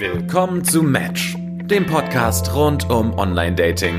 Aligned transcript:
Willkommen 0.00 0.64
zu 0.64 0.84
Match, 0.84 1.34
dem 1.36 1.84
Podcast 1.84 2.54
rund 2.54 2.88
um 2.88 3.18
Online-Dating. 3.18 3.98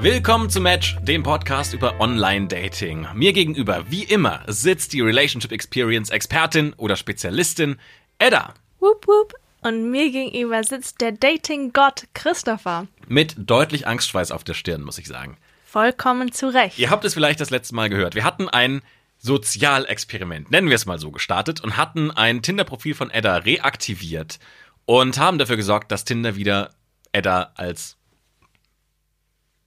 Willkommen 0.00 0.48
zu 0.48 0.62
Match, 0.62 0.96
dem 1.02 1.22
Podcast 1.22 1.74
über 1.74 2.00
Online-Dating. 2.00 3.08
Mir 3.12 3.34
gegenüber, 3.34 3.84
wie 3.90 4.04
immer, 4.04 4.42
sitzt 4.46 4.94
die 4.94 5.02
Relationship 5.02 5.52
Experience 5.52 6.08
Expertin 6.08 6.72
oder 6.78 6.96
Spezialistin 6.96 7.76
Edda. 8.18 8.54
Wup, 8.80 9.06
wup. 9.06 9.34
Und 9.60 9.90
mir 9.90 10.10
gegenüber 10.10 10.64
sitzt 10.64 11.02
der 11.02 11.12
Dating-Gott 11.12 12.06
Christopher. 12.14 12.86
Mit 13.06 13.34
deutlich 13.36 13.86
Angstschweiß 13.86 14.30
auf 14.30 14.44
der 14.44 14.54
Stirn, 14.54 14.80
muss 14.80 14.96
ich 14.96 15.08
sagen. 15.08 15.36
Vollkommen 15.66 16.32
zu 16.32 16.48
Recht. 16.48 16.78
Ihr 16.78 16.88
habt 16.88 17.04
es 17.04 17.12
vielleicht 17.12 17.40
das 17.40 17.50
letzte 17.50 17.74
Mal 17.74 17.90
gehört. 17.90 18.14
Wir 18.14 18.24
hatten 18.24 18.48
ein 18.48 18.80
Sozialexperiment, 19.24 20.50
nennen 20.50 20.68
wir 20.68 20.74
es 20.74 20.84
mal 20.84 20.98
so, 20.98 21.10
gestartet 21.10 21.62
und 21.62 21.78
hatten 21.78 22.10
ein 22.10 22.42
Tinder-Profil 22.42 22.94
von 22.94 23.10
Edda 23.10 23.38
reaktiviert 23.38 24.38
und 24.84 25.16
haben 25.16 25.38
dafür 25.38 25.56
gesorgt, 25.56 25.90
dass 25.90 26.04
Tinder 26.04 26.36
wieder 26.36 26.74
Edda 27.10 27.52
als, 27.54 27.96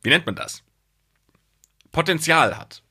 wie 0.04 0.10
nennt 0.10 0.28
man 0.28 0.36
das? 0.36 0.62
Potenzial 1.92 2.56
hat. 2.56 2.84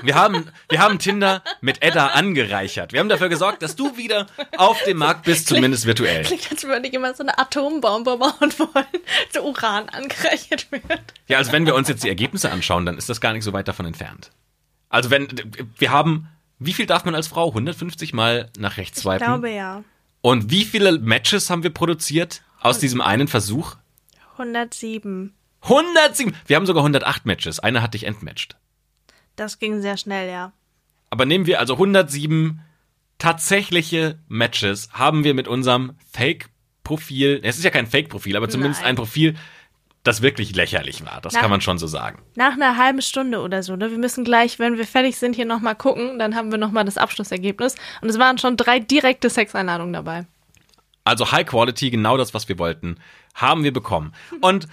Wir 0.00 0.14
haben, 0.14 0.50
wir 0.70 0.78
haben 0.78 0.98
Tinder 0.98 1.42
mit 1.60 1.82
Edda 1.82 2.06
angereichert. 2.06 2.94
Wir 2.94 3.00
haben 3.00 3.10
dafür 3.10 3.28
gesorgt, 3.28 3.60
dass 3.60 3.76
du 3.76 3.98
wieder 3.98 4.28
auf 4.56 4.82
dem 4.84 4.96
Markt 4.96 5.24
bist, 5.24 5.46
zumindest 5.46 5.84
virtuell. 5.84 6.24
Klingt, 6.24 6.50
als 6.50 6.64
würde 6.64 6.88
ich 6.88 6.94
immer 6.94 7.12
so 7.12 7.22
eine 7.22 7.38
Atombombe 7.38 8.16
bauen 8.16 8.52
wollen, 8.58 8.86
so 9.30 9.42
Uran 9.42 9.90
angereichert 9.90 10.72
wird. 10.72 11.12
Ja, 11.28 11.36
also 11.36 11.52
wenn 11.52 11.66
wir 11.66 11.74
uns 11.74 11.88
jetzt 11.88 12.02
die 12.02 12.08
Ergebnisse 12.08 12.50
anschauen, 12.50 12.86
dann 12.86 12.96
ist 12.96 13.10
das 13.10 13.20
gar 13.20 13.34
nicht 13.34 13.44
so 13.44 13.52
weit 13.52 13.68
davon 13.68 13.84
entfernt. 13.84 14.30
Also 14.96 15.10
wenn, 15.10 15.28
wir 15.76 15.90
haben, 15.90 16.28
wie 16.58 16.72
viel 16.72 16.86
darf 16.86 17.04
man 17.04 17.14
als 17.14 17.28
Frau? 17.28 17.48
150 17.48 18.14
Mal 18.14 18.48
nach 18.56 18.78
rechts 18.78 19.02
swipen? 19.02 19.16
Ich 19.18 19.24
glaube 19.24 19.50
ja. 19.50 19.84
Und 20.22 20.50
wie 20.50 20.64
viele 20.64 20.98
Matches 20.98 21.50
haben 21.50 21.62
wir 21.62 21.68
produziert 21.68 22.42
aus 22.62 22.78
diesem 22.78 23.02
einen 23.02 23.28
Versuch? 23.28 23.76
107. 24.32 25.34
107! 25.60 26.34
Wir 26.46 26.56
haben 26.56 26.64
sogar 26.64 26.82
108 26.82 27.26
Matches. 27.26 27.60
Einer 27.60 27.82
hat 27.82 27.92
dich 27.92 28.04
entmatcht. 28.04 28.56
Das 29.36 29.58
ging 29.58 29.82
sehr 29.82 29.98
schnell, 29.98 30.30
ja. 30.30 30.54
Aber 31.10 31.26
nehmen 31.26 31.44
wir 31.44 31.60
also 31.60 31.74
107 31.74 32.62
tatsächliche 33.18 34.18
Matches, 34.28 34.88
haben 34.92 35.24
wir 35.24 35.34
mit 35.34 35.46
unserem 35.46 35.92
Fake-Profil, 36.10 37.40
es 37.42 37.58
ist 37.58 37.64
ja 37.64 37.70
kein 37.70 37.86
Fake-Profil, 37.86 38.34
aber 38.34 38.48
zumindest 38.48 38.80
Nein. 38.80 38.90
ein 38.90 38.96
Profil, 38.96 39.36
das 40.06 40.22
wirklich 40.22 40.54
lächerlich 40.54 41.04
war. 41.04 41.20
Das 41.20 41.34
Na- 41.34 41.40
kann 41.40 41.50
man 41.50 41.60
schon 41.60 41.78
so 41.78 41.86
sagen. 41.86 42.22
Nach 42.36 42.52
einer 42.52 42.76
halben 42.76 43.02
Stunde 43.02 43.40
oder 43.40 43.62
so, 43.62 43.76
ne? 43.76 43.90
Wir 43.90 43.98
müssen 43.98 44.24
gleich, 44.24 44.58
wenn 44.58 44.76
wir 44.78 44.86
fertig 44.86 45.16
sind, 45.16 45.34
hier 45.36 45.44
nochmal 45.46 45.74
gucken. 45.74 46.18
Dann 46.18 46.34
haben 46.34 46.50
wir 46.50 46.58
nochmal 46.58 46.84
das 46.84 46.98
Abschlussergebnis. 46.98 47.74
Und 48.00 48.08
es 48.08 48.18
waren 48.18 48.38
schon 48.38 48.56
drei 48.56 48.78
direkte 48.78 49.28
Sexeinladungen 49.30 49.92
dabei. 49.92 50.26
Also 51.04 51.30
High 51.32 51.46
Quality, 51.46 51.90
genau 51.90 52.16
das, 52.16 52.34
was 52.34 52.48
wir 52.48 52.58
wollten, 52.58 52.96
haben 53.34 53.62
wir 53.64 53.72
bekommen. 53.72 54.12
Und 54.40 54.66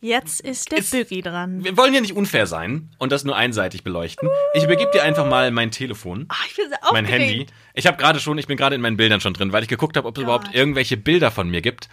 Jetzt 0.00 0.40
ist 0.42 0.70
der 0.70 0.82
Bögi 0.82 1.22
dran. 1.22 1.64
wir 1.64 1.76
wollen 1.76 1.92
ja 1.92 2.00
nicht 2.00 2.12
unfair 2.14 2.46
sein 2.46 2.88
und 2.98 3.10
das 3.10 3.24
nur 3.24 3.34
einseitig 3.34 3.82
beleuchten. 3.82 4.28
Ich 4.54 4.62
übergebe 4.62 4.92
dir 4.92 5.02
einfach 5.02 5.26
mal 5.26 5.50
mein 5.50 5.72
Telefon. 5.72 6.26
Ah, 6.28 6.36
ich 6.48 6.54
bin 6.54 6.68
sehr 6.68 6.78
mein. 6.92 7.04
Handy. 7.04 7.46
Ich 7.74 7.88
habe 7.88 7.96
gerade 7.96 8.20
schon, 8.20 8.38
ich 8.38 8.46
bin 8.46 8.56
gerade 8.56 8.76
in 8.76 8.80
meinen 8.80 8.96
Bildern 8.96 9.20
schon 9.20 9.34
drin, 9.34 9.52
weil 9.52 9.64
ich 9.64 9.68
geguckt 9.68 9.96
habe, 9.96 10.06
ob 10.06 10.16
es 10.16 10.22
überhaupt 10.22 10.54
irgendwelche 10.54 10.96
Bilder 10.96 11.32
von 11.32 11.50
mir 11.50 11.62
gibt, 11.62 11.88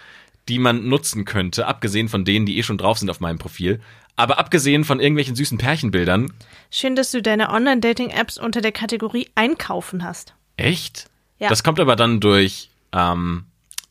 die 0.48 0.60
man 0.60 0.88
nutzen 0.88 1.26
könnte, 1.26 1.68
abgesehen 1.68 2.10
von 2.10 2.26
denen, 2.26 2.46
die 2.46 2.58
eh 2.58 2.64
schon 2.64 2.78
drauf 2.78 3.00
sind 3.00 3.10
auf 3.10 3.20
meinem 3.20 3.38
Profil. 3.38 3.82
Aber 4.16 4.40
abgesehen 4.40 4.86
von 4.86 5.00
irgendwelchen 5.00 5.36
süßen 5.36 5.58
Pärchenbildern. 5.58 6.32
Schön, 6.72 6.96
dass 6.96 7.12
du 7.12 7.22
deine 7.22 7.50
Online-Dating-Apps 7.50 8.38
unter 8.38 8.62
der 8.62 8.72
Kategorie 8.72 9.30
Einkaufen 9.36 10.04
hast. 10.04 10.34
Echt? 10.58 11.10
Ja. 11.40 11.50
Das 11.50 11.64
kommt 11.64 11.80
aber 11.80 11.96
dann 11.96 12.22
durch 12.22 12.70
ähm, 12.94 13.46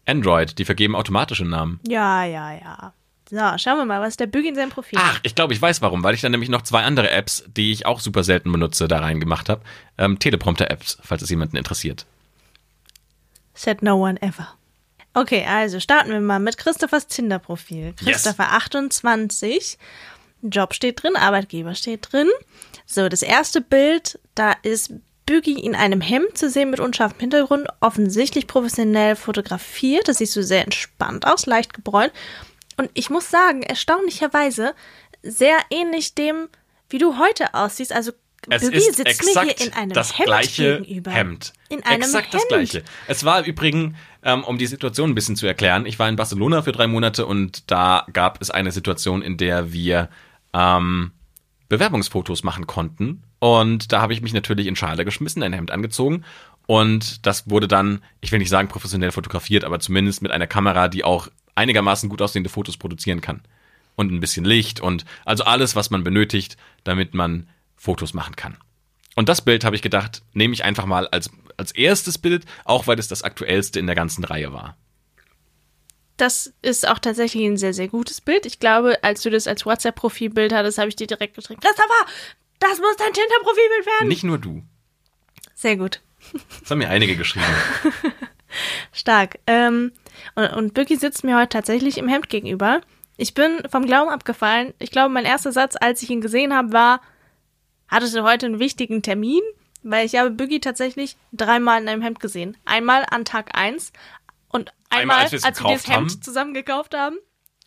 Android. 0.06 0.58
Die 0.58 0.64
vergeben 0.64 0.96
automatische 0.96 1.44
Namen. 1.44 1.80
Ja, 1.86 2.24
ja, 2.24 2.52
ja. 2.52 2.92
So, 3.30 3.58
schauen 3.58 3.78
wir 3.78 3.84
mal, 3.84 4.00
was 4.00 4.16
der 4.16 4.26
Bögi 4.26 4.48
in 4.48 4.54
seinem 4.54 4.70
Profil 4.70 4.98
Ach, 5.00 5.18
ich 5.22 5.34
glaube, 5.34 5.54
ich 5.54 5.60
weiß 5.60 5.82
warum, 5.82 6.02
weil 6.04 6.14
ich 6.14 6.20
dann 6.20 6.30
nämlich 6.30 6.50
noch 6.50 6.62
zwei 6.62 6.82
andere 6.82 7.10
Apps, 7.10 7.44
die 7.56 7.72
ich 7.72 7.86
auch 7.86 8.00
super 8.00 8.22
selten 8.22 8.52
benutze, 8.52 8.86
da 8.86 9.00
reingemacht 9.00 9.48
habe. 9.48 9.62
Ähm, 9.98 10.18
Teleprompter-Apps, 10.18 10.98
falls 11.02 11.22
es 11.22 11.30
jemanden 11.30 11.56
interessiert. 11.56 12.06
Said 13.54 13.82
no 13.82 13.96
one 13.96 14.20
ever. 14.20 14.54
Okay, 15.14 15.44
also 15.48 15.78
starten 15.78 16.10
wir 16.10 16.20
mal 16.20 16.40
mit 16.40 16.58
Christophers 16.58 17.06
Tinder-Profil. 17.06 17.94
Yes. 18.00 18.22
Christopher 18.22 18.52
28. 18.52 19.78
Job 20.42 20.74
steht 20.74 21.02
drin, 21.02 21.16
Arbeitgeber 21.16 21.74
steht 21.74 22.12
drin. 22.12 22.28
So, 22.84 23.08
das 23.08 23.22
erste 23.22 23.60
Bild, 23.60 24.18
da 24.34 24.52
ist 24.62 24.92
Bügi 25.24 25.52
in 25.52 25.74
einem 25.74 26.00
Hemd 26.00 26.36
zu 26.36 26.50
sehen 26.50 26.70
mit 26.70 26.80
unscharfem 26.80 27.18
Hintergrund, 27.18 27.68
offensichtlich 27.80 28.46
professionell 28.46 29.16
fotografiert. 29.16 30.08
Das 30.08 30.18
siehst 30.18 30.36
du 30.36 30.42
sehr 30.42 30.64
entspannt 30.64 31.26
aus, 31.26 31.46
leicht 31.46 31.72
gebräunt. 31.72 32.12
Und 32.76 32.90
ich 32.94 33.08
muss 33.08 33.30
sagen, 33.30 33.62
erstaunlicherweise 33.62 34.74
sehr 35.22 35.56
ähnlich 35.70 36.14
dem, 36.14 36.48
wie 36.88 36.98
du 36.98 37.18
heute 37.18 37.54
aussiehst. 37.54 37.92
Also 37.92 38.12
Es 38.50 38.62
Bügi 38.62 38.76
ist 38.78 38.96
sitzt 38.96 39.06
exakt 39.06 39.46
mir 39.46 39.54
hier 39.54 39.66
in 39.66 39.72
einem 39.72 39.92
das 39.92 40.18
Hemd 40.18 40.26
gleiche 40.26 40.78
gegenüber. 40.80 41.10
Hemd. 41.10 41.52
In 41.68 41.84
einem 41.84 42.02
exakt 42.02 42.32
Hemd. 42.32 42.34
das 42.34 42.48
gleiche. 42.48 42.82
Es 43.06 43.24
war 43.24 43.44
übrigens, 43.44 43.94
ähm, 44.22 44.44
um 44.44 44.58
die 44.58 44.66
Situation 44.66 45.10
ein 45.10 45.14
bisschen 45.14 45.36
zu 45.36 45.46
erklären, 45.46 45.86
ich 45.86 45.98
war 45.98 46.08
in 46.08 46.16
Barcelona 46.16 46.62
für 46.62 46.72
drei 46.72 46.86
Monate 46.86 47.26
und 47.26 47.70
da 47.70 48.06
gab 48.12 48.40
es 48.40 48.50
eine 48.50 48.72
Situation, 48.72 49.22
in 49.22 49.36
der 49.36 49.72
wir 49.72 50.08
ähm, 50.52 51.12
Bewerbungsfotos 51.68 52.44
machen 52.44 52.66
konnten. 52.66 53.22
Und 53.38 53.92
da 53.92 54.00
habe 54.00 54.12
ich 54.12 54.22
mich 54.22 54.32
natürlich 54.32 54.66
in 54.66 54.76
Schale 54.76 55.04
geschmissen, 55.04 55.42
ein 55.42 55.52
Hemd 55.52 55.70
angezogen. 55.70 56.24
Und 56.66 57.26
das 57.26 57.50
wurde 57.50 57.68
dann, 57.68 58.00
ich 58.20 58.32
will 58.32 58.38
nicht 58.38 58.48
sagen 58.48 58.68
professionell 58.68 59.12
fotografiert, 59.12 59.64
aber 59.64 59.80
zumindest 59.80 60.22
mit 60.22 60.32
einer 60.32 60.46
Kamera, 60.46 60.88
die 60.88 61.04
auch 61.04 61.28
einigermaßen 61.54 62.08
gut 62.08 62.22
aussehende 62.22 62.50
Fotos 62.50 62.76
produzieren 62.76 63.20
kann. 63.20 63.42
Und 63.96 64.12
ein 64.12 64.20
bisschen 64.20 64.44
Licht 64.44 64.80
und 64.80 65.04
also 65.24 65.44
alles, 65.44 65.76
was 65.76 65.90
man 65.90 66.02
benötigt, 66.02 66.56
damit 66.82 67.14
man 67.14 67.48
Fotos 67.84 68.14
machen 68.14 68.34
kann. 68.34 68.56
Und 69.14 69.28
das 69.28 69.42
Bild 69.42 69.64
habe 69.64 69.76
ich 69.76 69.82
gedacht, 69.82 70.22
nehme 70.32 70.54
ich 70.54 70.64
einfach 70.64 70.86
mal 70.86 71.06
als, 71.08 71.30
als 71.56 71.72
erstes 71.72 72.18
Bild, 72.18 72.44
auch 72.64 72.86
weil 72.86 72.98
es 72.98 73.08
das 73.08 73.22
aktuellste 73.22 73.78
in 73.78 73.86
der 73.86 73.94
ganzen 73.94 74.24
Reihe 74.24 74.52
war. 74.52 74.76
Das 76.16 76.52
ist 76.62 76.88
auch 76.88 76.98
tatsächlich 76.98 77.44
ein 77.44 77.56
sehr, 77.56 77.74
sehr 77.74 77.88
gutes 77.88 78.20
Bild. 78.20 78.46
Ich 78.46 78.58
glaube, 78.58 79.02
als 79.02 79.22
du 79.22 79.30
das 79.30 79.46
als 79.46 79.66
WhatsApp-Profilbild 79.66 80.52
hattest, 80.52 80.78
habe 80.78 80.88
ich 80.88 80.96
dir 80.96 81.06
direkt 81.06 81.34
geschrieben, 81.34 81.60
Christopher, 81.60 82.06
das 82.58 82.78
muss 82.78 82.96
dein 82.96 83.12
Tinder-Profilbild 83.12 83.86
werden. 83.86 84.08
Nicht 84.08 84.24
nur 84.24 84.38
du. 84.38 84.62
Sehr 85.54 85.76
gut. 85.76 86.00
Das 86.60 86.70
haben 86.70 86.78
mir 86.78 86.88
einige 86.88 87.16
geschrieben. 87.16 87.44
Stark. 88.92 89.38
Ähm, 89.46 89.92
und, 90.36 90.46
und 90.46 90.74
Bücki 90.74 90.96
sitzt 90.96 91.24
mir 91.24 91.36
heute 91.36 91.50
tatsächlich 91.50 91.98
im 91.98 92.08
Hemd 92.08 92.30
gegenüber. 92.30 92.80
Ich 93.16 93.34
bin 93.34 93.62
vom 93.70 93.84
Glauben 93.84 94.10
abgefallen. 94.10 94.72
Ich 94.78 94.90
glaube, 94.90 95.12
mein 95.12 95.24
erster 95.24 95.52
Satz, 95.52 95.74
als 95.78 96.02
ich 96.02 96.10
ihn 96.10 96.20
gesehen 96.20 96.54
habe, 96.54 96.72
war, 96.72 97.00
hattest 97.88 98.14
du 98.16 98.22
heute 98.22 98.46
einen 98.46 98.58
wichtigen 98.58 99.02
Termin? 99.02 99.40
Weil 99.82 100.06
ich 100.06 100.16
habe 100.16 100.30
Bücki 100.30 100.60
tatsächlich 100.60 101.16
dreimal 101.32 101.82
in 101.82 101.88
einem 101.88 102.00
Hemd 102.02 102.18
gesehen. 102.20 102.56
Einmal 102.64 103.04
an 103.10 103.24
Tag 103.26 103.56
eins 103.58 103.92
und 104.48 104.72
Einmal, 104.88 105.16
einmal, 105.18 105.18
als 105.24 105.32
wir 105.32 105.36
es 105.38 105.44
als 105.44 105.62
wir 105.62 105.72
das 105.72 105.86
Hemd 105.88 105.96
haben. 106.12 106.22
zusammen 106.22 106.54
gekauft 106.54 106.94
haben. 106.96 107.16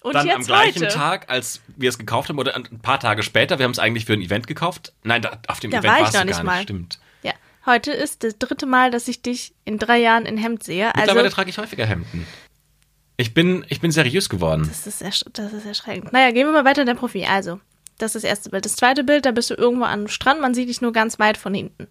Und 0.01 0.13
Dann 0.13 0.29
am 0.29 0.43
gleichen 0.43 0.83
heute. 0.83 0.93
Tag, 0.93 1.29
als 1.29 1.61
wir 1.75 1.89
es 1.89 1.97
gekauft 1.97 2.29
haben, 2.29 2.39
oder 2.39 2.55
ein 2.55 2.79
paar 2.81 2.99
Tage 2.99 3.23
später, 3.23 3.59
wir 3.59 3.65
haben 3.65 3.71
es 3.71 3.79
eigentlich 3.79 4.05
für 4.05 4.13
ein 4.13 4.21
Event 4.21 4.47
gekauft. 4.47 4.93
Nein, 5.03 5.21
da, 5.21 5.39
auf 5.47 5.59
dem 5.59 5.69
Da 5.71 5.79
Event 5.79 5.91
war 5.91 5.97
ich 5.97 6.03
warst 6.05 6.13
du 6.15 6.17
noch 6.19 6.25
nicht 6.25 6.35
gar 6.37 6.43
mal. 6.45 6.53
nicht, 6.55 6.63
stimmt. 6.63 6.99
Ja, 7.23 7.33
heute 7.65 7.91
ist 7.91 8.23
das 8.23 8.37
dritte 8.37 8.65
Mal, 8.67 8.89
dass 8.91 9.07
ich 9.07 9.21
dich 9.21 9.53
in 9.65 9.77
drei 9.79 9.97
Jahren 9.97 10.25
in 10.25 10.37
Hemd 10.37 10.63
sehe. 10.63 10.87
Mittlerweile 10.95 11.23
Also, 11.25 11.35
trage 11.35 11.49
ich 11.49 11.57
häufiger 11.57 11.85
Hemden. 11.85 12.25
Ich 13.17 13.33
bin, 13.33 13.65
ich 13.69 13.81
bin 13.81 13.91
seriös 13.91 14.29
geworden. 14.29 14.65
das 14.67 14.85
ist, 14.87 15.01
ersch 15.01 15.25
das 15.33 15.51
ist 15.51 15.65
erschreckend. 15.65 16.13
Naja, 16.13 16.31
gehen 16.31 16.47
wir 16.47 16.53
mal 16.53 16.65
weiter 16.65 16.81
in 16.81 16.87
dein 16.87 16.97
Profil. 16.97 17.25
Also, 17.25 17.59
das 17.97 18.15
ist 18.15 18.23
das 18.23 18.29
erste 18.29 18.49
Bild. 18.49 18.65
Das 18.65 18.75
zweite 18.75 19.03
Bild, 19.03 19.25
da 19.25 19.31
bist 19.31 19.49
du 19.49 19.55
irgendwo 19.55 19.85
am 19.85 20.07
Strand, 20.07 20.41
man 20.41 20.53
sieht 20.53 20.69
dich 20.69 20.81
nur 20.81 20.93
ganz 20.93 21.19
weit 21.19 21.37
von 21.37 21.53
hinten. 21.53 21.87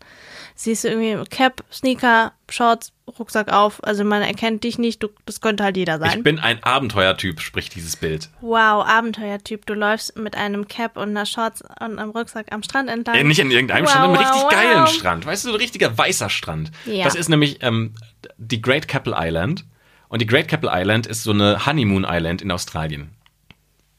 Siehst 0.55 0.85
du 0.85 0.88
irgendwie 0.88 1.29
Cap, 1.29 1.64
Sneaker, 1.70 2.32
Shorts, 2.49 2.93
Rucksack 3.19 3.53
auf. 3.53 3.82
Also 3.85 4.05
man 4.05 4.23
erkennt 4.23 4.64
dich 4.64 4.79
nicht, 4.79 5.03
du, 5.03 5.08
das 5.26 5.41
könnte 5.41 5.64
halt 5.64 5.76
jeder 5.76 5.99
sein. 5.99 6.19
Ich 6.19 6.25
bin 6.25 6.38
ein 6.38 6.62
Abenteuertyp, 6.62 7.41
spricht 7.41 7.75
dieses 7.75 7.97
Bild. 7.97 8.31
wow, 8.41 8.87
Abenteuertyp. 8.87 9.67
Du 9.67 9.75
läufst 9.75 10.17
mit 10.17 10.37
einem 10.37 10.67
Cap 10.67 10.97
und 10.97 11.11
einer 11.11 11.26
Shorts 11.26 11.62
und 11.62 11.99
einem 11.99 12.11
Rucksack 12.11 12.47
am 12.52 12.62
Strand 12.62 12.88
entlang. 12.88 13.17
Äh, 13.17 13.25
nicht 13.25 13.41
an 13.41 13.50
irgendeinem 13.50 13.85
Wow, 13.85 13.91
Strand, 13.91 14.05
an 14.05 14.11
einem 14.11 14.19
wow, 14.19 14.32
richtig 14.32 14.43
wow. 14.43 14.50
geilen 14.50 14.87
Strand. 14.87 15.26
Weißt 15.26 15.44
du, 15.44 15.49
so 15.49 15.55
ein 15.55 15.61
richtiger 15.61 15.97
weißer 15.97 16.31
Strand. 16.31 16.70
Ja. 16.87 17.05
Das 17.05 17.14
ist 17.14 17.29
nämlich 17.29 17.62
ähm, 17.62 17.94
die 18.38 18.62
Great 18.62 18.88
Keppel 18.88 19.14
Island. 19.17 19.64
Und 20.09 20.23
die 20.23 20.26
Great 20.26 20.49
Keppel 20.49 20.70
Island 20.73 21.06
ist 21.06 21.25
so 21.25 21.32
eine 21.32 21.67
Honeymoon 21.67 22.06
Island 22.09 22.41
in 22.41 22.50
Australien. 22.50 23.11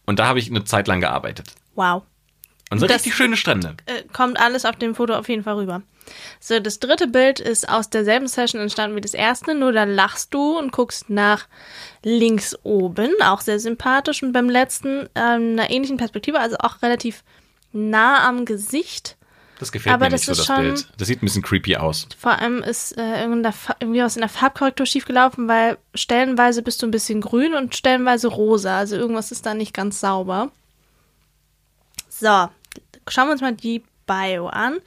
Und 0.06 0.19
da 0.19 0.27
habe 0.27 0.39
ich 0.39 0.50
eine 0.50 0.63
Zeit 0.63 0.88
lang 0.88 1.01
gearbeitet. 1.01 1.51
Wow. 1.77 2.03
Und 2.69 2.79
so 2.79 2.85
Das- 2.88 2.97
richtig 2.97 3.15
schöne 3.15 3.38
Strände. 3.38 3.77
äh, 3.85 4.03
kommt 4.12 4.38
alles 4.38 4.65
auf 4.65 4.75
dem 4.75 4.94
Foto 4.94 5.13
auf 5.15 5.29
jeden 5.29 5.44
Fall 5.44 5.56
rüber. 5.56 5.83
So, 6.41 6.59
das 6.59 6.79
dritte 6.79 7.07
Bild 7.07 7.39
ist 7.39 7.68
aus 7.69 7.89
derselben 7.89 8.27
Session 8.27 8.59
entstanden 8.62 8.95
wie 8.97 9.01
das 9.01 9.13
erste, 9.13 9.53
nur 9.56 9.71
da 9.74 9.83
lachst 9.85 10.33
du 10.33 10.57
und 10.57 10.71
guckst 10.74 11.09
nach 11.09 11.47
links 12.03 12.56
oben, 12.63 13.12
auch 13.24 13.41
sehr 13.41 13.59
sympathisch 13.59 14.24
und 14.24 14.31
beim 14.33 14.50
letzten 14.50 15.07
ähm, 15.15 15.51
einer 15.53 15.69
ähnlichen 15.69 15.97
Perspektive, 15.97 16.39
also 16.39 16.57
auch 16.59 16.81
relativ 16.81 17.24
nah 17.74 18.27
am 18.27 18.45
Gesicht. 18.45 19.18
Das 19.59 19.71
gefällt 19.71 19.94
Aber 19.95 20.06
mir 20.06 20.12
das 20.12 20.27
nicht 20.27 20.38
so, 20.38 20.44
das 20.44 20.45
schon- 20.45 20.63
Bild. 20.74 20.88
Das 20.97 21.07
sieht 21.07 21.21
ein 21.21 21.25
bisschen 21.25 21.41
creepy 21.44 21.75
aus. 21.77 22.07
Vor 22.18 22.31
allem 22.39 22.62
ist 22.63 22.97
äh, 22.97 23.24
irgendwie 23.24 24.01
was 24.01 24.15
in 24.15 24.21
der 24.21 24.29
Farbkorrektur 24.29 24.85
schiefgelaufen, 24.85 25.47
weil 25.47 25.77
stellenweise 25.95 26.62
bist 26.62 26.81
du 26.81 26.88
ein 26.88 26.91
bisschen 26.91 27.21
grün 27.21 27.53
und 27.53 27.75
stellenweise 27.75 28.27
rosa. 28.27 28.77
Also 28.77 28.95
irgendwas 28.95 29.31
ist 29.31 29.45
da 29.45 29.53
nicht 29.53 29.74
ganz 29.74 30.00
sauber. 30.00 30.51
So, 32.19 32.50
schauen 33.08 33.28
wir 33.28 33.31
uns 33.34 33.42
mal 33.42 33.54
die 33.54 33.84
Bio 34.08 34.48
an. 34.48 34.80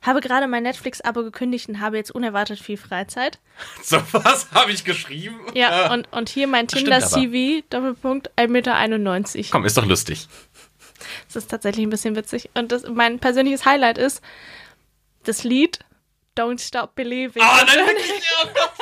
Habe 0.00 0.20
gerade 0.20 0.46
mein 0.46 0.62
Netflix-Abo 0.62 1.24
gekündigt 1.24 1.68
und 1.68 1.80
habe 1.80 1.96
jetzt 1.96 2.12
unerwartet 2.12 2.60
viel 2.60 2.76
Freizeit. 2.76 3.38
So 3.82 4.00
was 4.12 4.52
habe 4.52 4.70
ich 4.70 4.84
geschrieben? 4.84 5.40
Ja, 5.54 5.92
und, 5.92 6.12
und 6.12 6.28
hier 6.28 6.46
mein. 6.46 6.68
Tinder-CV, 6.68 7.64
Doppelpunkt, 7.68 8.30
1,91 8.36 8.48
Meter. 8.48 9.48
Komm, 9.50 9.64
ist 9.64 9.76
doch 9.76 9.86
lustig. 9.86 10.28
Das 11.26 11.36
ist 11.36 11.50
tatsächlich 11.50 11.84
ein 11.84 11.90
bisschen 11.90 12.14
witzig. 12.14 12.50
Und 12.54 12.70
das, 12.70 12.84
mein 12.88 13.18
persönliches 13.18 13.64
Highlight 13.64 13.98
ist 13.98 14.22
das 15.24 15.42
Lied 15.42 15.80
Don't 16.36 16.60
Stop 16.64 16.94
Believing. 16.94 17.42
Oh, 17.42 17.64
nein, 17.66 17.86
wirklich. 17.86 18.22
Oh 18.44 18.48
Gott. 18.54 18.72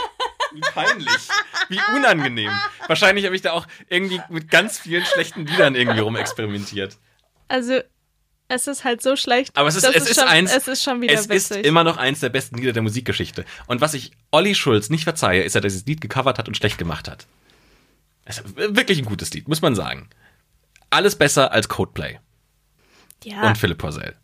Wie 0.52 0.60
peinlich. 0.60 1.28
Wie 1.68 1.80
unangenehm. 1.94 2.52
Wahrscheinlich 2.86 3.24
habe 3.24 3.34
ich 3.34 3.42
da 3.42 3.52
auch 3.52 3.66
irgendwie 3.88 4.20
mit 4.28 4.50
ganz 4.50 4.78
vielen 4.78 5.04
schlechten 5.04 5.46
Liedern 5.46 5.74
irgendwie 5.74 6.00
rumexperimentiert. 6.00 6.98
Also, 7.48 7.80
es 8.48 8.66
ist 8.66 8.84
halt 8.84 9.02
so 9.02 9.16
schlecht. 9.16 9.56
Aber 9.56 9.68
es 9.68 9.76
ist, 9.76 9.84
es 9.84 10.08
ist, 10.08 10.20
schon, 10.20 10.28
eins. 10.28 10.52
Es 10.54 10.68
ist 10.68 10.82
schon 10.82 11.00
wieder 11.00 11.14
es 11.14 11.28
witzig. 11.28 11.58
ist 11.58 11.66
immer 11.66 11.82
noch 11.84 11.96
eins 11.96 12.20
der 12.20 12.28
besten 12.28 12.56
Lieder 12.58 12.72
der 12.72 12.82
Musikgeschichte. 12.82 13.44
Und 13.66 13.80
was 13.80 13.94
ich 13.94 14.12
Olli 14.30 14.54
Schulz 14.54 14.88
nicht 14.88 15.04
verzeihe, 15.04 15.42
ist, 15.42 15.54
dass 15.54 15.60
er 15.64 15.68
dieses 15.68 15.86
Lied 15.86 16.00
gecovert 16.00 16.38
hat 16.38 16.46
und 16.48 16.56
schlecht 16.56 16.78
gemacht 16.78 17.08
hat. 17.08 17.26
Es 18.24 18.38
ist 18.38 18.56
wirklich 18.56 18.98
ein 18.98 19.04
gutes 19.04 19.32
Lied, 19.32 19.48
muss 19.48 19.62
man 19.62 19.74
sagen. 19.74 20.08
Alles 20.90 21.16
besser 21.16 21.52
als 21.52 21.68
Codeplay 21.68 22.18
ja. 23.24 23.46
und 23.48 23.58
Philipp 23.58 23.78
Porzell. 23.78 24.14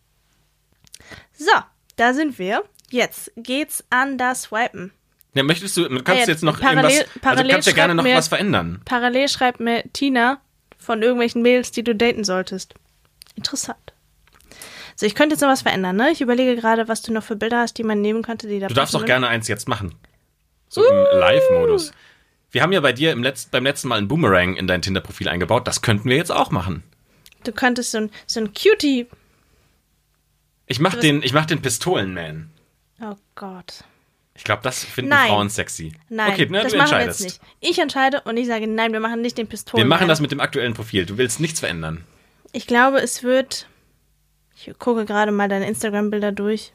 So, 1.36 1.52
da 1.96 2.14
sind 2.14 2.38
wir. 2.38 2.62
Jetzt 2.90 3.32
geht's 3.36 3.84
an 3.90 4.18
das 4.18 4.42
Swipen. 4.42 4.92
Ja, 5.34 5.42
möchtest 5.42 5.76
du, 5.76 5.88
kannst 5.88 6.08
Ah 6.08 6.14
ja, 6.14 6.24
du 6.26 6.30
jetzt 6.30 6.42
noch 6.42 6.60
parallel- 6.60 6.90
irgendwas, 6.90 7.08
also 7.08 7.20
parallel 7.20 7.44
du 7.44 7.52
kannst 7.52 7.68
ja 7.68 7.74
gerne 7.74 7.94
noch 7.94 8.02
mir- 8.04 8.16
was 8.16 8.28
verändern. 8.28 8.82
Parallel 8.84 9.28
schreibt 9.28 9.60
mir 9.60 9.82
Tina 9.92 10.40
von 10.78 11.00
irgendwelchen 11.02 11.42
Mails, 11.42 11.70
die 11.70 11.82
du 11.82 11.94
daten 11.94 12.22
solltest. 12.24 12.74
Interessant. 13.34 13.92
So, 14.94 15.06
ich 15.06 15.14
könnte 15.14 15.34
jetzt 15.34 15.40
noch 15.40 15.48
was 15.48 15.62
verändern, 15.62 15.96
ne? 15.96 16.10
Ich 16.10 16.20
überlege 16.20 16.54
gerade, 16.56 16.88
was 16.88 17.02
du 17.02 17.12
noch 17.12 17.24
für 17.24 17.36
Bilder 17.36 17.60
hast, 17.60 17.78
die 17.78 17.82
man 17.82 18.00
nehmen 18.00 18.22
könnte, 18.22 18.46
die 18.46 18.60
da 18.60 18.68
Du 18.68 18.74
darfst 18.74 18.94
doch 18.94 19.04
gerne 19.04 19.28
eins 19.28 19.48
jetzt 19.48 19.68
machen. 19.68 19.94
So 20.68 20.84
im 20.84 21.18
Live-Modus. 21.18 21.92
Wir 22.50 22.62
haben 22.62 22.72
ja 22.72 22.80
bei 22.80 22.92
dir 22.92 23.12
im 23.12 23.22
Letz-, 23.22 23.48
beim 23.50 23.64
letzten 23.64 23.88
Mal 23.88 23.96
einen 23.96 24.08
Boomerang 24.08 24.56
in 24.56 24.66
dein 24.66 24.82
Tinder-Profil 24.82 25.28
eingebaut. 25.28 25.66
Das 25.66 25.82
könnten 25.82 26.08
wir 26.08 26.16
jetzt 26.16 26.30
auch 26.30 26.50
machen. 26.50 26.82
Du 27.44 27.52
könntest 27.52 27.92
so 27.92 27.98
ein, 27.98 28.10
so 28.26 28.40
ein 28.40 28.52
Cutie. 28.52 29.06
Ich 30.66 30.78
mach 30.78 30.94
den, 30.94 31.22
ich 31.22 31.32
mach 31.32 31.46
den 31.46 31.60
Pistolenman. 31.62 32.50
Oh 33.00 33.16
Gott. 33.34 33.84
Ich 34.34 34.44
glaube, 34.44 34.62
das 34.62 34.84
finden 34.84 35.10
Nein. 35.10 35.28
Frauen 35.28 35.50
sexy. 35.50 35.92
Nein, 36.08 36.32
okay, 36.32 36.46
ne, 36.46 36.62
das 36.62 36.72
du 36.72 36.78
machen 36.78 36.90
wir 36.90 36.98
entscheidest. 36.98 37.20
jetzt 37.20 37.42
nicht. 37.60 37.70
Ich 37.70 37.78
entscheide 37.78 38.22
und 38.22 38.36
ich 38.36 38.46
sage, 38.46 38.66
nein, 38.66 38.92
wir 38.92 39.00
machen 39.00 39.20
nicht 39.20 39.36
den 39.36 39.46
Pistolen. 39.46 39.82
Wir 39.82 39.88
machen 39.88 40.08
das 40.08 40.20
mit 40.20 40.30
dem 40.30 40.40
aktuellen 40.40 40.74
Profil. 40.74 41.04
Du 41.04 41.18
willst 41.18 41.40
nichts 41.40 41.60
verändern. 41.60 42.04
Ich 42.52 42.66
glaube, 42.66 42.98
es 42.98 43.22
wird. 43.22 43.66
Ich 44.54 44.70
gucke 44.78 45.04
gerade 45.06 45.32
mal 45.32 45.48
deine 45.48 45.66
Instagram-Bilder 45.66 46.32
durch. 46.32 46.72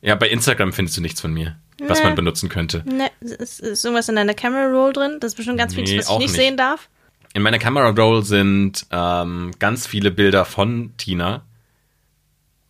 Ja, 0.00 0.14
bei 0.14 0.28
Instagram 0.28 0.72
findest 0.72 0.96
du 0.96 1.00
nichts 1.00 1.20
von 1.20 1.32
mir, 1.32 1.58
was 1.80 1.98
Nee. 1.98 2.04
man 2.06 2.14
benutzen 2.14 2.48
könnte. 2.48 2.82
Ne, 2.86 3.10
ist, 3.20 3.60
ist 3.60 3.84
irgendwas 3.84 4.08
in 4.08 4.16
deiner 4.16 4.34
Camera 4.34 4.66
Roll 4.66 4.92
drin? 4.92 5.18
Das 5.20 5.32
ist 5.32 5.36
bestimmt 5.36 5.58
ganz 5.58 5.74
Nee, 5.74 5.86
viel, 5.86 5.98
was 5.98 6.04
ich 6.06 6.10
nicht, 6.18 6.20
nicht. 6.28 6.34
sehen 6.36 6.56
darf. 6.56 6.88
In 7.32 7.42
meiner 7.42 7.58
Camera 7.58 7.88
Roll 7.90 8.22
sind 8.24 8.86
ähm, 8.90 9.50
ganz 9.58 9.86
viele 9.86 10.10
Bilder 10.10 10.44
von 10.44 10.94
Tina, 10.98 11.44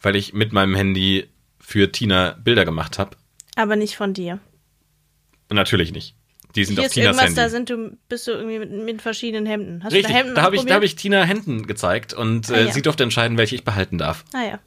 weil 0.00 0.17
ich 0.17 0.32
mit 0.32 0.53
meinem 0.53 0.75
Handy 0.75 1.29
für 1.61 1.93
Tina 1.93 2.32
Bilder 2.43 2.65
gemacht 2.65 2.99
habe. 2.99 3.17
Aber 3.56 3.76
nicht 3.76 3.97
von 3.97 4.15
dir. 4.15 4.38
Natürlich 5.50 5.93
nicht. 5.93 6.15
Die 6.56 6.64
sind 6.64 6.74
Hier 6.74 6.82
auf 6.82 6.86
ist 6.86 6.92
Tinas 6.94 7.06
irgendwas, 7.16 7.24
Handy. 7.24 7.34
da 7.36 7.48
sind 7.48 7.70
du, 7.70 7.96
bist 8.08 8.26
du 8.28 8.32
irgendwie 8.32 8.58
mit, 8.60 8.70
mit 8.72 9.02
verschiedenen 9.02 9.46
Hemden. 9.46 9.82
Hast 9.82 9.92
du 9.92 9.96
Richtig, 9.96 10.12
da 10.12 10.18
Hemden 10.18 10.34
da 10.36 10.42
habe 10.42 10.56
ich, 10.56 10.64
da 10.64 10.74
hab 10.74 10.82
ich 10.82 10.94
Tina 10.96 11.22
Händen 11.24 11.66
gezeigt 11.66 12.12
und 12.14 12.50
Ah, 12.50 12.54
äh, 12.54 12.66
ja. 12.66 12.72
sie 12.72 12.82
durfte 12.82 13.02
entscheiden, 13.02 13.36
welche 13.38 13.54
ich 13.56 13.64
behalten 13.64 13.98
darf. 13.98 14.24
Ah 14.32 14.42
ja. 14.44 14.58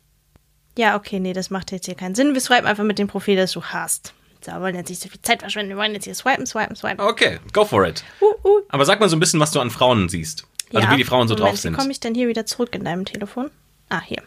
Ja, 0.77 0.95
okay, 0.95 1.19
nee, 1.19 1.33
das 1.33 1.49
macht 1.49 1.71
jetzt 1.71 1.85
hier 1.85 1.95
keinen 1.95 2.13
Sinn. 2.15 2.33
Wir 2.33 2.41
swipen 2.41 2.65
einfach 2.67 2.83
mit 2.83 2.99
dem 2.99 3.07
Profil, 3.07 3.35
das 3.35 3.51
du 3.53 3.63
hast. 3.63 4.13
So, 4.45 4.51
wir 4.51 4.61
wollen 4.61 4.75
jetzt 4.75 4.89
nicht 4.89 5.01
so 5.01 5.09
viel 5.09 5.21
Zeit 5.21 5.39
verschwenden. 5.41 5.69
Wir 5.69 5.77
wollen 5.77 5.93
jetzt 5.93 6.03
hier 6.03 6.13
swipen, 6.13 6.45
swipen, 6.45 6.75
swipen. 6.75 6.99
Okay, 6.99 7.39
go 7.53 7.65
for 7.65 7.85
it. 7.87 8.03
Uh, 8.21 8.25
uh. 8.47 8.61
Aber 8.69 8.85
sag 8.85 8.99
mal 8.99 9.09
so 9.09 9.15
ein 9.15 9.19
bisschen, 9.19 9.39
was 9.39 9.51
du 9.51 9.59
an 9.59 9.71
Frauen 9.71 10.07
siehst. 10.09 10.45
Also 10.73 10.85
Ja. 10.85 10.93
wie 10.93 10.97
die 10.97 11.03
Frauen 11.05 11.27
so 11.27 11.33
Moment, 11.33 11.53
drauf 11.53 11.59
sind. 11.59 11.73
Wie 11.73 11.77
komme 11.77 11.91
ich 11.91 11.99
denn 11.99 12.13
hier 12.13 12.27
wieder 12.27 12.45
zurück 12.45 12.75
in 12.75 12.83
deinem 12.83 13.05
Telefon? 13.05 13.49
Ah, 13.89 14.01
hier. 14.01 14.21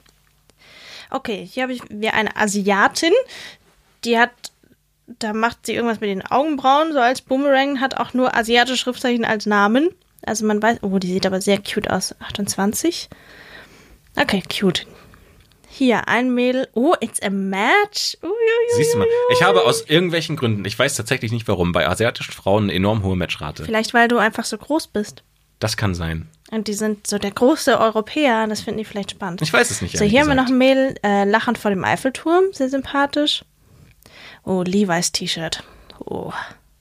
Okay, 1.10 1.46
hier 1.48 1.64
habe 1.64 1.72
ich 1.72 1.82
wir 1.88 2.14
eine 2.14 2.34
Asiatin, 2.36 3.12
die 4.04 4.18
hat, 4.18 4.30
da 5.18 5.32
macht 5.32 5.66
sie 5.66 5.74
irgendwas 5.74 6.00
mit 6.00 6.10
den 6.10 6.24
Augenbrauen, 6.24 6.92
so 6.92 7.00
als 7.00 7.20
Boomerang, 7.20 7.80
hat 7.80 7.96
auch 7.96 8.14
nur 8.14 8.36
asiatische 8.36 8.76
Schriftzeichen 8.76 9.24
als 9.24 9.46
Namen. 9.46 9.90
Also 10.24 10.46
man 10.46 10.62
weiß, 10.62 10.78
oh, 10.82 10.98
die 10.98 11.12
sieht 11.12 11.26
aber 11.26 11.40
sehr 11.40 11.58
cute 11.58 11.90
aus. 11.90 12.14
28. 12.20 13.08
Okay, 14.16 14.42
cute. 14.48 14.86
Hier, 15.68 16.08
ein 16.08 16.34
Mädel. 16.34 16.68
Oh, 16.74 16.94
it's 17.00 17.22
a 17.22 17.30
match. 17.30 18.16
Uiuiui. 18.22 18.76
Siehst 18.76 18.94
du 18.94 18.98
mal, 18.98 19.06
ich 19.32 19.42
habe 19.42 19.62
aus 19.64 19.88
irgendwelchen 19.88 20.36
Gründen, 20.36 20.64
ich 20.64 20.78
weiß 20.78 20.96
tatsächlich 20.96 21.32
nicht 21.32 21.46
warum, 21.48 21.72
bei 21.72 21.88
asiatischen 21.88 22.32
Frauen 22.32 22.64
eine 22.64 22.74
enorm 22.74 23.02
hohe 23.02 23.16
Matchrate. 23.16 23.64
Vielleicht, 23.64 23.94
weil 23.94 24.08
du 24.08 24.18
einfach 24.18 24.44
so 24.44 24.58
groß 24.58 24.88
bist. 24.88 25.22
Das 25.60 25.76
kann 25.76 25.94
sein. 25.94 26.28
Und 26.50 26.66
die 26.66 26.74
sind 26.74 27.06
so 27.06 27.18
der 27.18 27.30
große 27.30 27.78
Europäer. 27.78 28.46
Das 28.48 28.62
finden 28.62 28.78
die 28.78 28.84
vielleicht 28.84 29.12
spannend. 29.12 29.42
Ich 29.42 29.52
weiß 29.52 29.70
es 29.70 29.82
nicht. 29.82 29.96
So, 29.96 30.04
hier 30.04 30.20
haben 30.20 30.28
wir 30.28 30.34
noch 30.34 30.46
gesagt. 30.46 30.54
ein 30.54 30.58
Mädel, 30.58 30.94
äh, 31.04 31.24
lachend 31.24 31.58
vor 31.58 31.70
dem 31.70 31.84
Eiffelturm, 31.84 32.44
sehr 32.52 32.68
sympathisch. 32.68 33.44
Oh, 34.44 34.62
Levi's 34.62 35.12
T-Shirt. 35.12 35.62
Oh, 36.04 36.32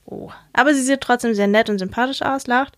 oh. 0.06 0.30
Aber 0.52 0.74
sie 0.74 0.82
sieht 0.82 1.00
trotzdem 1.00 1.34
sehr 1.34 1.46
nett 1.46 1.68
und 1.70 1.78
sympathisch 1.78 2.22
aus, 2.22 2.46
lacht. 2.46 2.76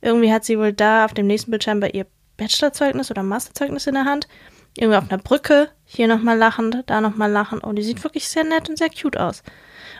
Irgendwie 0.00 0.32
hat 0.32 0.44
sie 0.44 0.58
wohl 0.58 0.72
da 0.72 1.04
auf 1.04 1.14
dem 1.14 1.26
nächsten 1.26 1.50
Bildschirm 1.50 1.80
bei 1.80 1.90
ihr 1.90 2.06
Bachelorzeugnis 2.36 3.10
oder 3.10 3.22
Masterzeugnis 3.22 3.86
in 3.86 3.94
der 3.94 4.04
Hand. 4.04 4.28
Irgendwie 4.76 4.98
auf 4.98 5.10
einer 5.10 5.22
Brücke. 5.22 5.68
Hier 5.84 6.08
nochmal 6.08 6.36
lachend, 6.36 6.82
da 6.86 7.00
nochmal 7.00 7.30
lachend. 7.30 7.62
Oh, 7.64 7.72
die 7.72 7.82
sieht 7.82 8.02
wirklich 8.02 8.28
sehr 8.28 8.44
nett 8.44 8.68
und 8.68 8.76
sehr 8.76 8.90
cute 8.90 9.18
aus. 9.18 9.42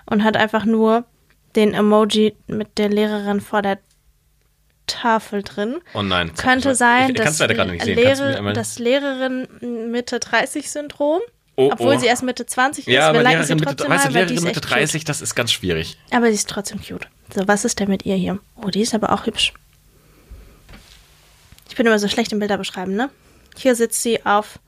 Und 0.06 0.24
hat 0.24 0.36
einfach 0.36 0.64
nur 0.64 1.04
den 1.54 1.74
Emoji 1.74 2.34
mit 2.48 2.78
der 2.78 2.88
Lehrerin 2.88 3.40
vor 3.40 3.62
der 3.62 3.78
Tafel 4.86 5.42
drin. 5.42 5.76
Oh 5.94 6.02
nein. 6.02 6.34
Könnte 6.34 6.74
sein, 6.74 7.10
ich, 7.10 7.10
ich 7.10 7.22
kann's 7.22 7.38
dass, 7.38 7.40
leider 7.40 7.54
gerade 7.54 7.70
nicht 7.72 7.84
sehen. 7.84 7.96
Kannst 7.96 8.20
du 8.20 8.24
mir 8.24 8.28
Lehre, 8.30 8.38
einmal- 8.38 8.52
das 8.52 8.78
Lehrerin 8.78 9.90
Mitte 9.90 10.20
30 10.20 10.70
Syndrom, 10.70 11.20
Oh, 11.56 11.70
obwohl 11.72 11.94
oh. 11.94 11.98
sie 11.98 12.06
erst 12.06 12.22
Mitte 12.24 12.46
20 12.46 12.88
ist. 12.88 12.92
ja, 12.92 13.08
aber 13.08 13.22
Lehrerin 13.22 13.58
Mitte, 13.58 13.88
weißt 13.88 14.06
du, 14.06 14.10
mal, 14.10 14.12
Lehrerin 14.12 14.42
Mitte 14.42 14.60
echt 14.60 14.70
30, 14.70 15.04
das 15.04 15.22
ist 15.22 15.34
ganz 15.34 15.52
schwierig. 15.52 15.98
Cute. 16.04 16.16
Aber 16.16 16.26
sie 16.26 16.34
ist 16.34 16.48
trotzdem 16.48 16.80
cute. 16.80 17.06
So, 17.32 17.46
was 17.46 17.64
ist 17.64 17.78
denn 17.78 17.88
mit 17.88 18.04
ihr 18.04 18.16
hier? 18.16 18.40
Oh, 18.56 18.68
die 18.68 18.80
ist 18.80 18.94
aber 18.94 19.12
auch 19.12 19.26
hübsch. 19.26 19.52
Ich 21.68 21.76
bin 21.76 21.86
immer 21.86 21.98
so 21.98 22.08
schlecht 22.08 22.32
im 22.32 22.40
Bilder 22.40 22.58
beschreiben, 22.58 22.94
ne? 22.94 23.10
Hier 23.56 23.74
sitzt 23.76 24.02
sie 24.02 24.24
auf 24.26 24.58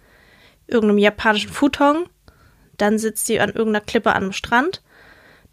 irgendeinem 0.67 0.99
japanischen 0.99 1.51
Futon. 1.51 2.09
Dann 2.77 2.99
sitzt 2.99 3.27
sie 3.27 3.41
an 3.41 3.51
irgendeiner 3.51 3.85
Klippe 3.85 4.13
einem 4.13 4.33
Strand. 4.33 4.83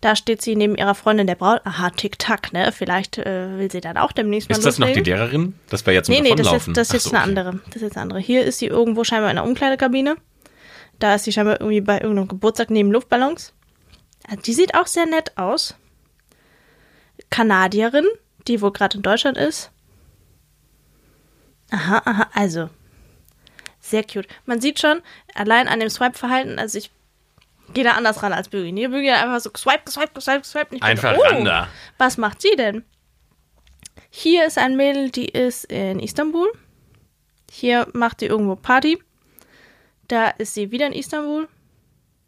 Da 0.02 0.16
steht 0.16 0.42
sie 0.42 0.56
neben 0.56 0.76
ihrer 0.76 0.96
Freundin 0.96 1.28
der 1.28 1.36
Braut. 1.36 1.62
Aha, 1.64 1.90
tick-tack, 1.90 2.52
ne? 2.52 2.72
Vielleicht 2.72 3.18
äh, 3.18 3.58
will 3.58 3.72
sie 3.72 3.80
dann 3.80 3.98
auch 3.98 4.12
demnächst 4.12 4.50
mal 4.50 4.58
Ist 4.58 4.66
das 4.66 4.78
noch 4.78 4.88
die 4.88 4.96
loslegen. 4.96 5.18
Lehrerin? 5.18 5.54
Das 5.70 5.86
wäre 5.86 5.96
jetzt 5.96 6.10
ein 6.10 6.14
Nee, 6.14 6.22
nee, 6.22 6.36
das 6.36 6.52
ist, 6.52 6.76
das 6.76 6.94
ist 6.94 7.04
so, 7.04 7.12
eine 7.12 7.20
okay. 7.20 7.30
andere. 7.30 7.62
Das 7.68 7.78
ist 7.78 7.82
jetzt 7.84 7.96
eine 7.96 8.02
andere. 8.02 8.20
Hier 8.20 8.44
ist 8.44 8.60
sie 8.60 8.68
irgendwo 8.68 9.04
scheinbar 9.04 9.32
in 9.32 9.38
einer 9.38 9.48
Umkleidekabine. 9.48 10.18
Da 11.04 11.16
ist 11.16 11.26
sie 11.26 11.34
scheinbar 11.34 11.60
irgendwie 11.60 11.82
bei 11.82 12.00
irgendeinem 12.00 12.30
Geburtstag 12.30 12.70
neben 12.70 12.90
Luftballons. 12.90 13.52
Also 14.26 14.42
Die 14.44 14.54
sieht 14.54 14.74
auch 14.74 14.88
sehr 14.88 15.06
nett 15.06 15.38
aus. 15.38 15.76
Kanadierin, 17.30 18.06
die 18.48 18.62
wohl 18.62 18.72
gerade 18.72 18.96
in 18.96 19.04
Deutschland 19.04 19.38
ist. 19.38 19.70
Aha, 21.72 22.02
aha, 22.06 22.30
also. 22.34 22.70
Sehr 23.82 24.06
cute. 24.06 24.30
Man 24.46 24.62
sieht 24.62 24.80
schon, 24.80 25.02
allein 25.36 25.68
an 25.68 25.82
dem 25.82 25.90
Swipe-Verhalten, 25.90 26.58
also 26.58 26.78
ich 26.78 26.90
gehe 27.74 27.84
da 27.84 27.96
anders 27.96 28.24
ran 28.24 28.32
als 28.32 28.48
Bögi. 28.48 28.72
Nee, 28.72 28.86
hat 28.86 29.24
einfach 29.26 29.42
so 29.42 29.52
swipe, 29.58 29.92
swipe, 29.92 30.22
swipe, 30.22 30.46
swipe. 30.46 30.70
Bin 30.70 30.82
Einfach 30.82 31.18
oh, 31.18 31.22
ran 31.22 31.44
da. 31.44 31.68
Was 31.98 32.18
macht 32.18 32.42
sie 32.42 32.56
denn? 32.56 32.86
Hier 34.10 34.48
ist 34.48 34.58
ein 34.58 34.78
Mädel, 34.78 35.12
die 35.12 35.28
ist 35.28 35.66
in 35.66 36.00
Istanbul. 36.00 36.50
Hier 37.52 37.90
macht 37.92 38.22
sie 38.22 38.28
irgendwo 38.28 38.56
Party. 38.56 39.04
Da 40.08 40.30
ist 40.30 40.54
sie 40.54 40.72
wieder 40.72 40.88
in 40.88 40.94
Istanbul. 40.94 41.48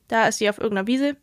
Da 0.07 0.27
ist 0.27 0.37
sie 0.37 0.49
auf 0.49 0.57
irgendeiner 0.57 0.87
Wiese. 0.87 1.17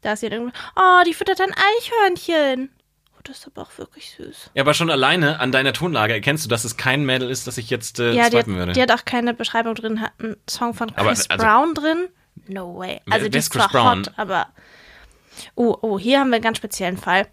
Da 0.00 0.12
ist 0.12 0.20
sie 0.20 0.26
in 0.26 0.32
irgendwo. 0.32 0.52
Oh, 0.76 1.02
die 1.06 1.14
füttert 1.14 1.40
ein 1.40 1.52
Eichhörnchen. 1.52 2.70
Oh, 3.16 3.20
das 3.24 3.38
ist 3.38 3.46
aber 3.48 3.62
auch 3.62 3.78
wirklich 3.78 4.10
süß. 4.16 4.50
Ja, 4.54 4.62
aber 4.62 4.74
schon 4.74 4.90
alleine 4.90 5.40
an 5.40 5.50
deiner 5.52 5.72
Tonlage 5.72 6.12
erkennst 6.14 6.44
du, 6.44 6.48
dass 6.48 6.64
es 6.64 6.76
kein 6.76 7.04
Mädel 7.04 7.28
ist, 7.30 7.46
das 7.46 7.58
ich 7.58 7.68
jetzt 7.70 7.98
äh, 7.98 8.12
ja, 8.12 8.30
die 8.30 8.38
hat, 8.38 8.46
würde. 8.46 8.72
die 8.72 8.82
hat 8.82 8.92
auch 8.92 9.04
keine 9.04 9.34
Beschreibung 9.34 9.74
drin, 9.74 10.00
hat 10.00 10.12
einen 10.18 10.36
Song 10.48 10.74
von 10.74 10.90
Aber, 10.94 11.08
Chris 11.08 11.28
also- 11.28 11.44
Brown 11.44 11.74
drin. 11.74 12.08
No 12.46 12.78
way. 12.78 13.00
Also 13.10 13.24
wer 13.24 13.30
die 13.30 13.38
ist 13.38 13.46
ist 13.46 13.50
Chris 13.50 13.62
zwar 13.64 13.70
Brown? 13.70 13.98
hot, 14.00 14.12
aber. 14.16 14.46
Oh, 15.54 15.76
oh, 15.82 15.98
hier 15.98 16.20
haben 16.20 16.28
wir 16.30 16.36
einen 16.36 16.44
ganz 16.44 16.58
speziellen 16.58 16.96
Fall. 16.96 17.26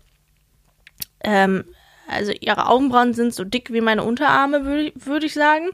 Ähm, 1.23 1.63
also 2.07 2.31
ihre 2.39 2.67
Augenbrauen 2.67 3.13
sind 3.13 3.33
so 3.33 3.43
dick 3.43 3.71
wie 3.73 3.81
meine 3.81 4.03
Unterarme, 4.03 4.65
würde 4.65 4.91
würd 4.95 5.23
ich 5.23 5.33
sagen. 5.33 5.69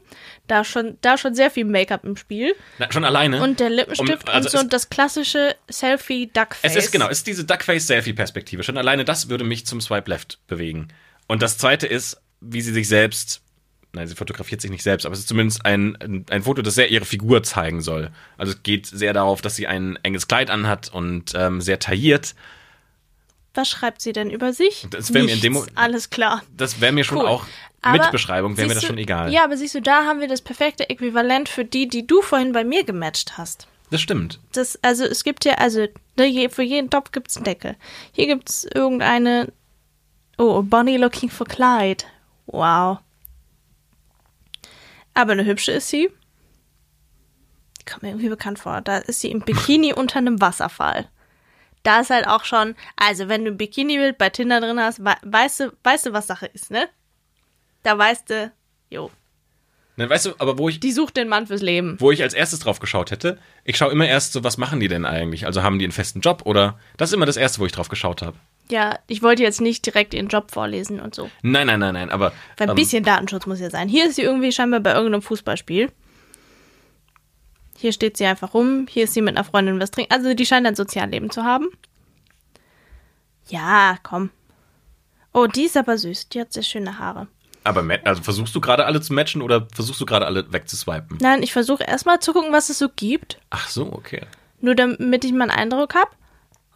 Da 0.46 0.64
schon, 0.64 0.98
da 1.00 1.16
schon 1.18 1.34
sehr 1.34 1.50
viel 1.50 1.64
Make-up 1.64 2.04
im 2.04 2.16
Spiel. 2.16 2.54
Na, 2.78 2.90
schon 2.90 3.04
alleine. 3.04 3.42
Und 3.42 3.60
der 3.60 3.70
Lippenstift 3.70 4.28
Um- 4.28 4.34
also 4.34 4.48
und 4.48 4.52
so 4.52 4.58
es- 4.58 4.68
das 4.68 4.90
klassische 4.90 5.54
Selfie-Duckface. 5.70 6.70
Es 6.70 6.76
ist 6.76 6.92
genau, 6.92 7.06
es 7.08 7.18
ist 7.18 7.26
diese 7.26 7.44
Duckface-Selfie-Perspektive. 7.44 8.62
Schon 8.62 8.78
alleine 8.78 9.04
das 9.04 9.28
würde 9.28 9.44
mich 9.44 9.66
zum 9.66 9.80
Swipe 9.80 10.10
Left 10.10 10.38
bewegen. 10.46 10.88
Und 11.28 11.42
das 11.42 11.58
zweite 11.58 11.86
ist, 11.86 12.20
wie 12.40 12.60
sie 12.60 12.72
sich 12.72 12.88
selbst, 12.88 13.40
nein, 13.92 14.06
sie 14.08 14.14
fotografiert 14.14 14.60
sich 14.60 14.70
nicht 14.70 14.82
selbst, 14.82 15.04
aber 15.06 15.12
es 15.12 15.20
ist 15.20 15.28
zumindest 15.28 15.64
ein, 15.64 15.96
ein, 16.00 16.26
ein 16.30 16.42
Foto, 16.42 16.62
das 16.62 16.74
sehr 16.74 16.90
ihre 16.90 17.04
Figur 17.04 17.42
zeigen 17.42 17.80
soll. 17.82 18.10
Also 18.38 18.52
es 18.52 18.62
geht 18.62 18.86
sehr 18.86 19.12
darauf, 19.12 19.42
dass 19.42 19.54
sie 19.56 19.66
ein 19.66 19.98
enges 20.02 20.28
Kleid 20.28 20.50
anhat 20.50 20.92
und 20.92 21.32
ähm, 21.34 21.60
sehr 21.60 21.78
tailliert. 21.78 22.34
Was 23.54 23.68
schreibt 23.68 24.00
sie 24.00 24.12
denn 24.12 24.30
über 24.30 24.52
sich? 24.52 24.86
Das 24.90 25.12
wär 25.12 25.24
mir 25.24 25.34
in 25.34 25.40
dem 25.40 25.66
Alles 25.74 26.08
klar. 26.10 26.42
Das 26.56 26.80
wäre 26.80 26.92
mir 26.92 27.04
schon 27.04 27.18
Cool. 27.18 27.26
auch 27.26 27.44
Aber 27.82 27.98
mit 27.98 28.10
Beschreibung, 28.10 28.56
wäre 28.56 28.68
mir 28.68 28.74
das 28.74 28.82
du- 28.82 28.86
schon 28.88 28.98
egal. 28.98 29.30
Ja, 29.32 29.44
aber 29.44 29.56
siehst 29.56 29.74
du, 29.74 29.82
da 29.82 30.04
haben 30.06 30.20
wir 30.20 30.28
das 30.28 30.40
perfekte 30.40 30.88
Äquivalent 30.88 31.48
für 31.48 31.64
die, 31.64 31.86
die 31.88 32.06
du 32.06 32.22
vorhin 32.22 32.52
bei 32.52 32.64
mir 32.64 32.84
gematcht 32.84 33.36
hast. 33.36 33.66
Das 33.90 34.00
stimmt. 34.00 34.40
Das, 34.52 34.78
also 34.82 35.04
es 35.04 35.22
gibt 35.22 35.44
ja, 35.44 35.54
also 35.56 35.86
ne, 36.16 36.48
für 36.48 36.62
jeden 36.62 36.88
Topf 36.88 37.12
gibt 37.12 37.28
es 37.28 37.36
einen 37.36 37.44
Deckel. 37.44 37.76
Hier 38.12 38.26
gibt 38.26 38.48
es 38.48 38.64
irgendeine, 38.64 39.52
oh, 40.38 40.62
Bonnie 40.62 40.96
looking 40.96 41.28
for 41.28 41.46
Clyde. 41.46 42.04
Wow. 42.46 43.00
Aber 45.12 45.32
eine 45.32 45.44
hübsche 45.44 45.72
ist 45.72 45.88
sie. 45.88 46.08
Kommt 47.86 48.02
mir 48.02 48.10
irgendwie 48.10 48.28
bekannt 48.30 48.58
vor. 48.58 48.80
Da 48.80 48.98
ist 48.98 49.20
sie 49.20 49.30
im 49.30 49.40
Bikini 49.44 49.92
unter 49.92 50.18
einem 50.18 50.40
Wasserfall. 50.40 51.08
Da 51.82 52.00
ist 52.00 52.10
halt 52.10 52.26
auch 52.28 52.44
schon, 52.44 52.74
also 52.96 53.28
wenn 53.28 53.44
du 53.44 53.50
ein 53.50 53.56
Bikini-Bild 53.56 54.18
bei 54.18 54.30
Tinder 54.30 54.60
drin 54.60 54.78
hast, 54.78 55.04
we 55.04 55.14
weißt 55.22 55.60
du, 55.60 55.72
weißt 55.82 56.06
du, 56.06 56.12
was 56.12 56.26
Sache 56.26 56.46
ist, 56.46 56.70
ne? 56.70 56.88
Da 57.82 57.98
weißt 57.98 58.30
du, 58.30 58.52
jo, 58.90 59.10
Dann 59.96 60.08
weißt 60.08 60.26
du, 60.26 60.30
aber 60.38 60.58
wo 60.58 60.68
ich, 60.68 60.78
die 60.78 60.92
sucht 60.92 61.16
den 61.16 61.28
Mann 61.28 61.48
fürs 61.48 61.60
Leben. 61.60 61.96
wo 61.98 62.12
ich 62.12 62.22
als 62.22 62.34
erstes 62.34 62.60
drauf 62.60 62.78
geschaut 62.78 63.10
hätte, 63.10 63.38
ich 63.64 63.76
schaue 63.76 63.90
immer 63.90 64.06
erst 64.06 64.32
so, 64.32 64.44
was 64.44 64.56
machen 64.58 64.78
die 64.78 64.88
denn 64.88 65.04
eigentlich? 65.04 65.46
Also 65.46 65.62
haben 65.64 65.78
die 65.78 65.84
einen 65.84 65.92
festen 65.92 66.20
Job 66.20 66.42
oder? 66.44 66.78
Das 66.96 67.10
ist 67.10 67.14
immer 67.14 67.26
das 67.26 67.36
erste, 67.36 67.58
wo 67.60 67.66
ich 67.66 67.72
drauf 67.72 67.88
geschaut 67.88 68.22
habe. 68.22 68.36
Ja, 68.70 69.00
ich 69.08 69.22
wollte 69.22 69.42
jetzt 69.42 69.60
nicht 69.60 69.84
direkt 69.84 70.14
ihren 70.14 70.28
Job 70.28 70.52
vorlesen 70.52 71.00
und 71.00 71.14
so. 71.14 71.28
Nein, 71.42 71.66
nein, 71.66 71.80
nein, 71.80 71.94
nein, 71.94 72.10
aber 72.10 72.32
Weil 72.56 72.68
ein 72.68 72.70
ähm, 72.70 72.76
bisschen 72.76 73.02
Datenschutz 73.02 73.46
muss 73.46 73.60
ja 73.60 73.70
sein. 73.70 73.88
Hier 73.88 74.06
ist 74.06 74.14
sie 74.14 74.22
irgendwie 74.22 74.52
scheinbar 74.52 74.80
bei 74.80 74.92
irgendeinem 74.94 75.22
Fußballspiel. 75.22 75.90
Hier 77.82 77.92
steht 77.92 78.16
sie 78.16 78.26
einfach 78.26 78.54
rum. 78.54 78.86
Hier 78.88 79.04
ist 79.04 79.14
sie 79.14 79.22
mit 79.22 79.36
einer 79.36 79.42
Freundin 79.42 79.80
was 79.80 79.90
trinken. 79.90 80.12
Also 80.12 80.34
die 80.34 80.46
scheint 80.46 80.68
ein 80.68 80.76
Sozialleben 80.76 81.30
zu 81.30 81.42
haben. 81.42 81.68
Ja, 83.48 83.98
komm. 84.04 84.30
Oh, 85.32 85.48
die 85.48 85.64
ist 85.64 85.76
aber 85.76 85.98
süß. 85.98 86.28
Die 86.28 86.40
hat 86.40 86.52
sehr 86.52 86.62
schöne 86.62 87.00
Haare. 87.00 87.26
Aber 87.64 87.84
also 88.04 88.22
versuchst 88.22 88.54
du 88.54 88.60
gerade 88.60 88.86
alle 88.86 89.00
zu 89.00 89.12
matchen 89.12 89.42
oder 89.42 89.66
versuchst 89.74 90.00
du 90.00 90.06
gerade 90.06 90.26
alle 90.26 90.52
wegzuswipen? 90.52 91.18
Nein, 91.20 91.42
ich 91.42 91.52
versuche 91.52 91.82
erstmal 91.82 92.20
zu 92.20 92.32
gucken, 92.32 92.52
was 92.52 92.70
es 92.70 92.78
so 92.78 92.88
gibt. 92.88 93.40
Ach 93.50 93.68
so, 93.68 93.92
okay. 93.92 94.26
Nur 94.60 94.76
damit 94.76 95.24
ich 95.24 95.32
mal 95.32 95.50
einen 95.50 95.72
Eindruck 95.72 95.96
habe. 95.96 96.10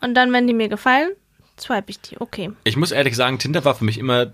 Und 0.00 0.14
dann, 0.14 0.32
wenn 0.32 0.48
die 0.48 0.54
mir 0.54 0.68
gefallen, 0.68 1.10
swipe 1.56 1.88
ich 1.88 2.00
die. 2.00 2.20
Okay. 2.20 2.50
Ich 2.64 2.76
muss 2.76 2.90
ehrlich 2.90 3.14
sagen, 3.14 3.38
Tinder 3.38 3.64
war 3.64 3.76
für 3.76 3.84
mich 3.84 3.98
immer 3.98 4.32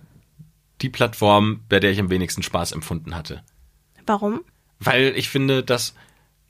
die 0.81 0.88
Plattform, 0.88 1.61
bei 1.69 1.81
der 1.81 1.91
ich 1.91 2.00
am 2.00 2.09
wenigsten 2.09 2.43
Spaß 2.43 2.73
empfunden 2.73 3.14
hatte. 3.14 3.43
Warum? 4.07 4.41
Weil 4.81 5.12
ich 5.17 5.29
finde, 5.29 5.62
dass 5.62 5.95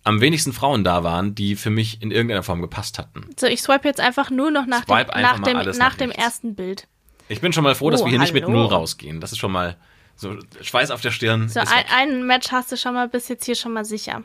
am 0.05 0.21
wenigsten 0.21 0.53
Frauen 0.53 0.85
da 0.85 1.05
waren, 1.05 1.35
die 1.35 1.57
für 1.57 1.71
mich 1.71 2.03
in 2.03 2.11
irgendeiner 2.11 2.43
Form 2.43 2.61
gepasst 2.61 2.99
hatten. 2.99 3.27
So, 3.39 3.47
ich 3.47 3.63
swipe 3.63 3.87
jetzt 3.87 4.01
einfach 4.01 4.31
nur 4.31 4.51
noch 4.51 4.67
nach 4.67 4.85
Swipe 4.85 5.13
dem, 5.13 5.23
nach 5.23 5.39
dem, 5.41 5.57
nach 5.59 5.77
nach 5.77 5.95
dem 5.95 6.11
ersten 6.11 6.55
Bild. 6.55 6.89
Ich 7.29 7.41
bin 7.41 7.53
schon 7.53 7.65
mal 7.65 7.75
froh, 7.75 7.91
dass 7.91 8.03
Oh, 8.03 8.05
wir 8.07 8.11
hier 8.11 8.19
nicht 8.19 8.35
mit 8.35 8.45
hallo. 8.45 8.53
Null 8.55 8.67
rausgehen. 8.67 9.21
Das 9.21 9.33
ist 9.33 9.39
schon 9.39 9.53
mal 9.53 9.77
so 10.17 10.37
Schweiß 10.61 10.91
auf 10.91 11.01
der 11.01 11.13
Stirn. 11.13 11.49
So, 11.49 11.61
ein, 11.61 11.85
ein 11.95 12.27
Match 12.27 12.51
hast 12.53 12.73
du 12.73 12.77
schon 12.77 12.95
mal 12.95 13.09
bis 13.09 13.29
jetzt 13.29 13.45
hier 13.45 13.55
schon 13.55 13.73
mal 13.73 13.85
sicher. 13.85 14.23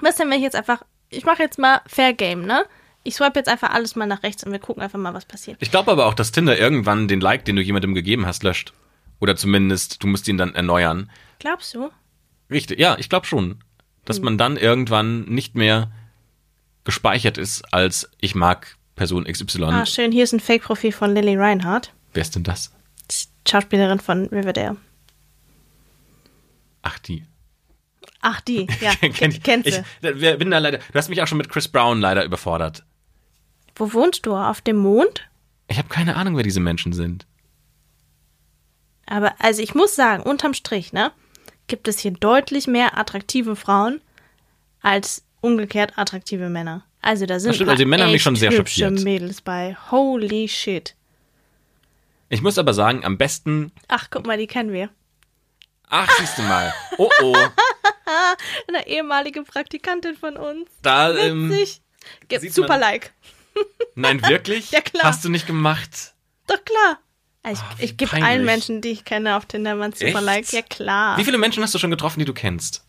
Was 0.00 0.16
denn, 0.16 0.30
wenn 0.30 0.38
ich 0.38 0.44
jetzt 0.44 0.56
einfach. 0.56 0.82
Ich 1.08 1.24
mache 1.24 1.42
jetzt 1.42 1.58
mal 1.58 1.80
Fair 1.86 2.12
Game, 2.12 2.42
ne? 2.46 2.64
Ich 3.02 3.16
swipe 3.16 3.38
jetzt 3.38 3.48
einfach 3.48 3.70
alles 3.70 3.96
mal 3.96 4.06
nach 4.06 4.22
rechts 4.22 4.44
und 4.44 4.52
wir 4.52 4.58
gucken 4.60 4.82
einfach 4.82 4.98
mal, 4.98 5.14
was 5.14 5.24
passiert. 5.24 5.56
Ich 5.60 5.70
glaube 5.70 5.90
aber 5.90 6.06
auch, 6.06 6.14
dass 6.14 6.32
Tinder 6.32 6.56
irgendwann 6.58 7.08
den 7.08 7.20
Like, 7.20 7.44
den 7.44 7.56
du 7.56 7.62
jemandem 7.62 7.94
gegeben 7.94 8.26
hast, 8.26 8.42
löscht. 8.44 8.72
Oder 9.18 9.36
zumindest, 9.36 10.02
du 10.02 10.06
musst 10.06 10.28
ihn 10.28 10.38
dann 10.38 10.54
erneuern. 10.54 11.10
Glaubst 11.40 11.74
du? 11.74 11.90
Richtig, 12.50 12.78
ja, 12.78 12.96
ich 12.98 13.08
glaube 13.08 13.26
schon. 13.26 13.62
Dass 14.04 14.16
Hm. 14.18 14.24
man 14.24 14.38
dann 14.38 14.56
irgendwann 14.56 15.22
nicht 15.24 15.54
mehr 15.54 15.90
gespeichert 16.84 17.38
ist 17.38 17.62
als 17.72 18.10
ich 18.20 18.34
mag 18.34 18.76
Person 18.96 19.24
XY. 19.24 19.64
Ah, 19.64 19.86
schön. 19.86 20.12
Hier 20.12 20.24
ist 20.24 20.32
ein 20.32 20.40
Fake-Profil 20.40 20.92
von 20.92 21.14
Lily 21.14 21.36
Reinhardt, 21.36 21.92
Wer 22.12 22.22
ist 22.22 22.34
denn 22.34 22.42
das? 22.42 22.72
die 23.10 23.50
Schauspielerin 23.50 24.00
von 24.00 24.26
Riverdale. 24.26 24.76
Ach, 26.82 26.98
die. 26.98 27.24
Ach, 28.20 28.40
die, 28.40 28.66
ja. 28.80 28.94
Kenn 28.96 29.12
Kenn, 29.12 29.42
kennst 29.42 29.68
ich, 29.68 29.80
du. 30.02 30.08
ich 30.10 30.38
bin 30.38 30.50
da 30.50 30.58
leider, 30.58 30.78
du 30.78 30.94
hast 30.94 31.08
mich 31.08 31.22
auch 31.22 31.26
schon 31.26 31.38
mit 31.38 31.48
Chris 31.48 31.68
Brown 31.68 32.00
leider 32.00 32.24
überfordert. 32.24 32.84
Wo 33.76 33.92
wohnst 33.92 34.26
du? 34.26 34.34
Auf 34.34 34.60
dem 34.60 34.76
Mond? 34.76 35.26
Ich 35.68 35.78
habe 35.78 35.88
keine 35.88 36.16
Ahnung, 36.16 36.36
wer 36.36 36.42
diese 36.42 36.60
Menschen 36.60 36.92
sind. 36.92 37.26
Aber, 39.06 39.34
also 39.38 39.62
ich 39.62 39.74
muss 39.74 39.94
sagen, 39.94 40.22
unterm 40.22 40.54
Strich, 40.54 40.92
ne? 40.92 41.12
Gibt 41.70 41.86
es 41.86 42.00
hier 42.00 42.10
deutlich 42.10 42.66
mehr 42.66 42.98
attraktive 42.98 43.54
Frauen 43.54 44.00
als 44.82 45.24
umgekehrt 45.40 45.92
attraktive 45.96 46.48
Männer. 46.48 46.84
Also 47.00 47.26
da 47.26 47.38
sind 47.38 47.50
Das 47.50 47.56
stimmt, 47.56 47.68
ein 47.68 47.70
also 47.74 47.84
die 47.84 47.88
Männer 47.88 48.02
haben 48.02 48.10
mich 48.10 48.16
echt 48.16 48.24
schon 48.24 48.34
sehr 48.34 48.50
hübsche. 48.50 48.90
Mädels 48.90 49.40
bei. 49.40 49.76
Holy 49.92 50.48
shit. 50.48 50.96
Ich 52.28 52.42
muss 52.42 52.58
aber 52.58 52.74
sagen, 52.74 53.04
am 53.04 53.18
besten. 53.18 53.70
Ach, 53.86 54.08
guck 54.10 54.26
mal, 54.26 54.36
die 54.36 54.48
kennen 54.48 54.72
wir. 54.72 54.90
Ach, 55.88 56.10
siehst 56.18 56.38
du 56.38 56.42
mal. 56.42 56.74
Oh 56.98 57.08
oh. 57.22 57.36
Eine 58.66 58.88
ehemalige 58.88 59.44
Praktikantin 59.44 60.16
von 60.16 60.36
uns. 60.36 60.68
Da, 60.82 61.16
ähm. 61.16 61.56
Gibt 62.26 62.52
super 62.52 62.78
Like. 62.78 63.12
nein, 63.94 64.20
wirklich? 64.26 64.70
Ja, 64.72 64.80
klar. 64.80 65.04
Hast 65.04 65.24
du 65.24 65.28
nicht 65.28 65.46
gemacht? 65.46 66.14
Doch 66.48 66.64
klar. 66.64 66.98
Also 67.42 67.62
Ah, 67.64 67.74
ich 67.78 67.84
ich 67.92 67.96
gebe 67.96 68.12
allen 68.22 68.44
Menschen, 68.44 68.80
die 68.80 68.90
ich 68.90 69.04
kenne, 69.04 69.36
auf 69.36 69.46
Tinder 69.46 69.74
mal 69.74 69.84
ein 69.86 69.92
super? 69.92 70.20
Like. 70.20 70.52
Ja, 70.52 70.62
klar. 70.62 71.16
Wie 71.18 71.24
viele 71.24 71.38
Menschen 71.38 71.62
hast 71.62 71.74
du 71.74 71.78
schon 71.78 71.90
getroffen, 71.90 72.18
die 72.18 72.24
du 72.26 72.34
kennst? 72.34 72.84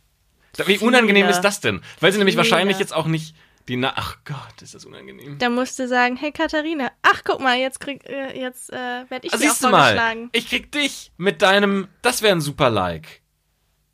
Wie 0.65 0.77
unangenehm 0.79 1.23
Viele. 1.23 1.29
ist 1.31 1.41
das 1.41 1.61
denn? 1.61 1.81
Weil 2.01 2.11
sie 2.11 2.17
nämlich 2.17 2.33
Viele. 2.35 2.43
wahrscheinlich 2.49 2.77
jetzt 2.77 2.93
auch 2.93 3.05
nicht 3.07 3.35
die 3.69 3.77
Na 3.77 3.93
Ach 3.95 4.17
Gott, 4.25 4.61
ist 4.61 4.75
das 4.75 4.83
unangenehm. 4.85 5.37
Da 5.37 5.49
musst 5.49 5.79
du 5.79 5.87
sagen, 5.87 6.17
hey 6.17 6.31
Katharina, 6.33 6.91
ach 7.03 7.21
guck 7.23 7.39
mal, 7.39 7.57
jetzt 7.57 7.79
krieg, 7.79 8.03
äh, 8.09 8.37
jetzt 8.37 8.73
äh, 8.73 8.75
werde 9.09 9.27
ich 9.27 9.33
Ah, 9.33 9.37
dir 9.37 9.45
auch 9.45 9.49
siehst 9.51 9.63
du 9.63 9.69
mal, 9.69 9.83
vorgeschlagen. 9.83 10.29
ich 10.33 10.49
krieg 10.49 10.71
dich 10.71 11.11
mit 11.15 11.41
deinem, 11.41 11.87
das 12.01 12.21
wäre 12.21 12.35
ein 12.35 12.41
super 12.41 12.69
Like. 12.69 13.21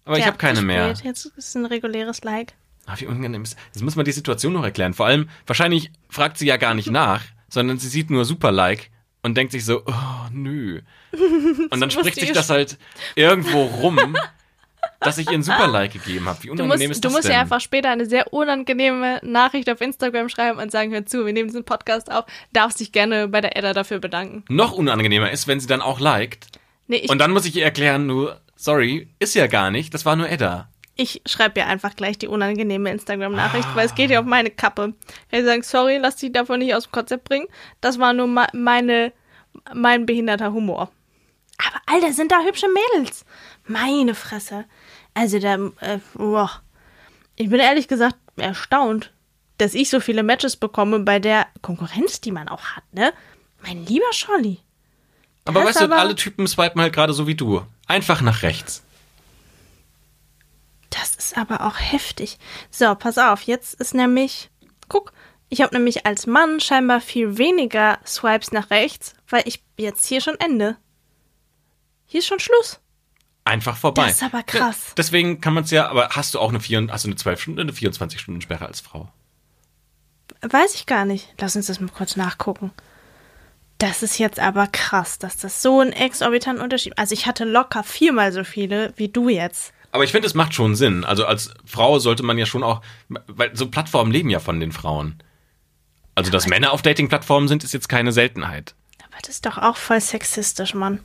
Aber 0.05 0.15
ich 0.17 0.21
Ja, 0.21 0.27
habe 0.27 0.37
keine 0.37 0.61
mehr. 0.63 0.93
Jetzt 1.03 1.25
ist 1.25 1.55
ein 1.55 1.65
reguläres 1.65 2.23
Like. 2.23 2.53
Ah, 2.87 2.95
wie 2.97 3.05
unangenehm 3.05 3.43
ist. 3.43 3.57
Jetzt 3.73 3.83
muss 3.83 3.95
man 3.97 4.05
die 4.05 4.13
Situation 4.13 4.53
noch 4.53 4.63
erklären. 4.63 4.93
Vor 4.95 5.05
allem, 5.05 5.29
wahrscheinlich 5.45 5.91
fragt 6.09 6.37
sie 6.37 6.47
ja 6.47 6.55
gar 6.57 6.73
nicht 6.73 6.89
nach, 6.89 7.21
sondern 7.49 7.77
sie 7.77 7.89
sieht 7.89 8.09
nur 8.09 8.23
super 8.25 8.51
Like 8.51 8.89
und 9.27 9.37
denkt 9.37 9.51
sich 9.51 9.63
so, 9.65 9.83
oh, 9.85 9.93
nö. 10.31 10.81
Und 11.11 11.69
dann 11.71 11.81
musst 11.81 11.93
spricht 11.93 12.17
du 12.17 12.21
sich 12.21 12.31
das 12.31 12.49
halt 12.49 12.77
irgendwo 13.15 13.63
rum, 13.63 14.17
dass 14.99 15.17
ich 15.17 15.27
ihr 15.27 15.37
ein 15.37 15.43
super 15.43 15.67
Like 15.67 15.93
gegeben 15.93 16.25
habe. 16.27 16.41
Wie 16.43 16.47
Du 16.47 16.53
unangenehm 16.53 16.87
musst, 16.89 16.97
ist 16.97 17.03
du 17.03 17.07
das 17.09 17.13
musst 17.15 17.25
denn? 17.25 17.33
ihr 17.33 17.39
einfach 17.39 17.61
später 17.61 17.89
eine 17.89 18.05
sehr 18.05 18.33
unangenehme 18.33 19.19
Nachricht 19.23 19.69
auf 19.69 19.81
Instagram 19.81 20.29
schreiben 20.29 20.59
und 20.59 20.71
sagen, 20.71 20.91
hör 20.91 21.05
zu, 21.05 21.25
wir 21.25 21.33
nehmen 21.33 21.47
diesen 21.49 21.63
Podcast 21.65 22.11
auf, 22.11 22.25
darfst 22.53 22.79
dich 22.79 22.91
gerne 22.91 23.27
bei 23.27 23.41
der 23.41 23.55
Edda 23.55 23.73
dafür 23.73 23.99
bedanken. 23.99 24.43
noch 24.49 24.71
unangenehmer 24.71 25.29
ist, 25.31 25.47
wenn 25.47 25.59
sie 25.59 25.67
dann 25.67 25.81
auch 25.81 25.99
liked. 25.99 26.47
Nee, 26.87 27.05
Und 27.09 27.19
dann 27.19 27.31
muss 27.31 27.45
ich 27.45 27.55
ihr 27.55 27.63
erklären, 27.63 28.07
nur, 28.07 28.39
sorry, 28.55 29.09
ist 29.19 29.35
ja 29.35 29.47
gar 29.47 29.71
nicht, 29.71 29.93
das 29.93 30.05
war 30.05 30.15
nur 30.15 30.29
Edda. 30.29 30.69
Ich 30.97 31.21
schreibe 31.25 31.59
ihr 31.59 31.67
einfach 31.67 31.95
gleich 31.95 32.17
die 32.17 32.27
unangenehme 32.27 32.91
Instagram-Nachricht, 32.91 33.67
weil 33.75 33.85
es 33.85 33.95
geht 33.95 34.09
ja 34.09 34.19
auf 34.19 34.25
meine 34.25 34.49
Kappe. 34.49 34.93
Ich 35.31 35.43
sagen, 35.45 35.63
sorry, 35.63 35.97
lass 35.97 36.15
dich 36.17 36.31
davon 36.31 36.59
nicht 36.59 36.73
aus 36.75 36.85
dem 36.85 36.91
Konzept 36.91 37.25
bringen. 37.25 37.47
Das 37.81 37.99
war 37.99 38.13
nur 38.13 38.27
meine, 38.53 39.13
mein 39.73 40.05
behinderter 40.05 40.51
Humor. 40.53 40.91
Aber 41.59 41.81
Alter, 41.85 42.13
sind 42.13 42.31
da 42.31 42.41
hübsche 42.41 42.67
Mädels. 42.67 43.25
Meine 43.65 44.15
Fresse. 44.15 44.65
Also 45.13 45.39
da, 45.39 45.55
äh, 45.81 45.99
boah. 46.13 46.51
ich 47.35 47.49
bin 47.49 47.59
ehrlich 47.59 47.87
gesagt 47.87 48.15
erstaunt, 48.35 49.11
dass 49.57 49.73
ich 49.73 49.89
so 49.89 49.99
viele 49.99 50.21
Matches 50.23 50.55
bekomme 50.55 50.99
bei 50.99 51.19
der 51.19 51.47
Konkurrenz, 51.61 52.21
die 52.21 52.31
man 52.31 52.47
auch 52.47 52.63
hat, 52.75 52.83
ne? 52.91 53.13
Mein 53.63 53.85
lieber 53.85 54.11
Scholli. 54.13 54.59
Aber 55.45 55.63
weißt 55.63 55.79
du, 55.81 55.85
aber- 55.85 55.97
alle 55.97 56.15
Typen 56.15 56.45
swipen 56.47 56.81
halt 56.81 56.93
gerade 56.93 57.13
so 57.13 57.25
wie 57.25 57.33
du. 57.35 57.63
Einfach 57.87 58.21
nach 58.21 58.43
rechts. 58.43 58.83
Das 60.89 61.15
ist 61.15 61.37
aber 61.37 61.61
auch 61.61 61.79
heftig. 61.79 62.37
So, 62.71 62.93
pass 62.95 63.17
auf, 63.17 63.41
jetzt 63.43 63.73
ist 63.75 63.93
nämlich, 63.93 64.49
guck, 64.87 65.13
ich 65.49 65.61
habe 65.61 65.75
nämlich 65.75 66.05
als 66.05 66.27
Mann 66.27 66.59
scheinbar 66.59 67.01
viel 67.01 67.37
weniger 67.37 67.99
Swipes 68.05 68.51
nach 68.51 68.69
rechts, 68.69 69.13
weil 69.29 69.43
ich 69.45 69.63
jetzt 69.77 70.05
hier 70.05 70.21
schon 70.21 70.39
Ende. 70.39 70.77
Hier 72.05 72.19
ist 72.19 72.27
schon 72.27 72.39
Schluss. 72.39 72.79
Einfach 73.45 73.77
vorbei. 73.77 74.07
Das 74.07 74.15
ist 74.17 74.23
aber 74.23 74.43
krass. 74.43 74.93
Deswegen 74.97 75.39
kann 75.39 75.53
man 75.53 75.63
es 75.63 75.71
ja, 75.71 75.87
aber 75.89 76.09
hast 76.09 76.33
du 76.33 76.39
auch 76.39 76.49
eine, 76.49 76.59
4, 76.59 76.87
hast 76.89 77.05
du 77.05 77.09
eine 77.09 77.15
12 77.15 77.41
Stunden, 77.41 77.61
eine 77.61 77.73
24 77.73 78.19
Stunden 78.19 78.41
Sperre 78.41 78.65
als 78.65 78.81
Frau? 78.81 79.09
Weiß 80.41 80.75
ich 80.75 80.85
gar 80.85 81.05
nicht. 81.05 81.33
Lass 81.39 81.55
uns 81.55 81.67
das 81.67 81.79
mal 81.79 81.89
kurz 81.89 82.17
nachgucken. 82.17 82.71
Das 83.77 84.03
ist 84.03 84.17
jetzt 84.17 84.39
aber 84.39 84.67
krass, 84.67 85.19
dass 85.19 85.37
das 85.37 85.61
so 85.61 85.79
ein 85.79 85.93
exorbitanten 85.93 86.63
Unterschied. 86.63 86.97
Also 86.97 87.13
ich 87.13 87.25
hatte 87.25 87.45
locker 87.45 87.83
viermal 87.83 88.33
so 88.33 88.43
viele 88.43 88.91
wie 88.97 89.07
du 89.07 89.29
jetzt. 89.29 89.71
Aber 89.97 90.03
ich 90.03 90.11
finde, 90.11 90.27
es 90.27 90.35
macht 90.35 90.53
schon 90.53 90.75
Sinn. 90.75 91.03
Also 91.03 91.25
als 91.25 91.49
Frau 91.65 91.97
sollte 91.97 92.21
man 92.21 92.37
ja 92.37 92.45
schon 92.45 92.61
auch, 92.61 92.83
weil 93.09 93.55
so 93.55 93.67
Plattformen 93.67 94.11
leben 94.11 94.29
ja 94.29 94.37
von 94.37 94.59
den 94.59 94.71
Frauen. 94.71 95.15
Also, 96.13 96.29
dass 96.29 96.45
Männer 96.45 96.71
auf 96.71 96.83
Dating-Plattformen 96.83 97.47
sind, 97.47 97.63
ist 97.63 97.73
jetzt 97.73 97.89
keine 97.89 98.11
Seltenheit. 98.11 98.75
Aber 98.99 99.17
das 99.23 99.29
ist 99.29 99.47
doch 99.47 99.57
auch 99.57 99.75
voll 99.75 99.99
sexistisch, 99.99 100.75
Mann. 100.75 100.99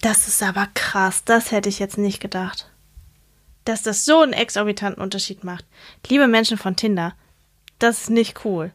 Das 0.00 0.26
ist 0.26 0.42
aber 0.42 0.68
krass. 0.72 1.22
Das 1.26 1.52
hätte 1.52 1.68
ich 1.68 1.78
jetzt 1.78 1.98
nicht 1.98 2.20
gedacht. 2.20 2.70
Dass 3.66 3.82
das 3.82 4.06
so 4.06 4.22
einen 4.22 4.32
exorbitanten 4.32 5.02
Unterschied 5.02 5.44
macht. 5.44 5.66
Liebe 6.06 6.28
Menschen 6.28 6.56
von 6.56 6.76
Tinder, 6.76 7.12
das 7.78 8.04
ist 8.04 8.10
nicht 8.10 8.42
cool. 8.46 8.72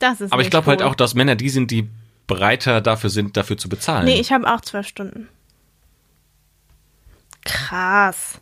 Das 0.00 0.20
ist 0.20 0.32
Aber 0.32 0.42
ich 0.42 0.50
glaube 0.50 0.66
cool. 0.66 0.70
halt 0.72 0.82
auch, 0.82 0.96
dass 0.96 1.14
Männer 1.14 1.36
die 1.36 1.50
sind, 1.50 1.70
die 1.70 1.88
breiter 2.26 2.80
dafür 2.80 3.10
sind, 3.10 3.36
dafür 3.36 3.56
zu 3.56 3.68
bezahlen. 3.68 4.06
Nee, 4.06 4.18
ich 4.18 4.32
habe 4.32 4.52
auch 4.52 4.60
zwölf 4.60 4.88
Stunden. 4.88 5.28
Krass. 7.46 8.40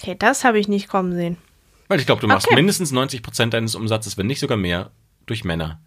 Okay, 0.00 0.16
das 0.18 0.44
habe 0.44 0.58
ich 0.58 0.68
nicht 0.68 0.88
kommen 0.88 1.12
sehen. 1.14 1.36
Weil 1.88 2.00
ich 2.00 2.06
glaube, 2.06 2.20
du 2.20 2.26
machst 2.28 2.46
Okay. 2.46 2.54
mindestens 2.56 2.90
90 2.92 3.22
Prozent 3.22 3.52
deines 3.54 3.74
Umsatzes, 3.74 4.16
wenn 4.16 4.26
nicht 4.26 4.40
sogar 4.40 4.56
mehr, 4.56 4.90
durch 5.26 5.44
Männer. 5.44 5.80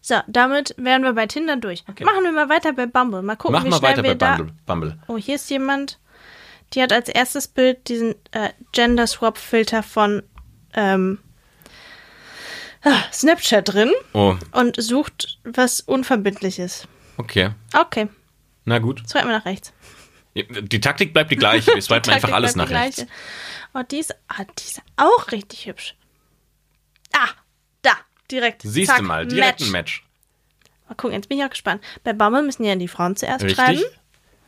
So, 0.00 0.16
damit 0.26 0.74
wären 0.78 1.02
wir 1.02 1.12
bei 1.12 1.26
Tinder 1.26 1.56
durch. 1.56 1.84
Okay. 1.88 2.04
Machen 2.04 2.24
wir 2.24 2.32
mal 2.32 2.48
weiter 2.48 2.72
bei 2.72 2.86
Bumble. 2.86 3.20
Mal 3.22 3.36
gucken, 3.36 3.52
Mach 3.52 3.64
wie 3.64 3.68
mal 3.68 3.76
schnell 3.78 3.90
weiter 3.92 4.02
wir 4.02 4.10
bei 4.10 4.14
da. 4.14 4.36
Bumble. 4.36 4.54
Bumble. 4.66 4.98
Oh, 5.08 5.16
hier 5.18 5.34
ist 5.34 5.50
jemand, 5.50 5.98
die 6.72 6.82
hat 6.82 6.92
als 6.92 7.08
erstes 7.08 7.48
Bild 7.48 7.88
diesen 7.88 8.14
äh, 8.32 8.50
Gender 8.72 9.06
Swap 9.06 9.36
Filter 9.36 9.82
von 9.82 10.22
ähm, 10.72 11.18
ah, 12.82 13.02
Snapchat 13.12 13.72
drin 13.74 13.92
Oh, 14.14 14.36
und 14.52 14.80
sucht 14.82 15.38
was 15.44 15.80
Unverbindliches. 15.80 16.88
okay. 17.18 17.50
Okay, 17.74 18.08
Na 18.64 18.78
gut. 18.78 19.02
swipen 19.08 19.28
wir 19.28 19.36
nach 19.38 19.44
rechts. 19.44 19.72
Die 20.34 20.80
Taktik 20.80 21.12
bleibt 21.12 21.30
die 21.30 21.36
gleiche. 21.36 21.74
Wir 21.74 21.82
swipen 21.82 22.12
einfach 22.12 22.32
alles 22.32 22.56
nach 22.56 22.70
rechts. 22.70 23.06
Oh, 23.74 23.82
die 23.88 23.98
ist, 23.98 24.14
ah, 24.28 24.44
die 24.44 24.64
ist 24.64 24.80
auch 24.96 25.32
richtig 25.32 25.66
hübsch. 25.66 25.96
Ah, 27.12 27.28
da, 27.82 27.92
direkt. 28.30 28.62
Siehst 28.62 28.90
Zack, 28.90 28.98
du 28.98 29.04
mal, 29.04 29.26
direkt 29.26 29.60
ein 29.60 29.70
Match. 29.70 30.04
Mal 30.88 30.94
gucken, 30.94 31.14
jetzt 31.14 31.28
bin 31.28 31.38
ich 31.38 31.44
auch 31.44 31.50
gespannt. 31.50 31.82
Bei 32.04 32.12
Bumble 32.12 32.42
müssen 32.42 32.64
ja 32.64 32.74
die 32.74 32.88
Frauen 32.88 33.16
zuerst 33.16 33.44
Richtig? 33.44 33.56
schreiben. 33.58 33.82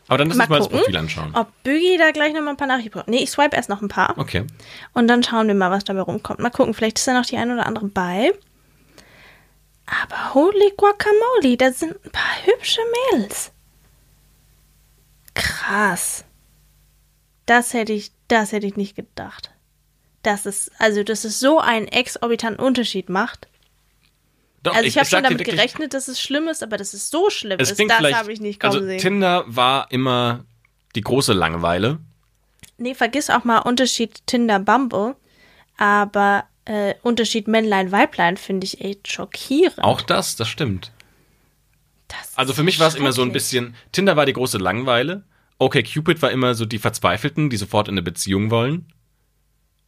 Aber 0.08 0.18
dann 0.18 0.28
Mal 0.28 0.40
uns 0.40 0.48
mal 0.48 0.58
das 0.58 0.68
Profil 0.68 0.96
anschauen. 0.96 1.30
ob 1.34 1.62
Bügi 1.62 1.96
da 1.96 2.10
gleich 2.10 2.32
nochmal 2.32 2.54
ein 2.54 2.56
paar 2.56 2.66
Nachrichten 2.66 2.90
braucht. 2.90 3.08
Nee, 3.08 3.22
ich 3.22 3.30
swipe 3.30 3.54
erst 3.54 3.68
noch 3.68 3.80
ein 3.80 3.88
paar. 3.88 4.18
Okay. 4.18 4.44
Und 4.92 5.06
dann 5.08 5.22
schauen 5.22 5.46
wir 5.46 5.54
mal, 5.54 5.70
was 5.70 5.84
dabei 5.84 6.00
rumkommt. 6.00 6.40
Mal 6.40 6.50
gucken, 6.50 6.74
vielleicht 6.74 6.98
ist 6.98 7.06
da 7.06 7.14
noch 7.14 7.24
die 7.24 7.36
ein 7.36 7.50
oder 7.52 7.66
andere 7.66 7.86
bei. 7.86 8.32
Aber 9.86 10.34
holy 10.34 10.72
guacamole, 10.76 11.56
da 11.56 11.72
sind 11.72 11.92
ein 12.04 12.10
paar 12.10 12.44
hübsche 12.44 12.80
Mädels. 13.12 13.51
Krass. 15.72 16.24
Das 17.46 17.72
hätte 17.72 17.94
ich, 17.94 18.12
das 18.28 18.52
hätte 18.52 18.66
ich 18.66 18.76
nicht 18.76 18.94
gedacht. 18.94 19.50
Das 20.22 20.44
ist, 20.44 20.70
also, 20.78 21.02
dass 21.02 21.24
es 21.24 21.40
so 21.40 21.60
einen 21.60 21.88
exorbitanten 21.88 22.64
Unterschied 22.64 23.08
macht. 23.08 23.48
Doch, 24.62 24.74
Also 24.74 24.86
ich, 24.86 24.98
habe 24.98 25.06
sag 25.06 25.16
schon 25.16 25.24
damit 25.24 25.38
wirklich, 25.38 25.56
gerechnet, 25.56 25.94
dass 25.94 26.08
es 26.08 26.20
schlimm 26.20 26.46
ist, 26.48 26.62
aber 26.62 26.76
dass 26.76 26.92
es 26.92 27.08
so 27.08 27.30
schlimm 27.30 27.58
Es 27.58 27.70
ist, 27.70 27.80
das 27.80 28.12
habe 28.12 28.32
ich 28.32 28.40
nicht 28.40 28.60
kommen 28.60 28.74
also 28.74 28.86
sehen. 28.86 28.98
Tinder 28.98 29.44
war 29.46 29.90
immer 29.90 30.44
die 30.94 31.00
große 31.00 31.32
Langeweile. 31.32 31.98
Nee, 32.76 32.94
vergiss 32.94 33.30
auch 33.30 33.44
mal 33.44 33.60
Unterschied 33.60 34.26
Tinder 34.26 34.58
Bumble. 34.58 35.16
Aber 35.78 36.44
äh, 36.66 36.94
Unterschied 37.02 37.48
Männlein 37.48 37.90
Weiblein 37.90 38.36
finde 38.36 38.66
ich 38.66 38.82
echt 38.82 39.10
schockierend. 39.10 39.82
Auch 39.82 40.02
das, 40.02 40.36
das 40.36 40.48
stimmt. 40.48 40.92
Das 42.08 42.36
Also 42.36 42.52
für 42.52 42.62
mich 42.62 42.78
war 42.78 42.88
es 42.88 42.94
immer 42.94 43.12
so 43.12 43.22
ein 43.22 43.32
bisschen, 43.32 43.74
Tinder 43.90 44.16
war 44.16 44.26
die 44.26 44.34
große 44.34 44.58
Langeweile. 44.58 45.24
Okay, 45.58 45.82
Cupid 45.82 46.20
war 46.22 46.30
immer 46.30 46.54
so 46.54 46.64
die 46.64 46.78
Verzweifelten, 46.78 47.50
die 47.50 47.56
sofort 47.56 47.88
in 47.88 47.94
eine 47.94 48.02
Beziehung 48.02 48.50
wollen. 48.50 48.86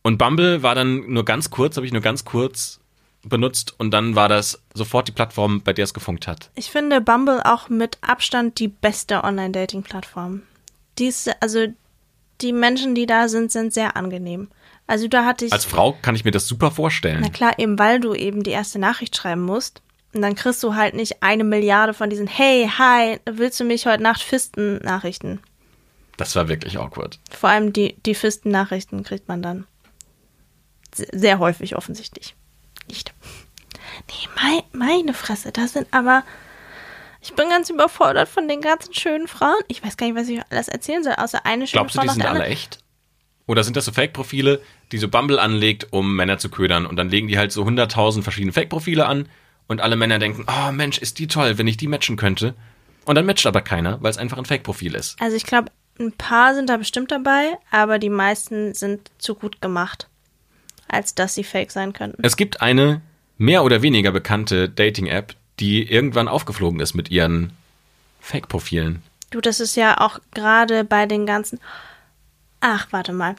Und 0.03 0.19
Bumble 0.19 0.63
war 0.63 0.75
dann 0.75 1.11
nur 1.13 1.25
ganz 1.25 1.51
kurz, 1.51 1.77
habe 1.77 1.87
ich 1.87 1.93
nur 1.93 2.03
ganz 2.03 2.25
kurz 2.25 2.81
benutzt 3.23 3.75
und 3.79 3.91
dann 3.91 4.15
war 4.15 4.29
das 4.29 4.63
sofort 4.75 5.09
die 5.09 5.13
Plattform, 5.13 5.63
bei 5.63 5.73
der 5.73 5.85
es 5.85 5.95
gefunkt 5.95 6.27
hat. 6.27 6.51
Ich 6.55 6.71
finde 6.71 7.01
Bumble 7.01 7.43
auch 7.45 7.69
mit 7.69 7.99
Abstand 8.03 8.59
die 8.59 8.69
beste 8.69 9.25
Online-Dating-Plattform. 9.25 10.43
Also 11.41 11.67
die 12.41 12.53
Menschen, 12.53 12.95
die 12.95 13.07
da 13.07 13.29
sind, 13.29 13.51
sind 13.51 13.73
sehr 13.73 13.97
angenehm. 13.97 14.49
Also 14.87 15.09
da 15.09 15.25
hatte 15.25 15.47
ich, 15.47 15.53
Als 15.53 15.65
Frau 15.65 15.97
kann 16.03 16.15
ich 16.15 16.25
mir 16.25 16.31
das 16.31 16.47
super 16.47 16.67
na 16.67 16.75
vorstellen. 16.75 17.33
klar, 17.33 17.59
eben 17.59 17.79
weil 17.79 18.01
du 18.01 18.15
eben 18.15 18.43
die 18.43 18.51
erste 18.51 18.79
Nachricht 18.79 19.17
schreiben 19.17 19.43
musst. 19.43 19.81
Und 20.13 20.23
dann 20.23 20.35
kriegst 20.35 20.63
du 20.63 20.75
halt 20.75 20.95
nicht 20.95 21.23
eine 21.23 21.43
Milliarde 21.43 21.95
von 21.95 22.11
diesen 22.11 22.29
Hey, 22.29 22.71
hi, 22.79 23.19
willst 23.25 23.59
du 23.59 23.65
mich 23.65 23.87
heute 23.87 24.03
Nacht 24.03 24.23
fisten 24.23 24.77
Nachrichten. 24.79 25.41
Das 26.17 26.35
war 26.37 26.49
wirklich 26.49 26.79
awkward. 26.79 27.19
Vor 27.31 27.51
allem 27.51 27.73
die, 27.73 27.97
die 28.07 28.15
fisten 28.15 28.51
Nachrichten 28.51 29.03
kriegt 29.03 29.29
man 29.29 29.43
dann 29.43 29.67
se- 30.95 31.09
sehr 31.13 31.39
häufig 31.39 31.77
offensichtlich 31.77 32.35
nicht. 32.89 33.13
Nee, 34.09 34.29
mei, 34.37 34.63
meine 34.73 35.15
Fresse, 35.15 35.53
da 35.53 35.67
sind 35.69 35.87
aber. 35.93 36.23
Ich 37.21 37.33
bin 37.33 37.49
ganz 37.49 37.71
überfordert 37.71 38.29
von 38.29 38.49
den 38.49 38.61
ganzen 38.61 38.93
schönen 38.93 39.29
Frauen. 39.29 39.61
Ich 39.69 39.83
weiß 39.83 39.97
gar 39.97 40.07
nicht, 40.07 40.17
was 40.17 40.29
ich 40.29 40.41
alles 40.51 40.69
erzählen 40.69 41.03
soll, 41.03 41.15
außer 41.15 41.47
eine 41.47 41.67
schöne 41.67 41.81
Glaubst 41.85 41.95
du, 41.95 41.99
Frau 41.99 42.03
die 42.03 42.07
nach 42.09 42.15
sind 42.15 42.23
der 42.25 42.31
alle 42.33 42.45
echt? 42.47 42.81
Oder 43.47 43.65
sind 43.65 43.77
das 43.77 43.87
so 43.87 43.93
Fake-Profile, 43.93 44.61
die 44.93 44.99
so 44.99 45.09
Bumble 45.09 45.39
anlegt, 45.39 45.89
um 45.91 46.17
Männer 46.17 46.37
zu 46.39 46.51
ködern? 46.51 46.85
Und 46.87 46.97
dann 46.97 47.09
legen 47.09 47.29
die 47.29 47.39
halt 47.39 47.51
so 47.53 47.63
100.000 47.65 48.23
verschiedene 48.23 48.53
Fake-Profile 48.53 49.07
an 49.07 49.29
und 49.69 49.81
alle 49.81 49.97
Männer 49.97 50.19
denken, 50.19 50.45
oh 50.49 50.73
Mensch, 50.73 50.99
ist 50.99 51.19
die 51.19 51.27
toll, 51.27 51.57
wenn 51.59 51.67
ich 51.67 51.77
die 51.79 51.89
matchen 51.89 52.17
könnte. 52.17 52.55
Und 53.07 53.15
dann 53.17 53.25
matcht 53.27 53.47
aber 53.47 53.63
keiner, 53.63 54.03
weil 54.03 54.11
es 54.11 54.19
einfach 54.19 54.37
ein 54.39 54.45
Fake-Profil 54.47 54.95
ist. 54.95 55.19
Also 55.21 55.37
ich 55.37 55.45
glaube, 55.45 55.71
ein 55.99 56.13
paar 56.13 56.55
sind 56.55 56.69
da 56.69 56.77
bestimmt 56.77 57.11
dabei, 57.11 57.57
aber 57.71 57.99
die 57.99 58.11
meisten 58.11 58.75
sind 58.75 59.11
zu 59.19 59.35
gut 59.35 59.61
gemacht, 59.61 60.09
als 60.89 61.15
dass 61.15 61.35
sie 61.35 61.45
fake 61.45 61.71
sein 61.71 61.93
könnten. 61.93 62.23
Es 62.25 62.37
gibt 62.37 62.61
eine 62.63 63.01
mehr 63.39 63.65
oder 63.65 63.83
weniger 63.83 64.13
bekannte 64.13 64.69
Dating-App, 64.69 65.35
die 65.61 65.91
irgendwann 65.91 66.29
aufgeflogen 66.29 66.81
ist 66.81 66.95
mit 66.95 67.11
ihren 67.11 67.53
Fake-Profilen. 68.21 69.03
Du, 69.31 69.41
das 69.41 69.61
ist 69.61 69.77
ja 69.77 70.01
auch 70.01 70.19
gerade 70.33 70.85
bei 70.85 71.07
den 71.07 71.27
ganzen. 71.27 71.61
Ach, 72.61 72.87
warte 72.91 73.13
mal. 73.13 73.37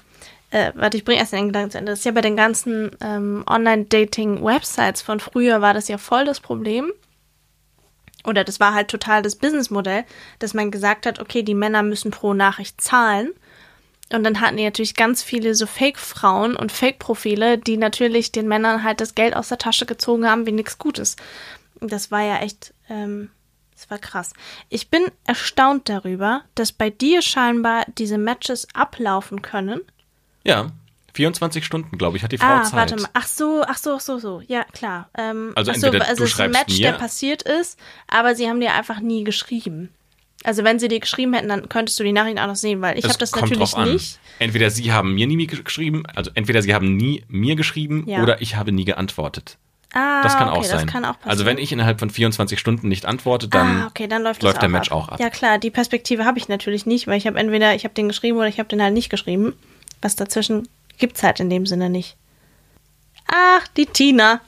Äh, 0.52 0.72
warte, 0.76 0.98
ich 0.98 1.04
bringe 1.04 1.20
erst 1.20 1.34
den 1.34 1.48
Gedanken 1.48 1.72
zu 1.72 1.78
Ende. 1.78 1.92
Das 1.92 2.00
ist 2.00 2.06
ja 2.06 2.12
bei 2.12 2.22
den 2.22 2.38
ganzen 2.38 2.92
ähm, 3.02 3.44
Online-Dating-Websites 3.48 5.02
von 5.02 5.20
früher 5.20 5.62
war 5.62 5.74
das 5.74 5.88
ja 5.88 5.98
voll 5.98 6.26
das 6.26 6.40
Problem. 6.40 6.92
Oder 8.26 8.44
das 8.44 8.60
war 8.60 8.74
halt 8.74 8.88
total 8.90 9.22
das 9.22 9.36
Businessmodell, 9.36 10.04
dass 10.40 10.54
man 10.54 10.72
gesagt 10.72 11.06
hat, 11.06 11.20
okay, 11.20 11.44
die 11.44 11.54
Männer 11.54 11.84
müssen 11.84 12.12
pro 12.12 12.34
Nachricht 12.34 12.82
zahlen. 12.82 13.32
Und 14.14 14.24
dann 14.24 14.40
hatten 14.40 14.58
die 14.58 14.64
natürlich 14.64 14.96
ganz 14.96 15.24
viele 15.24 15.56
so 15.56 15.66
Fake-Frauen 15.66 16.56
und 16.56 16.72
Fake-Profile, 16.72 17.58
die 17.58 17.78
natürlich 17.78 18.32
den 18.32 18.48
Männern 18.48 18.84
halt 18.84 19.02
das 19.02 19.16
Geld 19.16 19.36
aus 19.36 19.50
der 19.50 19.58
Tasche 19.58 19.86
gezogen 19.86 20.30
haben 20.30 20.46
wie 20.46 20.52
nichts 20.52 20.78
Gutes. 20.78 21.16
Das 21.80 22.12
war 22.12 22.22
ja 22.22 22.38
echt, 22.38 22.74
ähm, 22.88 23.32
das 23.74 23.90
war 23.90 23.98
krass. 23.98 24.34
Ich 24.70 24.90
bin 24.90 25.04
erstaunt 25.26 25.90
darüber, 25.90 26.44
dass 26.54 26.72
bei 26.72 26.92
dir 26.92 27.22
scheinbar 27.22 27.86
diese 27.98 28.20
Matches 28.20 28.68
ablaufen 28.76 29.42
können. 29.42 29.82
Ja, 30.44 30.72
24 31.16 31.66
Stunden, 31.66 31.98
glaube 31.98 32.18
ich, 32.18 32.24
hat 32.24 32.32
die 32.32 32.38
Frau 32.38 32.46
ah, 32.48 32.64
Zeit. 32.64 32.74
warte 32.74 32.96
mal. 32.98 33.10
Ach 33.14 33.26
so, 33.28 33.64
ach 33.68 33.78
so, 33.78 33.96
ach 33.96 34.00
so, 34.02 34.20
so. 34.20 34.42
Ja, 34.48 34.64
klar. 34.66 35.10
Ähm, 35.18 35.52
Also 35.56 35.72
ach 35.72 35.76
so, 35.76 35.88
entweder 35.88 36.06
also 36.08 36.20
du 36.20 36.24
es 36.26 36.34
ist 36.34 36.40
ein 36.42 36.52
Match, 36.52 36.78
mir- 36.78 36.92
der 36.92 36.98
passiert 36.98 37.42
ist, 37.42 37.80
aber 38.08 38.36
sie 38.36 38.48
haben 38.50 38.60
dir 38.60 38.74
einfach 38.74 39.00
nie 39.00 39.24
geschrieben. 39.24 39.90
Also 40.44 40.64
wenn 40.64 40.78
sie 40.78 40.88
dir 40.90 41.00
geschrieben 41.00 41.34
hätten, 41.34 41.50
dann 41.50 41.70
könntest 41.70 42.00
du 42.00 42.04
die 42.04 42.12
Nachricht 42.12 42.38
auch 42.40 42.46
noch 42.48 42.56
sehen, 42.56 42.82
weil 42.82 43.00
ich 43.00 43.06
habe 43.06 43.18
das 43.18 43.32
kommt 43.32 43.50
natürlich 43.50 43.72
drauf 43.72 43.80
an. 43.82 43.94
nicht. 43.94 44.20
Entweder 44.38 44.70
sie 44.70 44.92
haben 44.92 45.16
mir 45.16 45.26
nie 45.26 45.48
geschrieben, 45.48 46.04
also 46.14 46.30
entweder 46.36 46.62
sie 46.62 46.74
haben 46.76 46.96
nie 46.96 47.24
mir 47.30 47.56
geschrieben 47.56 48.04
Ja. 48.08 48.22
oder 48.22 48.42
ich 48.42 48.56
habe 48.56 48.72
nie 48.72 48.86
geantwortet. 48.86 49.58
Ah, 49.94 50.22
Das 50.24 50.38
kann 50.38 50.50
okay, 50.50 50.58
auch 50.60 50.64
sein. 50.66 50.86
Das 50.86 50.94
kann 50.94 51.06
auch 51.06 51.14
passieren. 51.14 51.30
also 51.32 51.46
wenn 51.46 51.58
ich 51.58 51.72
innerhalb 51.72 52.00
von 52.00 52.10
24 52.10 52.60
Stunden 52.60 52.90
nicht 52.90 53.06
antworte, 53.06 53.48
dann 53.48 53.84
ah, 53.84 53.88
okay, 53.88 54.08
dann 54.08 54.22
läuft, 54.24 54.44
läuft 54.44 54.62
der 54.62 54.68
Match 54.70 54.92
ab. 54.92 54.98
auch 54.98 55.08
ab. 55.10 55.20
Ja 55.22 55.30
klar, 55.30 55.58
die 55.58 55.72
Perspektive 55.72 56.26
habe 56.26 56.38
ich 56.38 56.50
natürlich 56.50 56.86
nicht, 56.86 57.08
weil 57.08 57.18
ich 57.18 57.26
habe 57.26 57.40
entweder 57.40 57.74
ich 57.74 57.86
habe 57.86 57.94
den 57.96 58.10
geschrieben 58.10 58.38
oder 58.38 58.48
ich 58.50 58.60
habe 58.60 58.68
den 58.68 58.82
halt 58.84 58.94
nicht 58.94 59.10
geschrieben. 59.10 59.54
Was 60.02 60.16
dazwischen 60.18 60.68
gibt's 60.98 61.24
halt 61.24 61.40
in 61.40 61.50
dem 61.50 61.66
Sinne 61.66 61.90
nicht. 61.90 62.18
Ach, 63.28 63.68
die 63.70 63.86
Tina. 63.86 64.42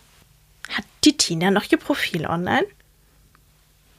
Hat 0.69 0.86
die 1.03 1.15
Tina 1.17 1.51
noch 1.51 1.63
ihr 1.71 1.77
Profil 1.77 2.25
online? 2.27 2.65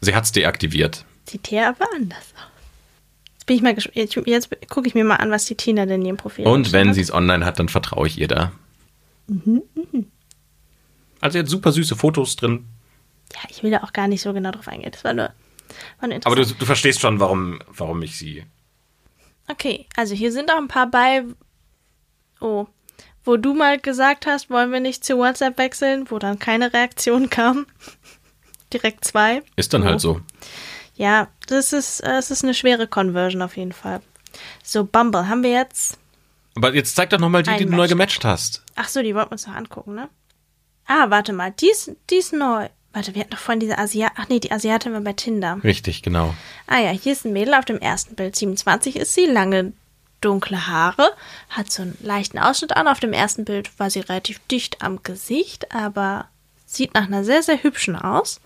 sie 0.00 0.14
hat's 0.14 0.30
deaktiviert. 0.32 1.04
Sieht 1.28 1.48
hier 1.48 1.68
aber 1.68 1.86
anders 1.94 2.32
aus. 2.36 2.50
Jetzt 3.34 3.46
bin 3.46 3.56
ich 3.56 3.62
mal 3.62 3.74
gespannt. 3.74 3.96
Jetzt, 3.96 4.14
jetzt 4.26 4.48
gucke 4.68 4.86
ich 4.86 4.94
mir 4.94 5.04
mal 5.04 5.16
an, 5.16 5.30
was 5.32 5.44
die 5.46 5.56
Tina 5.56 5.86
denn 5.86 6.00
in 6.02 6.06
ihrem 6.06 6.16
Profil 6.16 6.46
Und 6.46 6.72
wenn 6.72 6.88
hat. 6.88 6.94
sie 6.94 7.00
es 7.00 7.12
online 7.12 7.44
hat, 7.44 7.58
dann 7.58 7.68
vertraue 7.68 8.06
ich 8.06 8.18
ihr 8.18 8.28
da. 8.28 8.52
Mhm, 9.26 9.62
Also 11.20 11.32
sie 11.34 11.38
hat 11.40 11.48
super 11.48 11.72
süße 11.72 11.96
Fotos 11.96 12.36
drin. 12.36 12.66
Ja, 13.34 13.40
ich 13.50 13.62
will 13.62 13.70
da 13.72 13.82
auch 13.82 13.92
gar 13.92 14.06
nicht 14.08 14.22
so 14.22 14.32
genau 14.32 14.52
drauf 14.52 14.68
eingehen. 14.68 14.92
Das 14.92 15.02
war 15.04 15.12
nur, 15.14 15.30
war 16.00 16.08
nur 16.08 16.20
Aber 16.24 16.36
du, 16.36 16.44
du 16.46 16.64
verstehst 16.64 17.00
schon, 17.00 17.18
warum, 17.20 17.58
warum 17.66 18.00
ich 18.02 18.16
sie. 18.16 18.44
Okay, 19.48 19.86
also 19.96 20.14
hier 20.14 20.30
sind 20.32 20.50
auch 20.50 20.58
ein 20.58 20.68
paar 20.68 20.90
bei, 20.90 21.24
oh, 22.40 22.66
wo 23.24 23.36
du 23.36 23.54
mal 23.54 23.78
gesagt 23.78 24.26
hast, 24.26 24.48
wollen 24.50 24.72
wir 24.72 24.80
nicht 24.80 25.04
zu 25.04 25.18
WhatsApp 25.18 25.58
wechseln, 25.58 26.10
wo 26.10 26.18
dann 26.18 26.38
keine 26.38 26.72
Reaktion 26.72 27.28
kam. 27.30 27.66
direkt 28.72 29.04
zwei. 29.04 29.42
Ist 29.56 29.72
dann 29.74 29.82
Oh. 29.82 29.86
halt 29.86 30.00
so. 30.00 30.20
Ja, 30.94 31.28
das 31.46 31.72
ist, 31.72 32.00
äh, 32.00 32.16
es 32.18 32.30
ist 32.30 32.42
eine 32.44 32.54
schwere 32.54 32.86
Conversion 32.86 33.42
auf 33.42 33.56
jeden 33.56 33.72
Fall. 33.72 34.00
So, 34.62 34.84
Bumble 34.84 35.28
haben 35.28 35.42
wir 35.42 35.50
jetzt. 35.52 35.98
Aber 36.56 36.74
jetzt 36.74 36.96
zeig 36.96 37.10
doch 37.10 37.18
nochmal 37.18 37.42
die, 37.42 37.56
die 37.56 37.64
du 37.66 37.70
neu 37.70 37.78
Match. 37.82 37.90
gematcht 37.90 38.24
hast. 38.24 38.62
Ach 38.74 38.88
so, 38.88 39.00
die 39.02 39.14
wollten 39.14 39.30
wir 39.30 39.32
uns 39.32 39.46
noch 39.46 39.54
angucken, 39.54 39.94
ne? 39.94 40.08
Ah, 40.86 41.08
warte 41.10 41.32
mal, 41.32 41.52
die 41.52 41.70
ist, 41.70 41.92
die 42.10 42.16
ist 42.16 42.32
neu. 42.32 42.68
Warte, 42.92 43.14
wir 43.14 43.20
hatten 43.20 43.30
doch 43.30 43.38
vorhin 43.38 43.60
diese 43.60 43.78
Asiat. 43.78 44.12
Ach 44.16 44.28
nee, 44.28 44.40
die 44.40 44.50
Asiatin 44.50 44.92
war 44.92 45.00
bei 45.02 45.12
Tinder. 45.12 45.58
Richtig, 45.62 46.02
genau. 46.02 46.34
Ah 46.66 46.80
ja, 46.80 46.90
hier 46.90 47.12
ist 47.12 47.24
ein 47.24 47.32
Mädel 47.32 47.54
auf 47.54 47.64
dem 47.66 47.78
ersten 47.78 48.16
Bild. 48.16 48.34
27 48.34 48.96
ist 48.96 49.14
sie, 49.14 49.26
lange 49.26 49.72
dunkle 50.20 50.66
Haare, 50.66 51.10
hat 51.48 51.70
so 51.70 51.82
einen 51.82 51.98
leichten 52.00 52.38
Ausschnitt 52.38 52.76
an. 52.76 52.88
Auf 52.88 53.00
dem 53.00 53.12
ersten 53.12 53.44
Bild 53.44 53.78
war 53.78 53.90
sie 53.90 54.00
relativ 54.00 54.40
dicht 54.50 54.82
am 54.82 55.02
Gesicht, 55.02 55.74
aber 55.74 56.26
sieht 56.66 56.94
nach 56.94 57.06
einer 57.06 57.24
sehr, 57.24 57.42
sehr 57.42 57.62
hübschen 57.62 57.96
aus. 57.96 58.40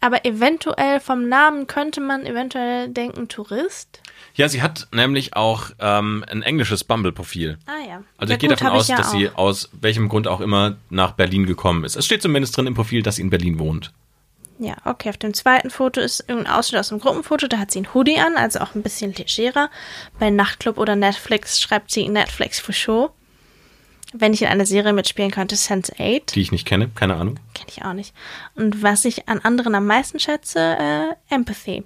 Aber 0.00 0.24
eventuell 0.24 0.98
vom 0.98 1.28
Namen 1.28 1.68
könnte 1.68 2.00
man 2.00 2.26
eventuell 2.26 2.88
denken 2.88 3.28
Tourist. 3.28 4.00
Ja, 4.34 4.48
sie 4.48 4.60
hat 4.60 4.88
nämlich 4.90 5.36
auch 5.36 5.70
ähm, 5.78 6.24
ein 6.28 6.42
englisches 6.42 6.82
Bumble-Profil. 6.82 7.58
Ah 7.66 7.86
ja. 7.86 8.02
Also 8.16 8.32
ja, 8.32 8.34
ich 8.34 8.40
gehe 8.40 8.50
davon 8.50 8.66
aus, 8.68 8.88
ja 8.88 8.96
dass 8.96 9.12
sie 9.12 9.28
auch. 9.30 9.36
aus 9.36 9.70
welchem 9.72 10.08
Grund 10.08 10.26
auch 10.26 10.40
immer 10.40 10.76
nach 10.90 11.12
Berlin 11.12 11.46
gekommen 11.46 11.84
ist. 11.84 11.94
Es 11.94 12.04
steht 12.04 12.20
zumindest 12.20 12.56
drin 12.56 12.66
im 12.66 12.74
Profil, 12.74 13.02
dass 13.02 13.16
sie 13.16 13.22
in 13.22 13.30
Berlin 13.30 13.60
wohnt. 13.60 13.92
Ja, 14.62 14.76
okay. 14.84 15.08
Auf 15.08 15.16
dem 15.16 15.34
zweiten 15.34 15.70
Foto 15.70 16.00
ist 16.00 16.20
irgendein 16.28 16.52
Ausschnitt 16.52 16.78
aus 16.78 16.90
dem 16.90 17.00
Gruppenfoto. 17.00 17.48
Da 17.48 17.58
hat 17.58 17.72
sie 17.72 17.80
ein 17.80 17.92
Hoodie 17.94 18.20
an, 18.20 18.36
also 18.36 18.60
auch 18.60 18.76
ein 18.76 18.82
bisschen 18.82 19.12
legerer. 19.12 19.70
Bei 20.20 20.30
Nachtclub 20.30 20.78
oder 20.78 20.94
Netflix 20.94 21.60
schreibt 21.60 21.90
sie 21.90 22.08
Netflix 22.08 22.60
for 22.60 22.72
sure. 22.72 23.10
Wenn 24.12 24.32
ich 24.32 24.42
in 24.42 24.48
einer 24.48 24.64
Serie 24.64 24.92
mitspielen 24.92 25.32
könnte, 25.32 25.56
Sense8. 25.56 26.34
Die 26.34 26.42
ich 26.42 26.52
nicht 26.52 26.64
kenne, 26.64 26.90
keine 26.94 27.16
Ahnung. 27.16 27.40
Kenne 27.54 27.70
ich 27.70 27.84
auch 27.84 27.92
nicht. 27.92 28.14
Und 28.54 28.84
was 28.84 29.04
ich 29.04 29.28
an 29.28 29.40
anderen 29.40 29.74
am 29.74 29.86
meisten 29.86 30.20
schätze, 30.20 30.60
äh, 30.60 31.34
Empathy. 31.34 31.82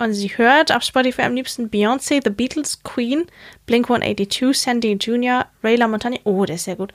Und 0.00 0.14
sie 0.14 0.36
hört 0.36 0.74
auf 0.74 0.82
Spotify 0.82 1.22
am 1.22 1.34
liebsten 1.36 1.70
Beyoncé, 1.70 2.22
The 2.24 2.30
Beatles, 2.30 2.82
Queen, 2.82 3.26
Blink 3.66 3.88
182, 3.88 4.58
Sandy 4.58 4.94
Jr., 4.94 5.46
Ray 5.62 5.76
LaMontagne, 5.76 6.18
oh, 6.24 6.44
der 6.44 6.56
ist 6.56 6.64
sehr 6.64 6.76
gut, 6.76 6.92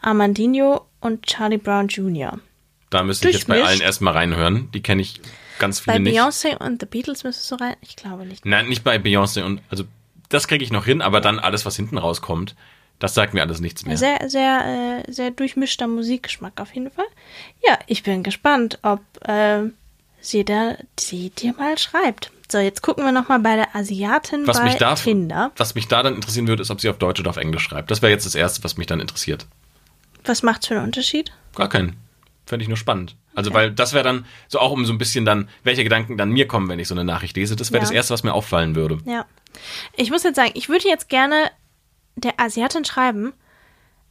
Armandinho 0.00 0.86
und 1.00 1.26
Charlie 1.26 1.58
Brown 1.58 1.86
Jr. 1.88 2.40
Da 2.92 3.02
müsste 3.02 3.30
ich 3.30 3.36
jetzt 3.36 3.48
bei 3.48 3.62
allen 3.64 3.80
erstmal 3.80 4.12
reinhören. 4.12 4.70
Die 4.72 4.82
kenne 4.82 5.00
ich 5.00 5.22
ganz 5.58 5.80
viele 5.80 5.94
Bei 5.94 5.98
nicht. 5.98 6.18
Beyoncé 6.18 6.58
und 6.58 6.80
The 6.80 6.86
Beatles 6.86 7.24
müsstest 7.24 7.50
du 7.50 7.54
rein? 7.54 7.74
Ich 7.80 7.96
glaube 7.96 8.26
nicht. 8.26 8.44
Nein, 8.44 8.68
nicht 8.68 8.84
bei 8.84 8.96
Beyoncé 8.96 9.42
und 9.42 9.62
also 9.70 9.84
das 10.28 10.46
kriege 10.46 10.62
ich 10.62 10.70
noch 10.70 10.84
hin, 10.84 11.00
aber 11.00 11.22
dann 11.22 11.38
alles, 11.38 11.64
was 11.64 11.74
hinten 11.74 11.96
rauskommt, 11.96 12.54
das 12.98 13.14
sagt 13.14 13.32
mir 13.32 13.40
alles 13.40 13.60
nichts 13.60 13.86
mehr. 13.86 13.96
Sehr, 13.96 14.28
sehr, 14.28 15.04
äh, 15.06 15.10
sehr 15.10 15.30
durchmischter 15.30 15.86
Musikgeschmack 15.86 16.60
auf 16.60 16.74
jeden 16.74 16.90
Fall. 16.90 17.06
Ja, 17.66 17.78
ich 17.86 18.02
bin 18.02 18.22
gespannt, 18.22 18.78
ob 18.82 19.00
äh, 19.26 19.62
sie, 20.20 20.44
da, 20.44 20.76
sie 21.00 21.30
dir 21.30 21.54
mal 21.54 21.78
schreibt. 21.78 22.30
So, 22.50 22.58
jetzt 22.58 22.82
gucken 22.82 23.04
wir 23.06 23.12
nochmal 23.12 23.40
bei 23.40 23.56
der 23.56 23.74
Asiatin 23.74 24.46
Was 24.46 24.58
bei 24.58 24.64
mich, 24.64 24.74
da, 24.74 24.94
Tinder. 24.96 25.50
was 25.56 25.74
mich 25.74 25.88
da 25.88 26.02
dann 26.02 26.14
interessieren 26.16 26.46
würde, 26.46 26.60
ist, 26.60 26.70
ob 26.70 26.82
sie 26.82 26.90
auf 26.90 26.98
Deutsch 26.98 27.20
oder 27.20 27.30
auf 27.30 27.38
Englisch 27.38 27.62
schreibt. 27.62 27.90
Das 27.90 28.02
wäre 28.02 28.12
jetzt 28.12 28.26
das 28.26 28.34
Erste, 28.34 28.62
was 28.64 28.76
mich 28.76 28.86
dann 28.86 29.00
interessiert. 29.00 29.46
Was 30.26 30.42
macht's 30.42 30.66
für 30.66 30.74
einen 30.74 30.84
Unterschied? 30.84 31.32
Gar 31.54 31.70
keinen. 31.70 31.96
Fände 32.44 32.62
ich 32.64 32.68
nur 32.68 32.76
spannend. 32.76 33.16
Also, 33.34 33.54
weil 33.54 33.70
das 33.72 33.92
wäre 33.92 34.04
dann 34.04 34.26
so 34.48 34.58
auch 34.58 34.72
um 34.72 34.84
so 34.84 34.92
ein 34.92 34.98
bisschen 34.98 35.24
dann, 35.24 35.48
welche 35.62 35.84
Gedanken 35.84 36.16
dann 36.18 36.30
mir 36.30 36.46
kommen, 36.48 36.68
wenn 36.68 36.78
ich 36.78 36.88
so 36.88 36.94
eine 36.94 37.04
Nachricht 37.04 37.36
lese. 37.36 37.56
Das 37.56 37.70
wäre 37.70 37.78
Ja. 37.82 37.88
das 37.88 37.90
Erste, 37.92 38.12
was 38.14 38.24
mir 38.24 38.34
auffallen 38.34 38.74
würde. 38.74 38.98
Ja. 39.04 39.24
Ich 39.96 40.10
muss 40.10 40.22
jetzt 40.24 40.36
sagen, 40.36 40.50
ich 40.54 40.68
würde 40.68 40.88
jetzt 40.88 41.08
gerne 41.08 41.50
der 42.16 42.38
Asiatin 42.40 42.84
schreiben, 42.84 43.32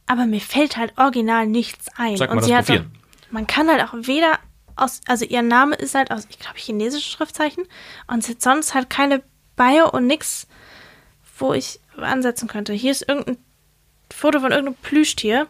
aber 0.06 0.26
mir 0.26 0.40
fällt 0.40 0.76
halt 0.76 0.94
original 0.98 1.46
nichts 1.46 1.86
ein. 1.96 2.16
Sag 2.16 2.28
mal 2.30 2.32
Und 2.34 2.38
das 2.40 2.46
sie 2.46 2.56
hat 2.56 2.66
Profil. 2.66 2.80
auch, 2.80 3.32
man 3.32 3.46
kann 3.46 3.68
halt 3.68 3.82
auch 3.82 3.94
weder 3.94 4.38
aus, 4.76 5.00
also 5.06 5.24
ihr 5.24 5.42
Name 5.42 5.76
ist 5.76 5.94
halt 5.94 6.10
aus, 6.10 6.26
ich 6.30 6.38
glaube, 6.38 6.58
chinesischen 6.58 7.10
Schriftzeichen 7.10 7.64
und 8.08 8.24
sie 8.24 8.32
hat 8.32 8.42
sonst 8.42 8.74
halt 8.74 8.88
keine 8.90 9.22
Bio 9.56 9.88
und 9.90 10.06
nix, 10.06 10.46
wo 11.38 11.52
ich 11.52 11.78
ansetzen 11.96 12.48
könnte. 12.48 12.72
Hier 12.72 12.90
ist 12.90 13.06
irgendein 13.06 13.36
Foto 14.10 14.40
von 14.40 14.50
irgendeinem 14.50 14.76
Plüschtier. 14.82 15.46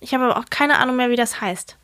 Ich 0.00 0.12
habe 0.12 0.24
aber 0.24 0.36
auch 0.38 0.46
keine 0.50 0.78
Ahnung 0.78 0.96
mehr, 0.96 1.10
wie 1.10 1.16
das 1.16 1.40
heißt. 1.40 1.76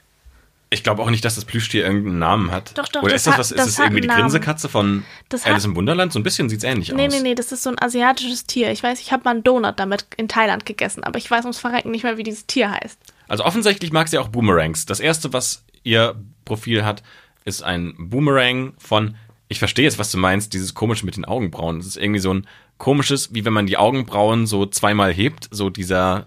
Ich 0.73 0.85
glaube 0.85 1.03
auch 1.03 1.11
nicht, 1.11 1.25
dass 1.25 1.35
das 1.35 1.45
Plüschtier 1.45 1.85
irgendeinen 1.85 2.21
Namen 2.21 2.53
hat. 2.53 2.79
Doch, 2.79 2.87
doch, 2.87 3.03
Oder 3.03 3.13
das 3.15 3.23
ist 3.23 3.27
das 3.27 3.33
hat- 3.35 3.39
was? 3.41 3.51
Ist 3.51 3.59
das 3.59 3.67
es 3.71 3.79
hat 3.79 3.87
irgendwie 3.87 4.03
die. 4.03 4.09
Grinsekatze 4.09 4.69
von 4.69 5.05
Das 5.29 5.45
Alice 5.45 5.57
hat- 5.65 5.65
im 5.65 5.75
Wunderland? 5.77 6.13
So 6.13 6.21
ein 6.21 6.23
bisschen 6.23 6.49
sieht's 6.49 6.63
ähnlich 6.63 6.93
Nee, 6.93 7.07
aus. 7.09 7.13
nee, 7.13 7.21
nee, 7.23 7.35
das 7.35 7.51
ist 7.51 7.65
so 7.65 7.71
ein 7.71 7.83
asiatisches 7.83 8.47
Tier. 8.47 8.71
Ich 8.71 8.81
weiß, 8.83 9.01
ich 9.01 9.11
habe 9.13 9.25
mal 9.25 9.33
einen 9.33 9.43
Donut 9.43 9.81
damit 9.81 10.07
in 10.17 10.29
Thailand 10.29 10.67
gegessen, 10.67 11.03
aber 11.03 11.19
ich 11.19 11.29
weiß 11.29 11.45
ums 11.45 11.59
Verrecken 11.59 11.91
nicht 11.91 12.05
mehr, 12.05 12.19
wie 12.19 12.23
dieses 12.23 12.47
Tier 12.47 12.71
heißt. 12.71 12.99
Also 13.27 13.45
offensichtlich 13.45 13.91
mag 13.93 14.07
sie 14.09 14.19
auch 14.19 14.29
Boomerangs. 14.29 14.87
Das 14.87 15.01
erste, 15.01 15.33
was 15.33 15.65
ihr 15.83 16.15
Profil 16.45 16.85
hat, 16.85 17.03
ist 17.45 17.63
ein 17.65 17.95
Boomerang 17.99 18.75
von, 18.79 19.17
ich 19.49 19.59
verstehe 19.59 19.85
jetzt, 19.87 19.99
was 19.99 20.13
du 20.13 20.19
meinst, 20.19 20.53
dieses 20.53 20.75
komische 20.75 21.05
mit 21.05 21.17
den 21.17 21.25
Augenbrauen. 21.25 21.79
Das 21.79 21.87
ist 21.89 21.97
irgendwie 21.97 22.21
so 22.21 22.33
ein 22.33 22.47
komisches, 22.79 23.35
wie 23.35 23.45
wenn 23.45 23.53
man 23.53 23.67
die 23.67 23.77
Augenbrauen 23.77 24.47
so 24.47 24.67
zweimal 24.67 25.13
hebt, 25.13 25.49
so 25.51 25.69
dieser 25.69 26.27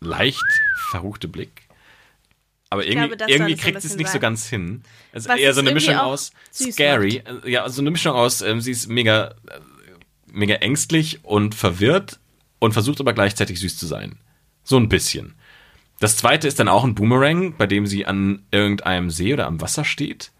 leicht 0.00 0.42
verruchte 0.90 1.26
Blick. 1.28 1.62
Aber 2.70 2.86
irgendwie, 2.86 3.08
glaube, 3.08 3.32
irgendwie 3.32 3.54
so 3.56 3.58
ein 3.58 3.64
kriegt 3.64 3.82
sie 3.82 3.88
es 3.88 3.96
nicht 3.96 4.06
so 4.06 4.12
sein. 4.12 4.20
ganz 4.20 4.46
hin. 4.46 4.82
Es 5.12 5.24
ist 5.24 5.28
Was 5.28 5.38
eher 5.40 5.52
so 5.52 5.60
eine 5.60 5.72
Mischung 5.72 5.96
aus 5.96 6.32
scary, 6.54 7.22
äh, 7.44 7.50
ja, 7.50 7.68
so 7.68 7.82
eine 7.82 7.90
Mischung 7.90 8.14
aus, 8.14 8.42
ähm, 8.42 8.60
sie 8.60 8.70
ist 8.70 8.86
mega, 8.88 9.34
äh, 9.48 9.60
mega 10.32 10.54
ängstlich 10.54 11.24
und 11.24 11.56
verwirrt 11.56 12.20
und 12.60 12.72
versucht 12.72 13.00
aber 13.00 13.12
gleichzeitig 13.12 13.58
süß 13.58 13.76
zu 13.76 13.86
sein. 13.86 14.18
So 14.62 14.76
ein 14.76 14.88
bisschen. 14.88 15.34
Das 15.98 16.16
zweite 16.16 16.46
ist 16.46 16.60
dann 16.60 16.68
auch 16.68 16.84
ein 16.84 16.94
Boomerang, 16.94 17.56
bei 17.56 17.66
dem 17.66 17.86
sie 17.86 18.06
an 18.06 18.44
irgendeinem 18.52 19.10
See 19.10 19.34
oder 19.34 19.46
am 19.46 19.60
Wasser 19.60 19.84
steht. 19.84 20.30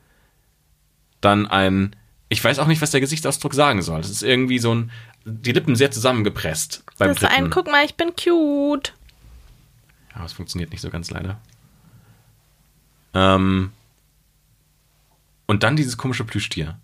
Dann 1.21 1.47
ein, 1.47 1.97
ich 2.29 2.43
weiß 2.43 2.61
auch 2.61 2.67
nicht, 2.67 2.81
was 2.81 2.93
der 2.93 3.01
Gesichtsausdruck 3.01 3.55
sagen 3.55 3.83
soll. 3.83 4.01
Das 4.01 4.11
ist 4.11 4.23
irgendwie 4.23 4.59
so 4.61 4.75
ein, 4.75 4.91
die 5.25 5.53
Lippen 5.53 5.75
sehr 5.75 5.91
zusammengepresst 5.91 6.85
beim 6.97 7.09
Das 7.09 7.19
ist 7.19 7.25
ein, 7.25 7.31
dritten. 7.31 7.51
guck 7.51 7.67
mal, 7.67 7.85
ich 7.85 7.97
bin 7.97 8.13
cute. 8.15 8.95
Ja, 10.15 10.25
es 10.25 10.33
funktioniert 10.33 10.71
nicht 10.71 10.81
so 10.81 10.91
ganz 10.91 11.11
leider. 11.11 11.41
Ähm, 13.15 13.73
und 15.47 15.63
dann 15.63 15.77
dieses 15.77 15.97
komische 15.97 16.25
Plüschtier. 16.25 16.79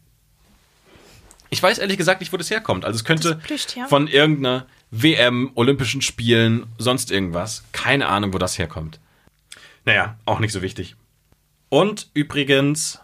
Ich 1.51 1.63
weiß 1.63 1.79
ehrlich 1.79 1.99
gesagt 1.99 2.21
nicht, 2.21 2.33
wo 2.33 2.37
das 2.37 2.51
herkommt. 2.51 2.85
Also 2.85 2.97
es 2.97 3.05
könnte 3.05 3.41
von 3.89 4.09
irgendeiner 4.09 4.67
WM, 4.91 5.53
Olympischen 5.55 6.03
Spielen, 6.03 6.67
sonst 6.79 7.11
irgendwas. 7.11 7.65
Keine 7.73 8.09
Ahnung, 8.09 8.33
wo 8.35 8.39
das 8.39 8.59
herkommt. 8.59 8.99
Naja, 9.85 10.19
auch 10.25 10.41
nicht 10.41 10.53
so 10.53 10.63
wichtig. 10.63 10.97
Und 11.69 12.11
übrigens. 12.15 13.01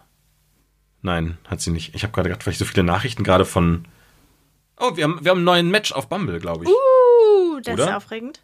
Nein, 1.01 1.37
hat 1.47 1.61
sie 1.61 1.71
nicht. 1.71 1.95
Ich 1.95 2.03
habe 2.03 2.13
gerade 2.13 2.29
gedacht, 2.29 2.45
weil 2.45 2.53
ich 2.53 2.57
so 2.57 2.65
viele 2.65 2.83
Nachrichten 2.83 3.23
gerade 3.23 3.45
von. 3.45 3.85
Oh, 4.77 4.95
wir 4.95 5.03
haben, 5.03 5.23
wir 5.23 5.31
haben 5.31 5.39
einen 5.39 5.45
neuen 5.45 5.71
Match 5.71 5.91
auf 5.91 6.09
Bumble, 6.09 6.39
glaube 6.39 6.65
ich. 6.65 6.69
Uh, 6.69 7.59
das 7.61 7.75
ist 7.75 7.81
Oder? 7.81 7.97
aufregend. 7.97 8.41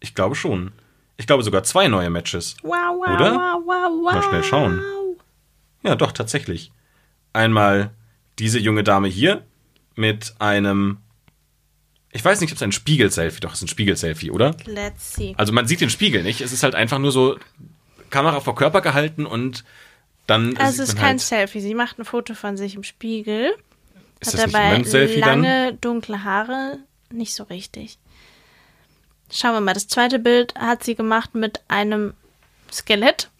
Ich 0.00 0.14
glaube 0.14 0.34
schon. 0.34 0.72
Ich 1.16 1.26
glaube 1.26 1.42
sogar 1.42 1.62
zwei 1.62 1.88
neue 1.88 2.10
Matches. 2.10 2.56
Wow, 2.62 2.72
wow, 2.72 3.14
Oder? 3.14 3.34
wow, 3.34 3.62
wow, 3.64 4.04
wow. 4.04 4.12
Mal 4.14 4.22
schnell 4.22 4.44
schauen. 4.44 4.82
Ja, 5.82 5.94
doch, 5.94 6.12
tatsächlich. 6.12 6.72
Einmal 7.32 7.90
diese 8.38 8.58
junge 8.58 8.84
Dame 8.84 9.08
hier 9.08 9.44
mit 9.94 10.34
einem. 10.38 10.98
Ich 12.10 12.24
weiß 12.24 12.40
nicht, 12.40 12.50
ob 12.52 12.56
es 12.56 12.62
ein 12.62 12.72
Spiegel-Selfie, 12.72 13.40
doch, 13.40 13.52
es 13.52 13.58
ist 13.58 13.64
ein 13.64 13.68
Spiegel-Selfie, 13.68 14.30
oder? 14.30 14.54
Let's 14.66 15.14
see. 15.14 15.34
Also 15.38 15.52
man 15.52 15.66
sieht 15.66 15.80
den 15.80 15.88
Spiegel 15.90 16.22
nicht. 16.22 16.42
Es 16.42 16.52
ist 16.52 16.62
halt 16.62 16.74
einfach 16.74 16.98
nur 16.98 17.10
so 17.10 17.38
Kamera 18.10 18.40
vor 18.40 18.54
Körper 18.54 18.80
gehalten 18.82 19.24
und 19.26 19.64
dann. 20.26 20.56
Also 20.58 20.82
es 20.82 20.90
ist 20.90 20.96
kein 20.96 21.08
halt, 21.08 21.20
Selfie. 21.20 21.60
Sie 21.60 21.74
macht 21.74 21.98
ein 21.98 22.04
Foto 22.04 22.34
von 22.34 22.56
sich 22.56 22.74
im 22.74 22.82
Spiegel. 22.82 23.54
Ist 24.20 24.28
hat 24.28 24.34
das 24.34 24.46
nicht 24.46 24.54
dabei 24.54 24.66
immer 24.66 24.74
ein 24.76 24.84
Selfie 24.84 25.20
dann? 25.20 25.42
lange, 25.42 25.74
dunkle 25.80 26.22
Haare. 26.22 26.78
Nicht 27.10 27.34
so 27.34 27.44
richtig. 27.44 27.98
Schauen 29.32 29.54
wir 29.54 29.60
mal. 29.60 29.72
Das 29.74 29.88
zweite 29.88 30.18
Bild 30.18 30.54
hat 30.54 30.84
sie 30.84 30.94
gemacht 30.94 31.34
mit 31.34 31.60
einem 31.68 32.14
Skelett. 32.70 33.30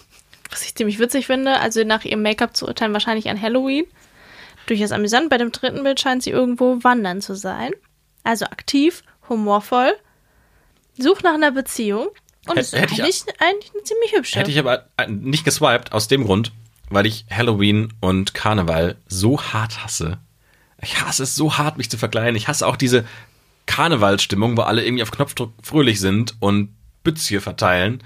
Was 0.50 0.62
ich 0.64 0.74
ziemlich 0.74 0.98
witzig 0.98 1.26
finde. 1.26 1.60
Also 1.60 1.84
nach 1.84 2.04
ihrem 2.04 2.22
Make-up 2.22 2.56
zu 2.56 2.66
urteilen, 2.66 2.92
wahrscheinlich 2.92 3.28
an 3.30 3.40
Halloween. 3.40 3.84
Durchaus 4.66 4.92
amüsant. 4.92 5.28
Bei 5.30 5.38
dem 5.38 5.52
dritten 5.52 5.82
Bild 5.82 6.00
scheint 6.00 6.22
sie 6.22 6.30
irgendwo 6.30 6.82
wandern 6.84 7.20
zu 7.20 7.34
sein. 7.34 7.72
Also 8.24 8.46
aktiv, 8.46 9.02
humorvoll. 9.28 9.92
Sucht 10.98 11.24
nach 11.24 11.34
einer 11.34 11.50
Beziehung. 11.52 12.08
Und 12.46 12.56
Hätt- 12.56 12.60
ist 12.60 12.72
hätte 12.76 12.94
ich- 12.94 13.00
eigentlich, 13.02 13.24
eigentlich 13.40 13.72
eine 13.74 13.82
ziemlich 13.84 14.12
hübsche. 14.14 14.38
Hätte 14.38 14.50
ich 14.50 14.58
aber 14.58 14.86
äh, 14.96 15.06
nicht 15.08 15.44
geswiped 15.44 15.92
aus 15.92 16.08
dem 16.08 16.24
Grund, 16.24 16.52
weil 16.90 17.06
ich 17.06 17.24
Halloween 17.30 17.92
und 18.00 18.34
Karneval 18.34 18.96
so 19.06 19.40
hart 19.42 19.84
hasse. 19.84 20.18
Ich 20.82 21.00
hasse 21.00 21.22
es 21.22 21.36
so 21.36 21.56
hart, 21.58 21.76
mich 21.78 21.88
zu 21.90 21.96
verkleiden. 21.98 22.34
Ich 22.36 22.48
hasse 22.48 22.66
auch 22.66 22.76
diese 22.76 23.04
Karnevalsstimmung, 23.66 24.56
wo 24.56 24.62
alle 24.62 24.84
irgendwie 24.84 25.02
auf 25.02 25.10
Knopfdruck 25.10 25.52
fröhlich 25.62 26.00
sind 26.00 26.36
und 26.40 26.74
Bützchen 27.04 27.40
verteilen 27.40 28.02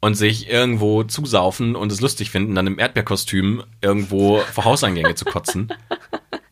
und 0.00 0.14
sich 0.14 0.48
irgendwo 0.48 1.02
zusaufen 1.04 1.74
und 1.74 1.90
es 1.90 2.00
lustig 2.00 2.30
finden, 2.30 2.54
dann 2.54 2.66
im 2.66 2.78
Erdbeerkostüm 2.78 3.64
irgendwo 3.80 4.40
vor 4.52 4.64
Hauseingänge 4.64 5.14
zu 5.14 5.24
kotzen. 5.24 5.72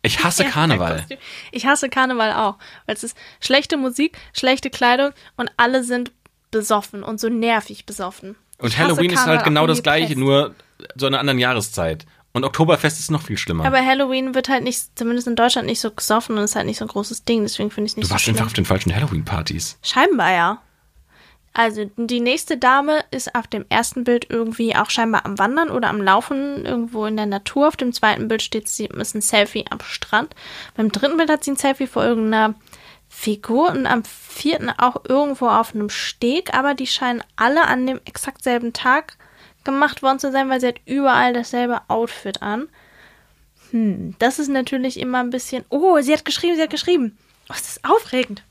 Ich 0.01 0.23
hasse 0.23 0.43
Karneval. 0.49 1.05
Ich 1.51 1.65
hasse 1.65 1.89
Karneval 1.89 2.33
auch, 2.33 2.57
weil 2.85 2.95
es 2.95 3.03
ist 3.03 3.17
schlechte 3.39 3.77
Musik, 3.77 4.17
schlechte 4.33 4.69
Kleidung 4.69 5.11
und 5.37 5.51
alle 5.57 5.83
sind 5.83 6.11
besoffen 6.51 7.03
und 7.03 7.19
so 7.19 7.29
nervig 7.29 7.85
besoffen. 7.85 8.35
Und 8.57 8.77
Halloween 8.77 9.11
ist 9.11 9.25
halt 9.25 9.43
genau 9.43 9.67
das 9.67 9.83
gleiche, 9.83 10.17
nur 10.17 10.55
zu 10.97 11.05
einer 11.05 11.19
anderen 11.19 11.39
Jahreszeit. 11.39 12.05
Und 12.35 12.43
Oktoberfest 12.43 12.99
ist 12.99 13.11
noch 13.11 13.21
viel 13.21 13.37
schlimmer. 13.37 13.63
Aber 13.63 13.77
Halloween 13.77 14.35
wird 14.35 14.49
halt 14.49 14.65
nicht, 14.65 14.99
zumindest 14.99 15.25
in 15.25 15.37
Deutschland, 15.37 15.67
nicht 15.67 15.79
so 15.79 15.89
gesoffen 15.89 16.37
und 16.37 16.43
ist 16.43 16.57
halt 16.57 16.65
nicht 16.65 16.77
so 16.77 16.83
ein 16.83 16.89
großes 16.89 17.23
Ding. 17.23 17.43
Deswegen 17.43 17.71
finde 17.71 17.85
ich 17.85 17.93
es 17.93 17.95
nicht 17.95 18.03
du 18.03 18.07
so 18.09 18.11
warst 18.11 18.25
schlimm. 18.25 18.35
einfach 18.35 18.47
auf 18.47 18.53
den 18.53 18.65
falschen 18.65 18.93
Halloween-Partys. 18.93 19.79
Scheinbar 19.81 20.33
ja. 20.33 20.61
Also 21.53 21.89
die 21.95 22.19
nächste 22.19 22.57
Dame 22.57 23.05
ist 23.09 23.33
auf 23.35 23.47
dem 23.47 23.63
ersten 23.69 24.03
Bild 24.03 24.29
irgendwie 24.29 24.75
auch 24.75 24.89
scheinbar 24.89 25.25
am 25.25 25.39
Wandern 25.39 25.69
oder 25.69 25.87
am 25.87 26.01
Laufen 26.01 26.65
irgendwo 26.65 27.05
in 27.05 27.15
der 27.15 27.25
Natur. 27.25 27.69
Auf 27.69 27.77
dem 27.77 27.93
zweiten 27.93 28.27
Bild 28.27 28.41
steht 28.41 28.67
sie, 28.67 28.87
ist 28.87 29.15
ein 29.15 29.21
Selfie 29.21 29.63
am 29.69 29.79
Strand. 29.79 30.35
Beim 30.75 30.91
dritten 30.91 31.15
Bild 31.15 31.29
hat 31.29 31.45
sie 31.45 31.51
ein 31.51 31.55
Selfie 31.55 31.87
vor 31.87 32.03
irgendeiner 32.03 32.55
Figur 33.07 33.69
und 33.69 33.85
am 33.85 34.03
vierten 34.03 34.69
auch 34.71 35.05
irgendwo 35.07 35.47
auf 35.47 35.73
einem 35.73 35.89
Steg, 35.89 36.53
aber 36.53 36.73
die 36.73 36.87
scheinen 36.87 37.23
alle 37.37 37.65
an 37.65 37.87
dem 37.87 38.01
exakt 38.03 38.43
selben 38.43 38.73
Tag 38.73 39.17
gemacht 39.65 40.01
worden 40.01 40.19
zu 40.19 40.31
sein, 40.31 40.49
weil 40.49 40.61
sie 40.61 40.67
hat 40.67 40.79
überall 40.85 41.33
dasselbe 41.33 41.81
Outfit 41.89 42.41
an. 42.41 42.69
Hm, 43.71 44.15
das 44.19 44.39
ist 44.39 44.47
natürlich 44.47 44.99
immer 44.99 45.19
ein 45.19 45.29
bisschen. 45.29 45.65
Oh, 45.69 45.99
sie 45.99 46.13
hat 46.13 46.23
geschrieben, 46.25 46.55
sie 46.55 46.61
hat 46.61 46.69
geschrieben. 46.69 47.17
Oh, 47.49 47.53
ist 47.53 47.65
das 47.65 47.83
aufregend. 47.83 48.43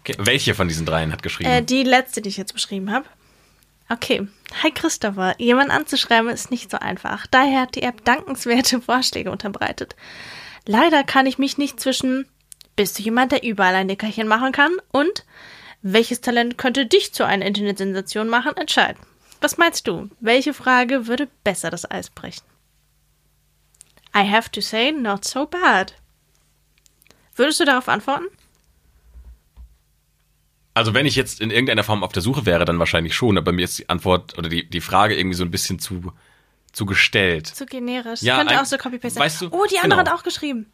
Okay. 0.00 0.14
Welche 0.18 0.54
von 0.54 0.68
diesen 0.68 0.86
dreien 0.86 1.12
hat 1.12 1.22
geschrieben? 1.22 1.50
Äh, 1.50 1.62
die 1.62 1.84
letzte, 1.84 2.20
die 2.20 2.30
ich 2.30 2.36
jetzt 2.36 2.54
beschrieben 2.54 2.90
habe. 2.90 3.06
Okay. 3.88 4.26
Hi 4.62 4.70
Christopher. 4.70 5.34
Jemanden 5.38 5.70
anzuschreiben 5.70 6.30
ist 6.30 6.50
nicht 6.50 6.70
so 6.70 6.78
einfach. 6.78 7.26
Daher 7.26 7.62
hat 7.62 7.74
die 7.74 7.82
App 7.82 8.04
dankenswerte 8.04 8.80
Vorschläge 8.82 9.30
unterbreitet. 9.30 9.96
Leider 10.66 11.04
kann 11.04 11.26
ich 11.26 11.38
mich 11.38 11.56
nicht 11.56 11.80
zwischen 11.80 12.26
bist 12.78 12.96
du 12.96 13.02
jemand, 13.02 13.32
der 13.32 13.42
überall 13.42 13.74
ein 13.74 13.88
Nickerchen 13.88 14.28
machen 14.28 14.52
kann 14.52 14.70
und 14.92 15.24
welches 15.82 16.20
Talent 16.20 16.58
könnte 16.58 16.86
dich 16.86 17.12
zu 17.12 17.26
einer 17.26 17.44
Internetsensation 17.44 18.28
machen, 18.28 18.56
entscheiden. 18.56 19.00
Was 19.40 19.56
meinst 19.56 19.86
du? 19.86 20.10
Welche 20.20 20.52
Frage 20.54 21.06
würde 21.06 21.28
besser 21.44 21.70
das 21.70 21.88
Eis 21.90 22.10
brechen? 22.10 22.42
I 24.16 24.28
have 24.28 24.50
to 24.50 24.60
say, 24.60 24.90
not 24.92 25.24
so 25.24 25.46
bad. 25.46 25.94
Würdest 27.36 27.60
du 27.60 27.64
darauf 27.64 27.88
antworten? 27.88 28.26
Also 30.74 30.94
wenn 30.94 31.06
ich 31.06 31.16
jetzt 31.16 31.40
in 31.40 31.50
irgendeiner 31.50 31.82
Form 31.84 32.04
auf 32.04 32.12
der 32.12 32.22
Suche 32.22 32.46
wäre, 32.46 32.64
dann 32.64 32.78
wahrscheinlich 32.78 33.14
schon, 33.14 33.36
aber 33.36 33.52
mir 33.52 33.64
ist 33.64 33.78
die 33.78 33.88
Antwort 33.88 34.38
oder 34.38 34.48
die, 34.48 34.68
die 34.68 34.80
Frage 34.80 35.16
irgendwie 35.18 35.36
so 35.36 35.44
ein 35.44 35.50
bisschen 35.50 35.78
zu, 35.78 36.12
zu 36.72 36.86
gestellt. 36.86 37.46
Zu 37.48 37.66
generisch. 37.66 38.22
Ja, 38.22 38.38
Könnte 38.38 38.54
ein- 38.54 38.60
auch 38.60 38.64
so 38.64 38.76
Copy-Paste 38.78 39.14
sein. 39.14 39.24
weißt 39.24 39.40
du, 39.42 39.48
oh, 39.50 39.66
die 39.70 39.78
andere 39.78 40.00
genau. 40.00 40.12
hat 40.12 40.18
auch 40.20 40.22
geschrieben. 40.22 40.66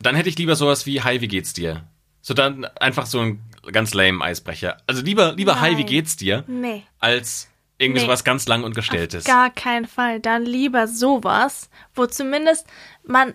Dann 0.00 0.16
hätte 0.16 0.28
ich 0.28 0.36
lieber 0.36 0.56
sowas 0.56 0.84
wie 0.86 1.00
Hi, 1.02 1.20
wie 1.20 1.28
geht's 1.28 1.52
dir? 1.54 1.84
So 2.20 2.34
dann 2.34 2.64
einfach 2.64 3.06
so 3.06 3.20
ein 3.20 3.40
ganz 3.72 3.94
lame 3.94 4.22
Eisbrecher. 4.22 4.76
Also 4.86 5.02
lieber, 5.02 5.32
lieber 5.32 5.60
Hi, 5.60 5.72
wie 5.72 5.74
Nein. 5.76 5.86
geht's 5.86 6.16
dir? 6.16 6.44
Nee. 6.46 6.82
Als 6.98 7.48
irgendwie 7.82 8.00
Nee. 8.00 8.06
sowas 8.06 8.24
ganz 8.24 8.46
lang 8.48 8.64
und 8.64 8.74
gestelltes. 8.74 9.24
Gar 9.24 9.50
keinen 9.50 9.86
Fall. 9.86 10.20
Dann 10.20 10.44
lieber 10.44 10.86
sowas, 10.88 11.68
wo 11.94 12.06
zumindest 12.06 12.66
man 13.04 13.34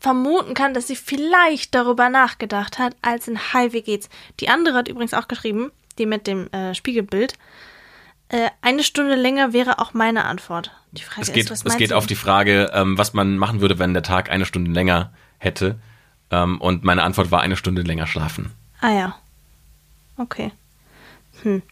vermuten 0.00 0.54
kann, 0.54 0.74
dass 0.74 0.88
sie 0.88 0.96
vielleicht 0.96 1.74
darüber 1.74 2.08
nachgedacht 2.08 2.78
hat, 2.78 2.96
als 3.02 3.28
in 3.28 3.38
Hi, 3.52 3.72
wie 3.72 3.82
geht's. 3.82 4.08
Die 4.40 4.48
andere 4.48 4.74
hat 4.76 4.88
übrigens 4.88 5.14
auch 5.14 5.28
geschrieben, 5.28 5.70
die 5.98 6.06
mit 6.06 6.26
dem 6.26 6.48
äh, 6.52 6.74
Spiegelbild. 6.74 7.34
Äh, 8.28 8.48
eine 8.62 8.82
Stunde 8.82 9.14
länger 9.14 9.52
wäre 9.52 9.78
auch 9.78 9.92
meine 9.94 10.24
Antwort. 10.24 10.72
Die 10.92 11.02
Frage 11.02 11.22
Es 11.22 11.32
geht, 11.32 11.50
ist, 11.50 11.66
es 11.66 11.76
geht 11.76 11.90
du? 11.92 11.96
auf 11.96 12.06
die 12.06 12.14
Frage, 12.16 12.70
ähm, 12.74 12.98
was 12.98 13.12
man 13.12 13.36
machen 13.38 13.60
würde, 13.60 13.78
wenn 13.78 13.92
der 13.94 14.02
Tag 14.02 14.30
eine 14.30 14.46
Stunde 14.46 14.70
länger 14.72 15.12
hätte. 15.38 15.78
Ähm, 16.30 16.60
und 16.60 16.82
meine 16.82 17.02
Antwort 17.02 17.30
war 17.30 17.42
eine 17.42 17.56
Stunde 17.56 17.82
länger 17.82 18.06
schlafen. 18.06 18.50
Ah 18.80 18.90
ja. 18.90 19.14
Okay. 20.16 20.50
Hm. 21.42 21.62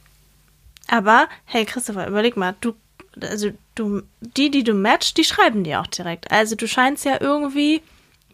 Aber, 0.90 1.28
hey 1.44 1.64
Christopher, 1.64 2.08
überleg 2.08 2.36
mal, 2.36 2.56
du, 2.60 2.74
also 3.20 3.50
du, 3.76 4.02
die, 4.20 4.50
die 4.50 4.64
du 4.64 4.74
matchst, 4.74 5.16
die 5.16 5.24
schreiben 5.24 5.62
dir 5.62 5.80
auch 5.80 5.86
direkt. 5.86 6.30
Also 6.32 6.56
du 6.56 6.66
scheinst 6.66 7.04
ja 7.04 7.18
irgendwie 7.20 7.80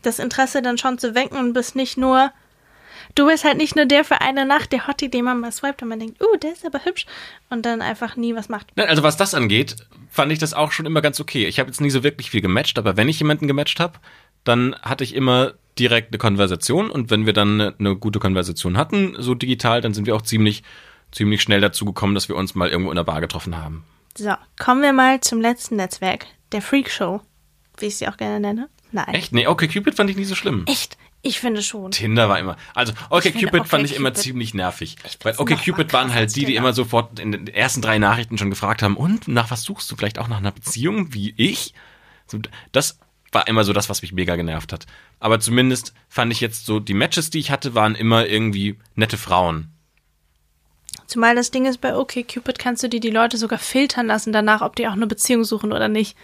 das 0.03 0.19
Interesse 0.19 0.63
dann 0.63 0.79
schon 0.79 0.99
zu 0.99 1.15
wecken 1.15 1.37
und 1.39 1.53
bist 1.53 1.77
nicht 1.77 1.99
nur, 1.99 2.33
du 3.15 3.27
bist 3.27 3.45
halt 3.45 3.59
nicht 3.59 3.77
nur 3.77 3.85
der 3.85 4.05
für 4.05 4.23
eine 4.23 4.47
Nacht, 4.47 4.73
der 4.73 4.87
Hottie, 4.87 5.11
den 5.11 5.27
man 5.27 5.39
mal 5.39 5.53
swiped 5.53 5.83
und 5.83 5.89
man 5.89 6.01
denkt, 6.01 6.23
uh, 6.23 6.37
der 6.39 6.53
ist 6.53 6.65
aber 6.65 6.83
hübsch 6.83 7.05
und 7.51 7.67
dann 7.67 7.83
einfach 7.83 8.17
nie 8.17 8.35
was 8.35 8.49
macht. 8.49 8.69
Nein, 8.75 8.89
also 8.89 9.03
was 9.03 9.19
das 9.19 9.35
angeht, 9.35 9.77
fand 10.11 10.33
ich 10.33 10.39
das 10.39 10.55
auch 10.55 10.73
schon 10.73 10.87
immer 10.87 11.03
ganz 11.03 11.21
okay. 11.21 11.47
Ich 11.47 11.59
habe 11.59 11.69
jetzt 11.69 11.83
nie 11.83 11.91
so 11.91 12.03
wirklich 12.03 12.31
viel 12.31 12.41
gematcht, 12.41 12.79
aber 12.79 12.97
wenn 12.97 13.11
ich 13.11 13.19
jemanden 13.19 13.49
gematcht 13.49 13.81
habe, 13.81 13.99
dann 14.45 14.75
hatte 14.81 15.05
ich 15.05 15.15
immer 15.15 15.55
direkt 15.79 16.13
eine 16.13 16.19
Konversation 16.19 16.91
und 16.91 17.11
wenn 17.11 17.27
wir 17.27 17.35
dann 17.35 17.61
eine, 17.61 17.75
eine 17.79 17.97
gute 17.97 18.19
Konversation 18.19 18.79
hatten, 18.79 19.15
so 19.19 19.35
digital, 19.35 19.83
dann 19.83 19.93
sind 19.93 20.07
wir 20.07 20.17
auch 20.17 20.23
ziemlich, 20.23 20.63
ziemlich 21.13 21.43
schnell 21.43 21.61
dazu 21.61 21.85
gekommen, 21.85 22.15
dass 22.15 22.29
wir 22.29 22.37
uns 22.37 22.55
mal 22.55 22.69
irgendwo 22.69 22.91
in 22.91 22.97
der 22.97 23.05
Bar 23.05 23.21
getroffen 23.21 23.57
haben. 23.57 23.85
So, 24.17 24.35
kommen 24.59 24.83
wir 24.83 24.93
mal 24.93 25.21
zum 25.21 25.41
letzten 25.41 25.77
Netzwerk, 25.77 26.27
der 26.53 26.63
Freak 26.63 26.91
Show, 26.91 27.21
wie 27.79 27.87
ich 27.87 27.97
sie 27.97 28.09
auch 28.09 28.17
gerne 28.17 28.41
nenne. 28.41 28.69
Nein. 28.93 29.15
Echt? 29.15 29.33
Nee, 29.33 29.47
okay, 29.47 29.69
Cupid 29.69 29.95
fand 29.95 30.09
ich 30.11 30.17
nie 30.17 30.25
so 30.25 30.35
schlimm. 30.35 30.65
Echt? 30.67 30.97
Ich 31.23 31.41
finde 31.41 31.61
schon. 31.63 31.91
Tinder 31.91 32.29
war 32.29 32.39
immer. 32.39 32.57
Also, 32.75 32.93
okay, 33.11 33.33
Cupid 33.33 33.67
fand 33.67 33.85
ich 33.85 33.97
immer 33.97 34.11
OkCupid- 34.11 34.15
ziemlich 34.15 34.55
nervig. 34.55 34.97
Weil 35.23 35.35
okay, 35.39 35.57
Cupid 35.57 35.93
waren 35.93 36.15
halt 36.15 36.35
die, 36.37 36.45
die 36.45 36.55
immer 36.55 36.73
sofort 36.73 37.19
in 37.19 37.33
den 37.33 37.49
ersten 37.49 37.83
drei 37.83 37.99
Nachrichten 37.99 38.39
schon 38.39 38.49
gefragt 38.51 38.83
haben, 38.83 38.97
und 38.97 39.27
nach 39.27 39.51
was 39.51 39.63
suchst 39.65 39.91
du? 39.91 39.97
Vielleicht 39.97 40.19
auch 40.21 40.29
nach 40.29 40.39
einer 40.39 40.53
Beziehung 40.53 41.13
wie 41.13 41.35
ich? 41.37 41.75
So, 42.29 42.39
Das 42.71 43.01
war 43.33 43.49
immer 43.49 43.65
so 43.65 43.73
das, 43.73 43.89
was 43.89 44.03
mich 44.03 44.13
mega 44.13 44.37
genervt 44.37 44.73
hat. 44.73 44.87
Aber 45.19 45.41
zumindest 45.41 45.95
fand 46.09 46.33
ich 46.33 46.41
jetzt 46.41 46.65
so, 46.65 46.79
die 46.79 46.95
Matches, 46.95 47.31
die 47.31 47.41
ich 47.41 47.51
hatte, 47.51 47.75
waren 47.75 47.97
immer 47.97 48.27
irgendwie 48.27 48.79
nette 48.95 49.19
Frauen. 49.19 49.73
Zumal 51.07 51.37
das 51.37 51.51
Ding 51.51 51.67
ist, 51.67 51.81
bei 51.81 51.97
OkCupid 51.97 52.59
kannst 52.59 52.83
du 52.83 52.89
dir 52.89 53.01
die 53.01 53.11
Leute 53.11 53.37
sogar 53.37 53.59
filtern 53.59 54.07
lassen 54.07 54.33
danach, 54.33 54.63
ob 54.63 54.77
die 54.77 54.89
auch 54.89 54.93
eine 54.93 55.07
Beziehung 55.07 55.45
suchen 55.45 55.73
oder 55.73 55.89
nicht. 55.89 56.17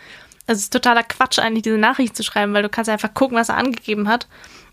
Also 0.46 0.58
es 0.58 0.64
ist 0.64 0.72
totaler 0.72 1.04
Quatsch 1.04 1.38
eigentlich, 1.38 1.62
diese 1.62 1.78
Nachricht 1.78 2.16
zu 2.16 2.22
schreiben, 2.22 2.52
weil 2.52 2.62
du 2.62 2.68
kannst 2.68 2.90
einfach 2.90 3.14
gucken, 3.14 3.37
was 3.37 3.48
er 3.48 3.56
angegeben 3.56 4.08
hat. 4.08 4.26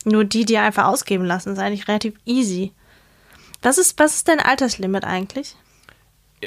Nur 0.06 0.26
die, 0.26 0.46
die 0.46 0.56
er 0.56 0.64
einfach 0.64 0.86
ausgeben 0.86 1.26
lassen, 1.26 1.54
ist 1.54 1.60
eigentlich 1.60 1.88
relativ 1.88 2.16
easy. 2.26 2.72
Was 3.62 3.78
ist, 3.78 4.00
was 4.00 4.16
ist 4.16 4.28
dein 4.28 4.40
Alterslimit 4.40 5.04
eigentlich? 5.04 5.56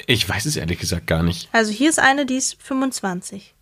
Ich 0.07 0.29
weiß 0.29 0.47
es 0.47 0.57
ehrlich 0.57 0.79
gesagt 0.79 1.07
gar 1.07 1.23
nicht. 1.23 1.49
Also 1.53 1.71
hier 1.71 1.91
ist 1.91 1.99
eine, 1.99 2.25
die 2.25 2.37
ist 2.37 2.61
25. 2.63 3.55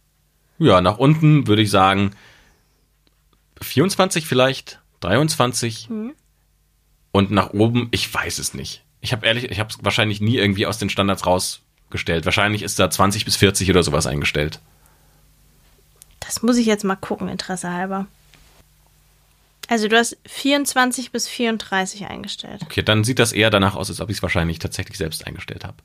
Ja, 0.58 0.80
nach 0.80 0.98
unten 0.98 1.46
würde 1.46 1.62
ich 1.62 1.70
sagen 1.70 2.12
24 3.60 4.26
vielleicht, 4.26 4.80
23. 5.00 5.88
Und 7.12 7.30
nach 7.30 7.50
oben, 7.50 7.88
ich 7.90 8.12
weiß 8.12 8.38
es 8.38 8.54
nicht. 8.54 8.84
Ich 9.00 9.12
habe 9.12 9.26
ehrlich, 9.26 9.50
ich 9.50 9.60
habe 9.60 9.70
es 9.70 9.78
wahrscheinlich 9.82 10.20
nie 10.20 10.36
irgendwie 10.36 10.66
aus 10.66 10.78
den 10.78 10.90
Standards 10.90 11.26
rausgestellt. 11.26 12.24
Wahrscheinlich 12.24 12.62
ist 12.62 12.78
da 12.78 12.90
20 12.90 13.24
bis 13.24 13.36
40 13.36 13.70
oder 13.70 13.82
sowas 13.82 14.06
eingestellt. 14.06 14.60
Das 16.20 16.42
muss 16.42 16.56
ich 16.58 16.66
jetzt 16.66 16.84
mal 16.84 16.96
gucken, 16.96 17.28
Interesse 17.28 17.72
halber. 17.72 18.06
Also 19.68 19.86
du 19.88 19.96
hast 19.96 20.18
24 20.26 21.12
bis 21.12 21.28
34 21.28 22.06
eingestellt. 22.06 22.60
Okay, 22.62 22.82
dann 22.82 23.04
sieht 23.04 23.18
das 23.18 23.32
eher 23.32 23.50
danach 23.50 23.76
aus, 23.76 23.88
als 23.88 24.00
ob 24.00 24.10
ich 24.10 24.16
es 24.16 24.22
wahrscheinlich 24.22 24.58
tatsächlich 24.58 24.98
selbst 24.98 25.26
eingestellt 25.26 25.64
habe. 25.64 25.76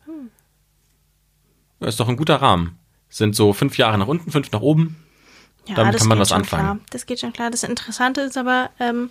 Ja, 1.80 1.88
ist 1.88 1.99
doch 1.99 2.10
ein 2.10 2.17
guter 2.17 2.38
Rahmen. 2.38 2.80
Sind 3.10 3.36
so 3.36 3.54
fünf 3.54 3.78
Jahre 3.78 3.97
nach 3.97 4.08
unten, 4.08 4.32
fünf 4.32 4.51
nach 4.51 4.62
oben. 4.62 4.97
Ja, 5.67 5.75
Damit 5.75 5.93
das 5.93 6.01
kann 6.01 6.10
man 6.10 6.17
geht 6.17 6.21
was 6.21 6.30
schon 6.30 6.38
anfangen. 6.39 6.63
Klar. 6.63 6.80
Das 6.89 7.06
geht 7.06 7.19
schon 7.19 7.34
klar. 7.34 7.51
Das 7.51 7.63
Interessante 7.63 8.21
ist 8.21 8.38
aber, 8.38 8.71
ähm, 8.80 9.10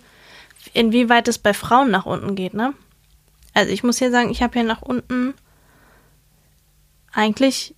inwieweit 0.73 1.27
es 1.27 1.37
bei 1.37 1.53
Frauen 1.53 1.91
nach 1.91 2.05
unten 2.05 2.35
geht, 2.35 2.53
ne? 2.53 2.73
Also 3.55 3.71
ich 3.71 3.83
muss 3.83 3.97
hier 3.97 4.11
sagen, 4.11 4.29
ich 4.29 4.43
habe 4.43 4.53
hier 4.53 4.63
nach 4.67 4.81
unten 4.81 5.33
eigentlich 7.13 7.73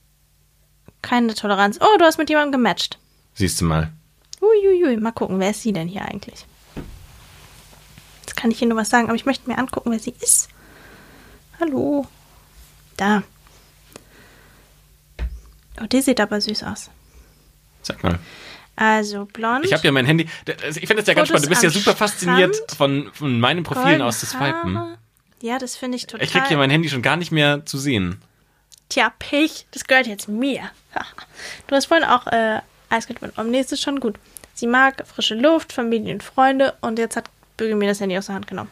keine 1.03 1.35
Toleranz. 1.35 1.77
Oh, 1.79 1.97
du 1.97 2.03
hast 2.03 2.17
mit 2.17 2.29
jemandem 2.29 2.53
gematcht. 2.53 2.97
Siehst 3.35 3.61
du 3.61 3.65
mal. 3.65 3.93
Uiuiui, 4.41 4.97
mal 4.97 5.11
gucken, 5.11 5.39
wer 5.39 5.51
ist 5.51 5.61
sie 5.61 5.71
denn 5.71 5.87
hier 5.87 6.01
eigentlich? 6.01 6.45
Jetzt 8.21 8.35
kann 8.35 8.49
ich 8.49 8.57
hier 8.57 8.67
nur 8.67 8.77
was 8.77 8.89
sagen, 8.89 9.05
aber 9.07 9.15
ich 9.15 9.25
möchte 9.25 9.47
mir 9.47 9.57
angucken, 9.59 9.91
wer 9.91 9.99
sie 9.99 10.15
ist. 10.19 10.49
Hallo. 11.59 12.07
Da. 12.97 13.21
Oh, 15.79 15.85
die 15.85 16.01
sieht 16.01 16.19
aber 16.19 16.41
süß 16.41 16.63
aus. 16.63 16.89
Sag 17.83 18.01
mal. 18.03 18.17
Also 18.75 19.25
blond. 19.25 19.65
Ich 19.65 19.73
habe 19.73 19.83
ja 19.83 19.91
mein 19.91 20.07
Handy. 20.07 20.27
also 20.63 20.79
Ich 20.79 20.87
finde 20.87 21.03
das 21.03 21.07
ja 21.07 21.13
ganz 21.13 21.29
Fotos 21.29 21.43
spannend. 21.43 21.45
Du 21.45 21.49
bist 21.49 21.63
ja 21.63 21.69
super 21.69 21.95
fasziniert 21.95 22.55
Strand. 22.55 22.71
von, 22.71 23.11
von 23.13 23.39
meinen 23.39 23.63
Profilen 23.63 24.01
aus 24.01 24.19
zu 24.19 24.25
swipen. 24.25 24.97
Ja, 25.41 25.59
das 25.59 25.75
finde 25.75 25.97
ich 25.97 26.07
total. 26.07 26.25
Ich 26.25 26.31
krieg 26.31 26.47
hier 26.47 26.57
mein 26.57 26.69
Handy 26.69 26.89
schon 26.89 27.01
gar 27.01 27.15
nicht 27.15 27.31
mehr 27.31 27.65
zu 27.65 27.77
sehen. 27.77 28.21
Tja, 28.89 29.11
Pech, 29.19 29.65
das 29.71 29.85
gehört 29.85 30.07
jetzt 30.07 30.27
mir. 30.27 30.61
du 31.67 31.75
hast 31.75 31.85
vorhin 31.85 32.07
auch 32.07 32.25
äh, 32.27 32.61
Eiskalt 32.89 33.21
mit 33.21 33.37
Omni, 33.37 33.59
ist 33.59 33.81
schon 33.81 33.99
gut. 33.99 34.15
Sie 34.53 34.67
mag 34.67 35.05
frische 35.05 35.35
Luft, 35.35 35.73
Familie 35.73 36.13
und 36.13 36.23
Freunde 36.23 36.73
und 36.81 36.97
jetzt 36.97 37.15
hat 37.15 37.29
Bügel 37.57 37.75
mir 37.75 37.89
das 37.89 37.99
Handy 37.99 38.17
aus 38.17 38.27
der 38.27 38.35
Hand 38.35 38.47
genommen. 38.47 38.71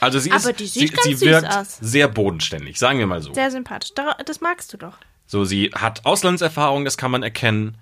Also 0.00 0.18
sie 0.18 0.30
ist, 0.30 0.44
Aber 0.44 0.52
die 0.52 0.66
sie, 0.66 0.80
sieht 0.80 0.94
ganz 0.94 1.04
sie 1.04 1.14
süß 1.14 1.28
wirkt 1.28 1.56
aus. 1.56 1.78
sehr 1.80 2.08
bodenständig, 2.08 2.78
sagen 2.78 2.98
wir 2.98 3.06
mal 3.06 3.22
so. 3.22 3.32
Sehr 3.32 3.50
sympathisch. 3.50 3.92
Das 4.26 4.40
magst 4.40 4.72
du 4.72 4.76
doch. 4.76 4.98
So, 5.26 5.44
sie 5.44 5.70
hat 5.74 6.04
Auslandserfahrung, 6.04 6.84
das 6.84 6.98
kann 6.98 7.10
man 7.10 7.22
erkennen. 7.22 7.78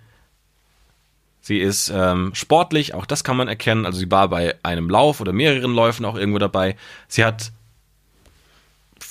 Sie 1.41 1.59
ist 1.59 1.91
ähm, 1.93 2.33
sportlich, 2.35 2.95
auch 2.95 3.07
das 3.07 3.25
kann 3.25 3.37
man 3.37 3.49
erkennen. 3.49 3.87
Also 3.87 3.99
sie 3.99 4.11
war 4.11 4.29
bei 4.29 4.55
einem 4.63 4.91
Lauf 4.91 5.21
oder 5.21 5.33
mehreren 5.33 5.75
Läufen 5.75 6.05
auch 6.05 6.15
irgendwo 6.15 6.39
dabei. 6.39 6.77
Sie 7.09 7.25
hat 7.25 7.51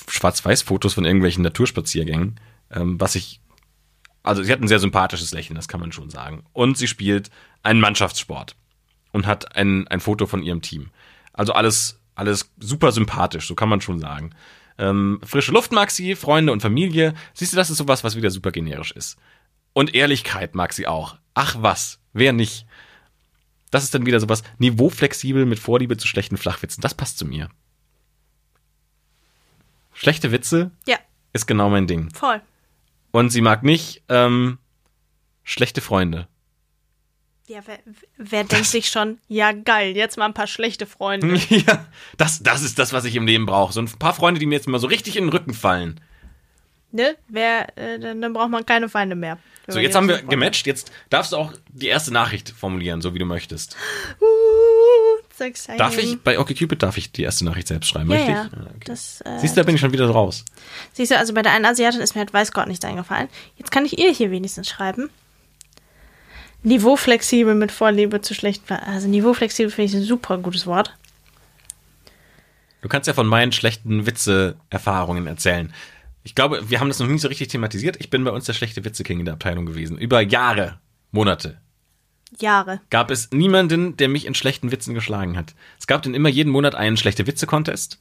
Schwarz-Weiß-Fotos 0.10 0.93
von 0.93 1.06
irgendwelchen 1.06 1.43
Naturspaziergängen, 1.43 2.39
ähm, 2.72 3.00
was 3.00 3.15
ich 3.15 3.41
Also 4.24 4.43
sie 4.43 4.52
hat 4.52 4.62
ein 4.62 4.67
sehr 4.67 4.80
sympathisches 4.80 5.32
Lächeln, 5.32 5.56
das 5.56 5.67
kann 5.67 5.80
man 5.80 5.91
schon 5.91 6.10
sagen. 6.10 6.43
Und 6.54 6.78
sie 6.78 6.88
spielt 6.88 7.30
einen 7.63 7.80
Mannschaftssport 7.80 8.56
und 9.12 9.26
hat 9.26 9.56
ein, 9.56 9.88
ein 9.88 10.00
Foto 10.00 10.26
von 10.26 10.43
ihrem 10.43 10.62
Team. 10.62 10.91
Also 11.34 11.54
alles, 11.54 12.00
alles 12.15 12.52
super 12.60 12.91
sympathisch, 12.91 13.48
so 13.48 13.56
kann 13.56 13.69
man 13.69 13.82
schon 13.82 14.00
sagen. 14.00 14.32
Ähm, 14.78 15.19
frische 15.24 15.52
Luft 15.52 15.72
mag 15.72 15.91
sie, 15.91 16.15
Freunde 16.15 16.54
und 16.54 16.62
Familie. 16.62 17.13
Siehst 17.34 17.54
du, 17.54 17.58
das 17.58 17.69
ist 17.69 17.78
sowas, 17.78 18.04
was 18.04 18.15
wieder 18.15 18.32
super 18.32 18.52
generisch 18.52 18.91
ist. 18.91 19.17
Und 19.74 19.93
Ehrlichkeit 19.93 20.56
mag 20.56 20.74
sie 20.74 20.88
auch. 20.88 21.17
Ach 21.34 21.56
was, 21.60 22.00
wer 22.13 22.34
nicht? 22.34 22.65
Das 23.72 23.84
ist 23.84 23.93
dann 23.93 24.06
wieder 24.06 24.19
sowas 24.19 24.43
niveauflexibel 24.58 25.45
mit 25.45 25.60
Vorliebe 25.60 25.98
zu 25.98 26.08
schlechten 26.08 26.38
Flachwitzen. 26.38 26.82
Das 26.82 26.95
passt 26.95 27.17
zu 27.17 27.26
mir. 27.26 27.50
Schlechte 29.99 30.31
Witze 30.31 30.71
Ja, 30.88 30.97
ist 31.33 31.45
genau 31.45 31.69
mein 31.69 31.85
Ding. 31.85 32.09
voll. 32.13 32.41
Und 33.12 33.31
sie 33.31 33.41
mag 33.41 33.63
nicht 33.63 34.01
ähm, 34.07 34.59
schlechte 35.43 35.81
Freunde. 35.81 36.27
Ja, 37.47 37.59
wer, 37.65 37.79
wer 38.17 38.43
denkt 38.45 38.67
sich 38.67 38.88
schon, 38.89 39.17
ja 39.27 39.51
geil, 39.51 39.97
jetzt 39.97 40.17
mal 40.17 40.25
ein 40.25 40.33
paar 40.33 40.47
schlechte 40.47 40.85
Freunde. 40.85 41.35
ja, 41.49 41.85
das, 42.15 42.41
das 42.43 42.62
ist 42.62 42.79
das, 42.79 42.93
was 42.93 43.03
ich 43.03 43.15
im 43.15 43.25
Leben 43.25 43.45
brauche. 43.45 43.73
So 43.73 43.81
ein 43.81 43.88
paar 43.88 44.13
Freunde, 44.13 44.39
die 44.39 44.45
mir 44.45 44.55
jetzt 44.55 44.69
mal 44.69 44.79
so 44.79 44.88
richtig 44.88 45.17
in 45.17 45.25
den 45.25 45.29
Rücken 45.31 45.53
fallen. 45.53 45.99
ne? 46.91 47.17
Wer, 47.27 47.77
äh, 47.77 47.99
dann, 47.99 48.21
dann 48.21 48.31
braucht 48.31 48.51
man 48.51 48.65
keine 48.65 48.88
Feinde 48.88 49.15
mehr. 49.17 49.38
So, 49.67 49.79
jetzt 49.79 49.95
haben 49.95 50.07
wir 50.07 50.21
gematcht. 50.21 50.65
Jetzt 50.65 50.91
darfst 51.09 51.33
du 51.33 51.38
auch 51.38 51.53
die 51.67 51.88
erste 51.88 52.13
Nachricht 52.13 52.51
formulieren, 52.51 53.01
so 53.01 53.13
wie 53.13 53.19
du 53.19 53.25
möchtest. 53.25 53.75
Uh, 54.21 55.18
so 55.39 55.43
exciting. 55.45 55.78
Darf 55.80 55.97
ich, 55.97 56.19
bei 56.21 56.38
OkCupid 56.39 56.84
darf 56.84 56.97
ich 56.97 57.12
die 57.12 57.23
erste 57.23 57.45
Nachricht 57.45 57.67
selbst 57.67 57.88
schreiben, 57.88 58.12
Ja, 58.12 58.17
richtig? 58.17 58.36
ja. 58.36 58.45
okay. 58.45 58.86
Das, 58.86 59.21
äh, 59.21 59.39
Siehst 59.39 59.58
du, 59.58 59.62
da 59.62 59.65
bin 59.65 59.75
ich 59.75 59.82
schon 59.82 59.91
wieder 59.91 60.08
raus. 60.10 60.45
Siehst 60.93 61.12
du, 61.12 61.17
also 61.17 61.34
bei 61.34 61.41
der 61.41 61.54
einen 61.54 61.65
Asiatin 61.65 62.02
ist 62.02 62.13
mir 62.15 62.19
halt 62.19 62.34
weiß 62.34 62.52
Gott 62.52 62.67
nichts 62.67 62.86
eingefallen. 62.86 63.28
Jetzt 63.58 63.71
kann 63.71 63.86
ich 63.86 63.97
ihr 63.97 64.12
hier 64.12 64.30
wenigstens 64.32 64.69
schreiben. 64.69 65.10
Niveauflexibel 66.63 67.56
mit 67.56 67.71
Vorliebe 67.71 68.21
zu 68.21 68.34
schlechten. 68.34 68.73
Also 68.73 69.08
niveauflexibel 69.08 69.71
finde 69.71 69.89
ich 69.91 69.95
ein 69.95 70.04
super 70.04 70.38
gutes 70.38 70.67
Wort. 70.67 70.95
Du 72.82 72.89
kannst 72.89 73.08
ja 73.08 73.13
von 73.13 73.28
meinen 73.28 73.52
schlechten 73.52 74.06
Witze-Erfahrungen 74.06 75.28
erzählen. 75.28 75.73
Ich 76.23 76.36
glaube, 76.36 76.69
wir 76.69 76.80
haben 76.80 76.89
das 76.89 76.99
noch 76.99 77.08
nie 77.08 77.17
so 77.17 77.28
richtig 77.30 77.47
thematisiert. 77.47 77.97
Ich 77.99 78.10
bin 78.10 78.23
bei 78.23 78.32
uns 78.32 78.45
der 78.45 78.54
schlechte 78.54 78.84
Witze-King 78.84 79.19
in 79.19 79.25
der 79.25 79.34
Abteilung 79.36 79.65
gewesen. 79.65 79.97
Über 79.97 80.21
Jahre, 80.21 80.80
Monate. 81.12 81.58
Jahre. 82.38 82.82
Gab 82.89 83.12
es 83.12 83.32
niemanden, 83.32 83.98
der 83.98 84.10
mich 84.10 84.26
in 84.26 84.36
schlechten 84.36 84.72
Witzen 84.72 84.94
geschlagen 84.94 85.38
hat. 85.38 85.56
Es 85.80 85.88
gab 85.88 86.02
dann 86.02 86.13
immer 86.13 86.30
jeden 86.30 86.52
Monat 86.52 86.76
einen 86.76 86.98
schlechte 86.98 87.28
Witze-Contest. 87.28 88.00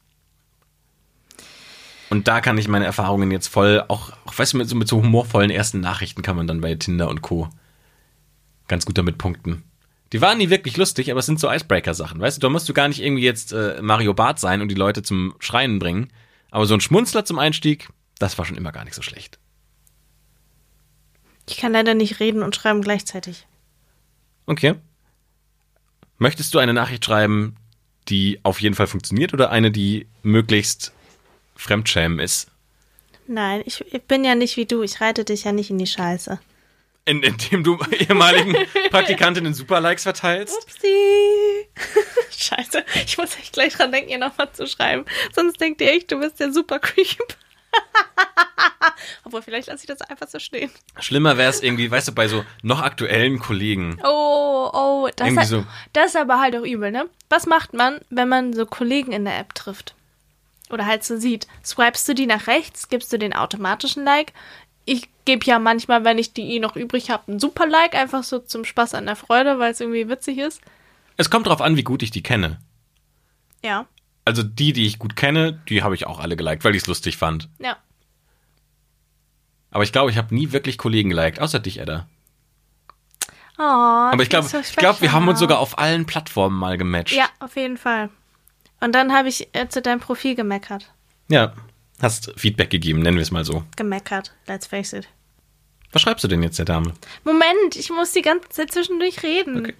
Und 2.10 2.28
da 2.28 2.40
kann 2.40 2.58
ich 2.58 2.68
meine 2.68 2.86
Erfahrungen 2.86 3.30
jetzt 3.30 3.48
voll, 3.48 3.84
auch, 3.88 4.12
auch 4.24 4.38
weißt 4.38 4.54
du, 4.54 4.58
mit 4.58 4.68
so, 4.68 4.76
mit 4.76 4.88
so 4.88 4.98
humorvollen 4.98 5.50
ersten 5.50 5.80
Nachrichten 5.80 6.22
kann 6.22 6.36
man 6.36 6.46
dann 6.46 6.60
bei 6.60 6.74
Tinder 6.74 7.08
und 7.08 7.22
Co. 7.22 7.48
ganz 8.66 8.86
gut 8.86 8.96
damit 8.96 9.18
punkten. 9.18 9.64
Die 10.12 10.22
waren 10.22 10.38
nie 10.38 10.48
wirklich 10.48 10.78
lustig, 10.78 11.10
aber 11.10 11.20
es 11.20 11.26
sind 11.26 11.38
so 11.38 11.50
Icebreaker-Sachen. 11.50 12.18
Weißt 12.18 12.38
du, 12.38 12.40
da 12.40 12.48
musst 12.48 12.68
du 12.68 12.72
gar 12.72 12.88
nicht 12.88 13.02
irgendwie 13.02 13.24
jetzt 13.24 13.52
äh, 13.52 13.80
Mario 13.82 14.14
Barth 14.14 14.38
sein 14.38 14.62
und 14.62 14.68
die 14.68 14.74
Leute 14.74 15.02
zum 15.02 15.34
Schreien 15.38 15.78
bringen. 15.78 16.08
Aber 16.50 16.64
so 16.64 16.72
ein 16.72 16.80
Schmunzler 16.80 17.26
zum 17.26 17.38
Einstieg, 17.38 17.90
das 18.18 18.38
war 18.38 18.46
schon 18.46 18.56
immer 18.56 18.72
gar 18.72 18.84
nicht 18.84 18.94
so 18.94 19.02
schlecht. 19.02 19.38
Ich 21.46 21.58
kann 21.58 21.72
leider 21.72 21.92
nicht 21.92 22.20
reden 22.20 22.42
und 22.42 22.56
schreiben 22.56 22.80
gleichzeitig. 22.80 23.46
Okay. 24.48 24.76
Möchtest 26.16 26.54
du 26.54 26.58
eine 26.58 26.72
Nachricht 26.72 27.04
schreiben, 27.04 27.56
die 28.08 28.40
auf 28.44 28.60
jeden 28.60 28.74
Fall 28.74 28.86
funktioniert 28.86 29.34
oder 29.34 29.50
eine, 29.50 29.70
die 29.70 30.08
möglichst 30.22 30.92
Fremdschämen 31.54 32.18
ist? 32.18 32.50
Nein, 33.26 33.62
ich, 33.66 33.84
ich 33.92 34.02
bin 34.04 34.24
ja 34.24 34.34
nicht 34.34 34.56
wie 34.56 34.64
du. 34.64 34.82
Ich 34.82 35.02
reite 35.02 35.24
dich 35.26 35.44
ja 35.44 35.52
nicht 35.52 35.68
in 35.68 35.76
die 35.76 35.86
Scheiße. 35.86 36.40
In, 37.04 37.22
indem 37.22 37.62
du 37.62 37.78
ehemaligen 37.98 38.56
Praktikantinnen 38.90 39.52
Superlikes 39.52 40.04
verteilst? 40.04 40.56
Upsi. 40.62 41.68
Scheiße, 42.30 42.84
ich 43.04 43.18
muss 43.18 43.36
echt 43.36 43.52
gleich 43.52 43.74
dran 43.74 43.92
denken, 43.92 44.10
ihr 44.10 44.18
nochmal 44.18 44.50
zu 44.52 44.66
schreiben. 44.66 45.04
Sonst 45.34 45.60
denkt 45.60 45.82
ihr 45.82 45.90
echt, 45.92 46.10
du 46.10 46.20
bist 46.20 46.40
der 46.40 46.52
super 46.52 46.78
Creep. 46.78 47.36
Obwohl, 49.24 49.42
vielleicht 49.42 49.68
lasse 49.68 49.82
ich 49.82 49.86
das 49.86 50.00
einfach 50.02 50.28
so 50.28 50.38
stehen. 50.38 50.70
Schlimmer 50.98 51.36
wäre 51.36 51.50
es 51.50 51.62
irgendwie, 51.62 51.90
weißt 51.90 52.08
du, 52.08 52.12
bei 52.12 52.28
so 52.28 52.44
noch 52.62 52.82
aktuellen 52.82 53.38
Kollegen. 53.38 53.98
Oh, 54.04 54.70
oh, 54.72 55.08
das, 55.16 55.36
hat, 55.36 55.46
so. 55.46 55.64
das 55.92 56.06
ist 56.10 56.16
aber 56.16 56.40
halt 56.40 56.56
auch 56.56 56.64
übel, 56.64 56.90
ne? 56.90 57.06
Was 57.28 57.46
macht 57.46 57.74
man, 57.74 58.00
wenn 58.10 58.28
man 58.28 58.52
so 58.52 58.66
Kollegen 58.66 59.12
in 59.12 59.24
der 59.24 59.38
App 59.38 59.54
trifft? 59.54 59.94
Oder 60.70 60.86
halt 60.86 61.02
so 61.04 61.16
sieht. 61.16 61.46
Swipest 61.64 62.08
du 62.08 62.14
die 62.14 62.26
nach 62.26 62.46
rechts, 62.46 62.88
gibst 62.88 63.12
du 63.12 63.18
den 63.18 63.32
automatischen 63.34 64.04
Like? 64.04 64.32
Ich 64.84 65.08
gebe 65.24 65.44
ja 65.46 65.58
manchmal, 65.58 66.04
wenn 66.04 66.18
ich 66.18 66.32
die 66.32 66.54
eh 66.54 66.60
noch 66.60 66.76
übrig 66.76 67.10
habe, 67.10 67.28
einen 67.28 67.40
super 67.40 67.66
Like, 67.66 67.94
einfach 67.94 68.22
so 68.22 68.38
zum 68.38 68.64
Spaß 68.64 68.94
an 68.94 69.06
der 69.06 69.16
Freude, 69.16 69.58
weil 69.58 69.72
es 69.72 69.80
irgendwie 69.80 70.08
witzig 70.08 70.38
ist. 70.38 70.60
Es 71.16 71.30
kommt 71.30 71.46
drauf 71.46 71.60
an, 71.60 71.76
wie 71.76 71.82
gut 71.82 72.02
ich 72.02 72.10
die 72.10 72.22
kenne. 72.22 72.58
Ja, 73.64 73.86
Also 74.24 74.42
die, 74.42 74.72
die 74.72 74.86
ich 74.86 74.98
gut 74.98 75.16
kenne, 75.16 75.60
die 75.68 75.82
habe 75.82 75.94
ich 75.94 76.06
auch 76.06 76.20
alle 76.20 76.36
geliked, 76.36 76.64
weil 76.64 76.74
ich 76.74 76.82
es 76.82 76.86
lustig 76.86 77.16
fand. 77.16 77.48
ja. 77.58 77.76
Aber 79.70 79.84
ich 79.84 79.92
glaube, 79.92 80.10
ich 80.10 80.16
habe 80.16 80.34
nie 80.34 80.52
wirklich 80.52 80.78
Kollegen 80.78 81.10
geliked, 81.10 81.40
außer 81.40 81.58
dich, 81.58 81.78
Edda. 81.78 82.08
Oh, 83.58 83.62
Aber 83.62 84.22
ich 84.22 84.30
glaube, 84.30 84.46
so 84.46 84.58
ich 84.58 84.76
glaube, 84.76 85.00
wir 85.00 85.12
haben 85.12 85.26
uns 85.26 85.40
sogar 85.40 85.58
auf 85.58 85.78
allen 85.78 86.06
Plattformen 86.06 86.56
mal 86.56 86.78
gematcht. 86.78 87.14
Ja, 87.16 87.28
auf 87.40 87.56
jeden 87.56 87.76
Fall. 87.76 88.08
Und 88.80 88.94
dann 88.94 89.12
habe 89.12 89.28
ich 89.28 89.48
äh, 89.52 89.68
zu 89.68 89.82
deinem 89.82 89.98
Profil 90.00 90.36
gemeckert. 90.36 90.92
Ja. 91.28 91.52
Hast 92.00 92.32
Feedback 92.36 92.70
gegeben, 92.70 93.00
nennen 93.00 93.16
wir 93.16 93.22
es 93.22 93.32
mal 93.32 93.44
so. 93.44 93.64
Gemeckert, 93.76 94.32
let's 94.46 94.68
face 94.68 94.92
it. 94.92 95.08
Was 95.90 96.02
schreibst 96.02 96.22
du 96.22 96.28
denn 96.28 96.44
jetzt 96.44 96.58
der 96.58 96.66
Dame? 96.66 96.92
Moment, 97.24 97.74
ich 97.74 97.90
muss 97.90 98.12
die 98.12 98.22
ganze 98.22 98.48
Zeit 98.50 98.72
zwischendurch 98.72 99.24
reden. 99.24 99.58
Okay. 99.58 99.74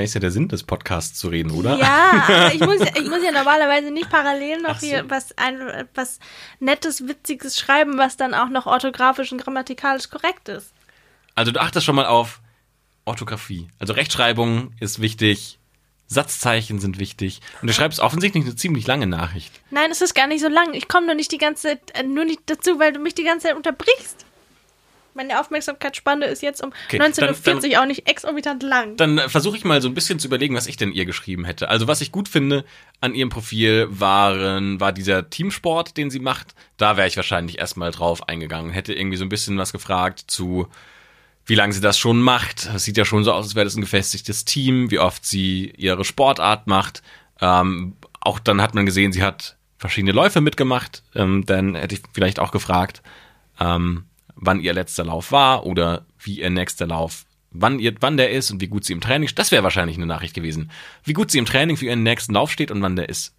Ja, 0.00 0.04
ist 0.04 0.14
ja 0.14 0.20
der 0.20 0.30
Sinn 0.30 0.48
des 0.48 0.62
Podcasts 0.62 1.18
zu 1.18 1.28
reden, 1.28 1.50
oder? 1.52 1.76
Ja, 1.76 2.24
aber 2.26 2.54
ich 2.54 2.60
muss, 2.60 2.78
ja- 2.80 2.94
ich 2.96 3.08
muss 3.08 3.22
ja 3.24 3.30
normalerweise 3.32 3.90
nicht 3.90 4.10
parallel 4.10 4.60
noch 4.62 4.78
so. 4.80 4.86
hier 4.86 5.08
was, 5.08 5.36
ein, 5.38 5.58
was 5.94 6.18
Nettes, 6.58 7.06
Witziges 7.06 7.58
schreiben, 7.58 7.98
was 7.98 8.16
dann 8.16 8.34
auch 8.34 8.48
noch 8.48 8.66
orthografisch 8.66 9.30
und 9.32 9.42
grammatikalisch 9.42 10.10
korrekt 10.10 10.48
ist. 10.48 10.72
Also 11.34 11.52
du 11.52 11.60
achtest 11.60 11.86
schon 11.86 11.94
mal 11.96 12.06
auf 12.06 12.40
Orthographie. 13.04 13.68
Also 13.78 13.92
Rechtschreibung 13.92 14.72
ist 14.80 15.00
wichtig, 15.00 15.58
Satzzeichen 16.06 16.80
sind 16.80 16.98
wichtig. 16.98 17.40
Und 17.62 17.68
du 17.68 17.72
schreibst 17.72 18.00
offensichtlich 18.00 18.44
eine 18.44 18.56
ziemlich 18.56 18.86
lange 18.86 19.06
Nachricht. 19.06 19.52
Nein, 19.70 19.90
es 19.92 20.00
ist 20.00 20.14
gar 20.14 20.26
nicht 20.26 20.40
so 20.40 20.48
lang. 20.48 20.74
Ich 20.74 20.88
komme 20.88 21.06
nur 21.06 21.14
nicht 21.14 21.30
die 21.32 21.38
ganze 21.38 21.68
Zeit, 21.68 21.80
äh, 21.94 22.02
nur 22.02 22.24
nicht 22.24 22.40
dazu, 22.46 22.78
weil 22.80 22.92
du 22.92 22.98
mich 22.98 23.14
die 23.14 23.22
ganze 23.24 23.46
Zeit 23.48 23.56
unterbrichst. 23.56 24.26
Meine 25.14 25.40
Aufmerksamkeitsspanne 25.40 26.26
ist 26.26 26.42
jetzt 26.42 26.62
um 26.62 26.72
Okay, 26.86 27.00
19.40 27.00 27.72
Uhr 27.72 27.82
auch 27.82 27.86
nicht 27.86 28.08
exorbitant 28.08 28.62
lang. 28.62 28.96
Dann 28.96 29.18
äh, 29.18 29.28
versuche 29.28 29.56
ich 29.56 29.64
mal 29.64 29.82
so 29.82 29.88
ein 29.88 29.94
bisschen 29.94 30.18
zu 30.18 30.28
überlegen, 30.28 30.54
was 30.54 30.66
ich 30.66 30.76
denn 30.76 30.92
ihr 30.92 31.04
geschrieben 31.04 31.44
hätte. 31.44 31.68
Also 31.68 31.88
was 31.88 32.00
ich 32.00 32.12
gut 32.12 32.28
finde 32.28 32.64
an 33.00 33.14
ihrem 33.14 33.28
Profil 33.28 33.88
waren, 33.90 34.80
war 34.80 34.92
dieser 34.92 35.30
Teamsport, 35.30 35.96
den 35.96 36.10
sie 36.10 36.20
macht. 36.20 36.54
Da 36.76 36.96
wäre 36.96 37.08
ich 37.08 37.16
wahrscheinlich 37.16 37.58
erstmal 37.58 37.90
drauf 37.90 38.28
eingegangen. 38.28 38.70
Hätte 38.70 38.94
irgendwie 38.94 39.16
so 39.16 39.24
ein 39.24 39.30
bisschen 39.30 39.58
was 39.58 39.72
gefragt 39.72 40.24
zu, 40.26 40.68
wie 41.46 41.54
lange 41.54 41.72
sie 41.72 41.80
das 41.80 41.98
schon 41.98 42.22
macht. 42.22 42.66
Das 42.66 42.84
sieht 42.84 42.96
ja 42.96 43.04
schon 43.04 43.24
so 43.24 43.32
aus, 43.32 43.46
als 43.46 43.54
wäre 43.54 43.64
das 43.64 43.76
ein 43.76 43.80
gefestigtes 43.80 44.44
Team, 44.44 44.90
wie 44.90 44.98
oft 44.98 45.24
sie 45.26 45.72
ihre 45.76 46.04
Sportart 46.04 46.66
macht. 46.66 47.02
Ähm, 47.40 47.96
auch 48.20 48.38
dann 48.38 48.60
hat 48.60 48.74
man 48.74 48.86
gesehen, 48.86 49.12
sie 49.12 49.22
hat 49.22 49.56
verschiedene 49.78 50.12
Läufe 50.12 50.40
mitgemacht. 50.40 51.02
Ähm, 51.14 51.44
dann 51.46 51.74
hätte 51.74 51.94
ich 51.94 52.02
vielleicht 52.12 52.38
auch 52.38 52.52
gefragt, 52.52 53.02
ähm, 53.58 54.04
wann 54.40 54.60
ihr 54.60 54.72
letzter 54.72 55.04
Lauf 55.04 55.32
war 55.32 55.66
oder 55.66 56.06
wie 56.18 56.40
ihr 56.40 56.50
nächster 56.50 56.86
Lauf, 56.86 57.26
wann, 57.50 57.78
ihr, 57.78 57.94
wann 58.00 58.16
der 58.16 58.30
ist 58.30 58.50
und 58.50 58.60
wie 58.60 58.68
gut 58.68 58.84
sie 58.84 58.92
im 58.92 59.00
Training, 59.00 59.28
das 59.34 59.52
wäre 59.52 59.62
wahrscheinlich 59.62 59.96
eine 59.96 60.06
Nachricht 60.06 60.34
gewesen, 60.34 60.70
wie 61.04 61.12
gut 61.12 61.30
sie 61.30 61.38
im 61.38 61.46
Training 61.46 61.76
für 61.76 61.86
ihren 61.86 62.02
nächsten 62.02 62.34
Lauf 62.34 62.50
steht 62.50 62.70
und 62.70 62.82
wann 62.82 62.96
der 62.96 63.08
ist. 63.08 63.34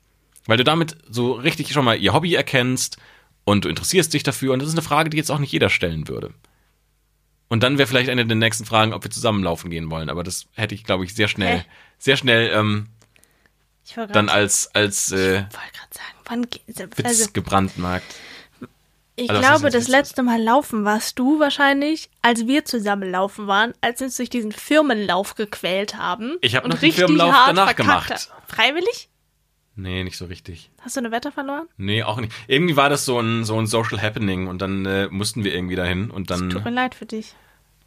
Weil 0.45 0.57
du 0.57 0.63
damit 0.63 0.97
so 1.09 1.33
richtig 1.33 1.71
schon 1.71 1.85
mal 1.85 1.99
ihr 1.99 2.13
Hobby 2.13 2.33
erkennst 2.33 2.97
und 3.43 3.65
du 3.65 3.69
interessierst 3.69 4.13
dich 4.13 4.23
dafür 4.23 4.53
und 4.53 4.59
das 4.59 4.69
ist 4.69 4.75
eine 4.75 4.81
Frage, 4.81 5.09
die 5.09 5.17
jetzt 5.17 5.31
auch 5.31 5.39
nicht 5.39 5.51
jeder 5.51 5.69
stellen 5.69 6.07
würde. 6.07 6.33
Und 7.47 7.63
dann 7.63 7.77
wäre 7.77 7.87
vielleicht 7.87 8.09
eine 8.09 8.25
der 8.25 8.37
nächsten 8.37 8.65
Fragen, 8.65 8.93
ob 8.93 9.03
wir 9.03 9.11
zusammenlaufen 9.11 9.69
gehen 9.69 9.91
wollen, 9.91 10.09
aber 10.09 10.23
das 10.23 10.45
hätte 10.53 10.73
ich, 10.73 10.83
glaube 10.83 11.03
ich, 11.03 11.13
sehr 11.13 11.27
schnell, 11.27 11.59
Hä? 11.59 11.65
sehr 11.97 12.15
schnell 12.15 12.51
ähm, 12.53 12.87
Ich 13.85 13.97
wollte 13.97 14.13
dann 14.13 14.29
als, 14.29 14.73
als 14.73 15.11
äh, 15.11 15.41
sagen, 15.41 16.15
wann 16.25 16.49
geht 16.49 16.63
Witz 16.67 17.05
also, 17.05 17.25
gebrandmarkt. 17.33 18.15
Ich 19.15 19.29
Also, 19.29 19.41
glaube, 19.41 19.69
das 19.69 19.83
Witz? 19.83 19.87
letzte 19.89 20.23
Mal 20.23 20.41
laufen 20.41 20.85
warst 20.85 21.19
du 21.19 21.39
wahrscheinlich, 21.39 22.09
als 22.21 22.47
wir 22.47 22.65
zusammen 22.65 23.09
laufen 23.11 23.45
waren, 23.47 23.73
als 23.81 23.99
wir 23.99 24.05
uns 24.05 24.17
durch 24.17 24.29
diesen 24.29 24.51
Firmenlauf 24.51 25.35
gequält 25.35 25.97
haben. 25.97 26.37
Ich 26.41 26.55
hab 26.55 26.63
und 26.63 26.71
noch 26.71 26.77
den 26.77 26.85
richtig 26.85 26.99
Firmenlauf 27.05 27.33
hart 27.33 27.49
danach 27.49 27.65
verkackt 27.65 28.07
gemacht. 28.07 28.31
Freiwillig? 28.47 29.09
Nee, 29.75 30.03
nicht 30.03 30.17
so 30.17 30.25
richtig. 30.25 30.69
Hast 30.81 30.95
du 30.95 30.99
eine 31.01 31.11
Wette 31.11 31.31
verloren? 31.31 31.67
Nee, 31.77 32.03
auch 32.03 32.19
nicht. 32.19 32.31
Irgendwie 32.47 32.75
war 32.75 32.89
das 32.89 33.05
so 33.05 33.19
ein, 33.19 33.45
so 33.45 33.57
ein 33.59 33.67
Social 33.67 34.01
Happening 34.01 34.47
und 34.47 34.61
dann 34.61 34.85
äh, 34.85 35.07
mussten 35.09 35.43
wir 35.43 35.53
irgendwie 35.53 35.75
dahin 35.75 36.09
und 36.11 36.27
Tut 36.29 36.53
dann, 36.55 36.63
mir 36.63 36.69
leid 36.71 36.93
für 36.95 37.05
dich. 37.05 37.35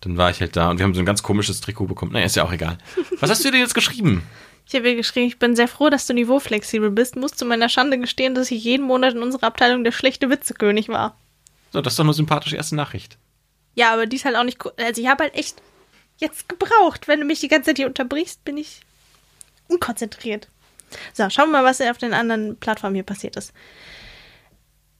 dann 0.01 0.17
war 0.17 0.31
ich 0.31 0.41
halt 0.41 0.57
da 0.57 0.71
und 0.71 0.79
wir 0.79 0.85
haben 0.85 0.95
so 0.95 1.01
ein 1.01 1.07
ganz 1.07 1.23
komisches 1.23 1.61
Trikot 1.61 1.87
bekommen. 1.87 2.13
Naja, 2.13 2.27
ist 2.27 2.37
ja 2.37 2.45
auch 2.45 2.53
egal. 2.53 2.79
Was 3.21 3.31
hast 3.31 3.45
du 3.45 3.51
dir 3.51 3.59
jetzt 3.59 3.75
geschrieben? 3.75 4.23
Ich 4.67 4.75
habe 4.75 4.89
ihr 4.89 4.97
geschrieben, 4.97 5.27
ich 5.27 5.39
bin 5.39 5.55
sehr 5.57 5.69
froh, 5.69 5.91
dass 5.91 6.07
du 6.07 6.15
niveauflexibel 6.15 6.91
bist. 6.91 7.17
Muss 7.17 7.33
zu 7.33 7.45
meiner 7.45 7.69
Schande 7.69 7.99
gestehen, 7.99 8.35
dass 8.35 8.51
ich 8.51 8.65
jeden 8.65 8.87
Monat 8.87 9.15
in 9.15 9.23
unserer 9.23 9.45
Abteilung 9.47 9.85
der 9.85 9.93
schlechte 9.93 10.31
Witzekönig 10.31 10.89
war. 10.89 11.17
So, 11.73 11.81
das 11.83 11.93
ist 11.95 11.99
doch 11.99 12.05
eine 12.05 12.15
sympathische 12.15 12.57
erste 12.57 12.75
Nachricht. 12.77 13.19
Ja, 13.75 13.93
aber 13.93 14.07
die 14.07 14.17
ist 14.17 14.25
halt 14.25 14.37
auch 14.37 14.45
nicht. 14.45 14.59
Also 14.79 15.03
ich 15.03 15.09
habe 15.09 15.25
halt 15.25 15.35
echt 15.35 15.61
jetzt 16.19 16.49
gebraucht. 16.49 17.09
Wenn 17.09 17.21
du 17.21 17.27
mich 17.27 17.41
die 17.41 17.49
ganze 17.49 17.71
Zeit 17.71 17.77
hier 17.79 17.87
unterbrichst, 17.87 18.45
bin 18.45 18.57
ich 18.57 18.81
unkonzentriert. 19.69 20.49
So, 21.13 21.29
schauen 21.29 21.51
wir 21.51 21.61
mal, 21.61 21.65
was 21.65 21.81
auf 21.81 21.99
den 21.99 22.15
anderen 22.15 22.57
Plattformen 22.57 22.95
hier 22.95 23.05
passiert 23.05 23.37
ist. 23.37 23.53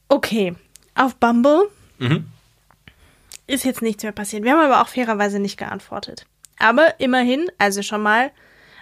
Okay, 0.09 0.55
auf 0.95 1.15
Bumble 1.17 1.71
Mhm. 1.99 2.27
ist 3.47 3.65
jetzt 3.65 3.83
nichts 3.83 4.03
mehr 4.03 4.13
passiert. 4.13 4.43
Wir 4.43 4.53
haben 4.53 4.61
aber 4.61 4.83
auch 4.83 4.89
fairerweise 4.89 5.39
nicht 5.39 5.57
geantwortet. 5.57 6.27
Aber 6.59 6.99
immerhin, 6.99 7.47
also 7.59 7.83
schon 7.83 8.03
mal 8.03 8.31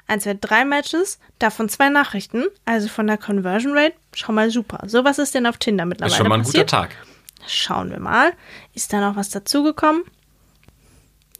ein, 0.06 0.20
zwei, 0.20 0.34
drei 0.34 0.64
Matches, 0.64 1.18
davon 1.38 1.68
zwei 1.68 1.88
Nachrichten, 1.88 2.44
also 2.64 2.88
von 2.88 3.06
der 3.06 3.18
Conversion 3.18 3.76
Rate 3.76 3.94
schon 4.14 4.34
mal 4.34 4.50
super. 4.50 4.80
So, 4.86 5.04
was 5.04 5.18
ist 5.18 5.34
denn 5.34 5.46
auf 5.46 5.56
Tinder 5.56 5.86
mittlerweile 5.86 6.12
Ist 6.12 6.18
schon 6.18 6.28
mal 6.28 6.36
ein 6.36 6.42
guter 6.42 6.64
passiert? 6.64 6.70
Tag. 6.70 6.96
Schauen 7.46 7.90
wir 7.90 7.98
mal. 8.00 8.32
Ist 8.74 8.92
da 8.92 9.00
noch 9.00 9.16
was 9.16 9.30
dazugekommen? 9.30 10.04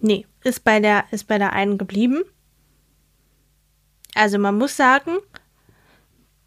Nee, 0.00 0.26
ist 0.42 0.64
bei 0.64 0.80
der, 0.80 1.04
ist 1.10 1.28
bei 1.28 1.38
der 1.38 1.52
einen 1.52 1.78
geblieben. 1.78 2.22
Also 4.14 4.38
man 4.38 4.58
muss 4.58 4.76
sagen, 4.76 5.18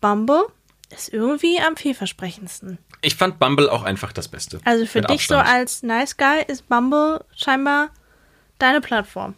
Bumble 0.01 0.45
ist 0.89 1.11
irgendwie 1.13 1.59
am 1.59 1.77
vielversprechendsten. 1.77 2.77
Ich 3.01 3.15
fand 3.15 3.39
Bumble 3.39 3.69
auch 3.69 3.83
einfach 3.83 4.11
das 4.13 4.27
Beste. 4.27 4.59
Also 4.65 4.85
für 4.85 5.01
dich 5.01 5.27
so 5.27 5.35
Abstand. 5.35 5.57
als 5.57 5.83
Nice 5.83 6.17
Guy 6.17 6.43
ist 6.47 6.67
Bumble 6.67 7.23
scheinbar 7.35 7.89
deine 8.59 8.81
Plattform. 8.81 9.35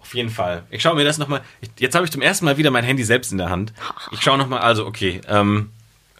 Auf 0.00 0.14
jeden 0.14 0.30
Fall. 0.30 0.64
Ich 0.70 0.82
schaue 0.82 0.96
mir 0.96 1.04
das 1.04 1.18
nochmal. 1.18 1.42
Jetzt 1.78 1.94
habe 1.94 2.04
ich 2.04 2.10
zum 2.10 2.22
ersten 2.22 2.44
Mal 2.44 2.56
wieder 2.56 2.70
mein 2.70 2.84
Handy 2.84 3.04
selbst 3.04 3.32
in 3.32 3.38
der 3.38 3.50
Hand. 3.50 3.72
Ich 4.12 4.22
schaue 4.22 4.38
nochmal, 4.38 4.60
also 4.60 4.86
okay, 4.86 5.20
ähm, 5.28 5.70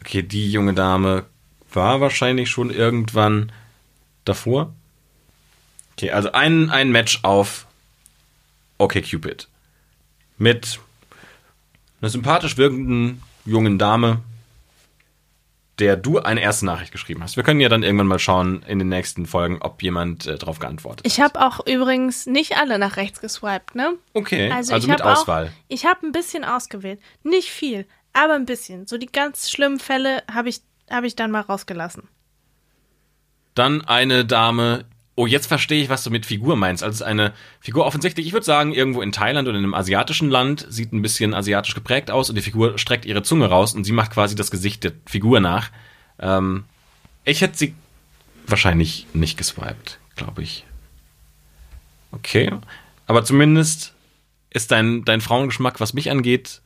okay, 0.01 0.23
die 0.23 0.53
junge 0.53 0.75
Dame 0.75 1.25
war 1.73 2.01
wahrscheinlich 2.01 2.51
schon 2.51 2.71
irgendwann 2.71 3.53
davor. 4.25 4.73
Okay, 5.97 6.11
also 6.11 6.33
ein, 6.33 6.71
ein 6.71 6.91
Match 6.93 7.21
auf 7.23 7.67
Okay 8.79 9.03
Cupid. 9.03 9.49
Mit 10.39 10.79
einer 12.01 12.11
sympathisch 12.11 12.57
wirkenden 12.57 13.23
jungen 13.45 13.79
Dame, 13.79 14.23
der 15.81 15.97
du 15.97 16.19
eine 16.19 16.43
erste 16.43 16.67
Nachricht 16.67 16.93
geschrieben 16.93 17.23
hast. 17.23 17.37
Wir 17.37 17.43
können 17.43 17.61
ja 17.61 17.69
dann 17.69 17.83
irgendwann 17.83 18.07
mal 18.07 18.19
schauen 18.19 18.63
in 18.69 18.79
den 18.79 18.89
nächsten 18.89 19.25
Folgen, 19.25 19.59
ob 19.61 19.83
jemand 19.83 20.27
äh, 20.27 20.37
darauf 20.37 20.59
geantwortet 20.59 21.07
Ich 21.07 21.21
habe 21.21 21.41
auch 21.41 21.67
übrigens 21.67 22.27
nicht 22.27 22.59
alle 22.59 22.79
nach 22.79 22.97
rechts 22.97 23.21
geswiped, 23.21 23.75
ne? 23.75 23.95
Okay, 24.13 24.53
also, 24.53 24.77
ich 24.77 24.87
mit 24.87 25.03
Auswahl. 25.03 25.47
Auch, 25.47 25.51
ich 25.69 25.87
habe 25.87 26.07
ein 26.07 26.13
bisschen 26.13 26.45
ausgewählt. 26.45 27.01
Nicht 27.23 27.49
viel, 27.49 27.87
aber 28.13 28.35
ein 28.35 28.45
bisschen. 28.45 28.87
So 28.87 28.99
die 28.99 29.07
ganz 29.07 29.51
schlimmen 29.51 29.81
Fälle 29.81 30.23
habe 30.31 30.51
ich, 30.51 30.61
hab 30.91 31.05
ich 31.05 31.17
dann 31.17 31.31
mal 31.31 31.41
rausgelassen. 31.41 32.09
Dann 33.55 33.83
eine 33.83 34.25
Dame. 34.25 34.85
Oh, 35.21 35.27
jetzt 35.27 35.49
verstehe 35.49 35.83
ich, 35.83 35.91
was 35.91 36.03
du 36.03 36.09
mit 36.09 36.25
Figur 36.25 36.57
meinst. 36.57 36.83
Also 36.83 36.95
es 36.95 37.01
ist 37.03 37.07
eine 37.07 37.35
Figur 37.61 37.85
offensichtlich, 37.85 38.27
ich 38.27 38.33
würde 38.33 38.47
sagen, 38.47 38.73
irgendwo 38.73 39.03
in 39.03 39.13
Thailand 39.13 39.47
oder 39.47 39.59
in 39.59 39.65
einem 39.65 39.75
asiatischen 39.75 40.31
Land, 40.31 40.67
sieht 40.71 40.95
ein 40.95 41.03
bisschen 41.03 41.35
asiatisch 41.35 41.75
geprägt 41.75 42.11
aus 42.11 42.31
und 42.31 42.37
die 42.37 42.41
Figur 42.41 42.79
streckt 42.79 43.05
ihre 43.05 43.23
Zunge 43.23 43.45
raus 43.45 43.75
und 43.75 43.85
sie 43.85 43.93
macht 43.93 44.13
quasi 44.13 44.35
das 44.35 44.51
Gesicht 44.51 44.83
der 44.83 44.93
Figur 45.05 45.41
nach. 45.41 45.73
Ähm, 46.21 46.65
ich 47.25 47.43
hätte 47.43 47.59
sie 47.59 47.75
wahrscheinlich 48.47 49.09
nicht 49.13 49.37
geswiped, 49.37 49.99
glaube 50.17 50.43
ich. 50.43 50.65
Okay. 52.13 52.51
Aber 53.07 53.23
zumindest 53.23 53.93
ist 54.49 54.71
dein, 54.71 55.05
dein 55.05 55.21
Frauengeschmack, 55.21 55.81
was 55.81 55.93
mich 55.93 56.11
angeht, 56.11 56.63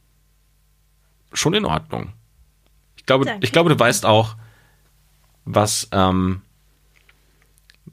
schon 1.32 1.54
in 1.54 1.64
Ordnung. 1.64 2.12
Ich 2.98 3.04
glaube, 3.04 3.24
Danke. 3.24 3.44
ich 3.44 3.50
glaube, 3.50 3.70
du 3.70 3.76
weißt 3.80 4.06
auch, 4.06 4.36
was, 5.44 5.88
ähm, 5.90 6.42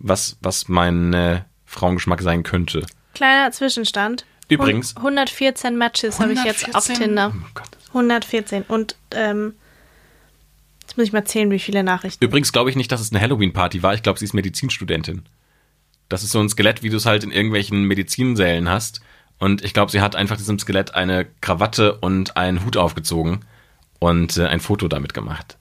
was, 0.04 0.38
was 0.41 0.68
mein 0.68 1.14
äh, 1.14 1.41
Frauengeschmack 1.66 2.22
sein 2.22 2.43
könnte. 2.43 2.86
Kleiner 3.14 3.52
Zwischenstand. 3.52 4.26
Übrigens. 4.49 4.95
114 4.97 5.78
Matches 5.78 6.20
habe 6.20 6.34
ich 6.34 6.43
jetzt 6.43 6.66
auf 6.76 6.88
114? 6.89 6.95
Tinder. 6.97 7.34
Oh 7.36 7.47
Gott. 7.54 7.70
114. 7.89 8.64
Und 8.64 8.95
ähm, 9.16 9.54
jetzt 10.82 10.97
muss 10.97 11.08
ich 11.08 11.14
mal 11.14 11.24
zählen, 11.26 11.49
wie 11.52 11.60
viele 11.60 11.84
Nachrichten. 11.84 12.24
Übrigens 12.24 12.52
glaube 12.52 12.70
ich 12.70 12.76
nicht, 12.76 12.91
dass 12.91 12.99
es 12.99 13.12
eine 13.12 13.22
Halloween-Party 13.22 13.82
war. 13.84 13.93
Ich 13.93 14.04
glaube, 14.04 14.20
sie 14.20 14.26
ist 14.26 14.34
Medizinstudentin. 14.34 15.24
Das 16.10 16.24
ist 16.24 16.32
so 16.32 16.39
ein 16.39 16.49
Skelett, 16.49 16.84
wie 16.84 16.89
du 16.89 16.97
es 16.97 17.06
halt 17.06 17.24
in 17.24 17.32
irgendwelchen 17.32 17.84
Medizinsälen 17.84 18.68
hast. 18.68 18.99
Und 19.39 19.64
ich 19.64 19.74
glaube, 19.74 19.91
sie 19.91 20.02
hat 20.02 20.16
einfach 20.16 20.38
diesem 20.38 20.60
Skelett 20.60 20.93
eine 20.93 21.26
Krawatte 21.39 21.95
und 21.99 22.36
einen 22.36 22.66
Hut 22.66 22.76
aufgezogen 22.78 23.39
und 23.99 24.38
äh, 24.38 24.47
ein 24.47 24.60
Foto 24.60 24.88
damit 24.88 25.14
gemacht. 25.14 25.58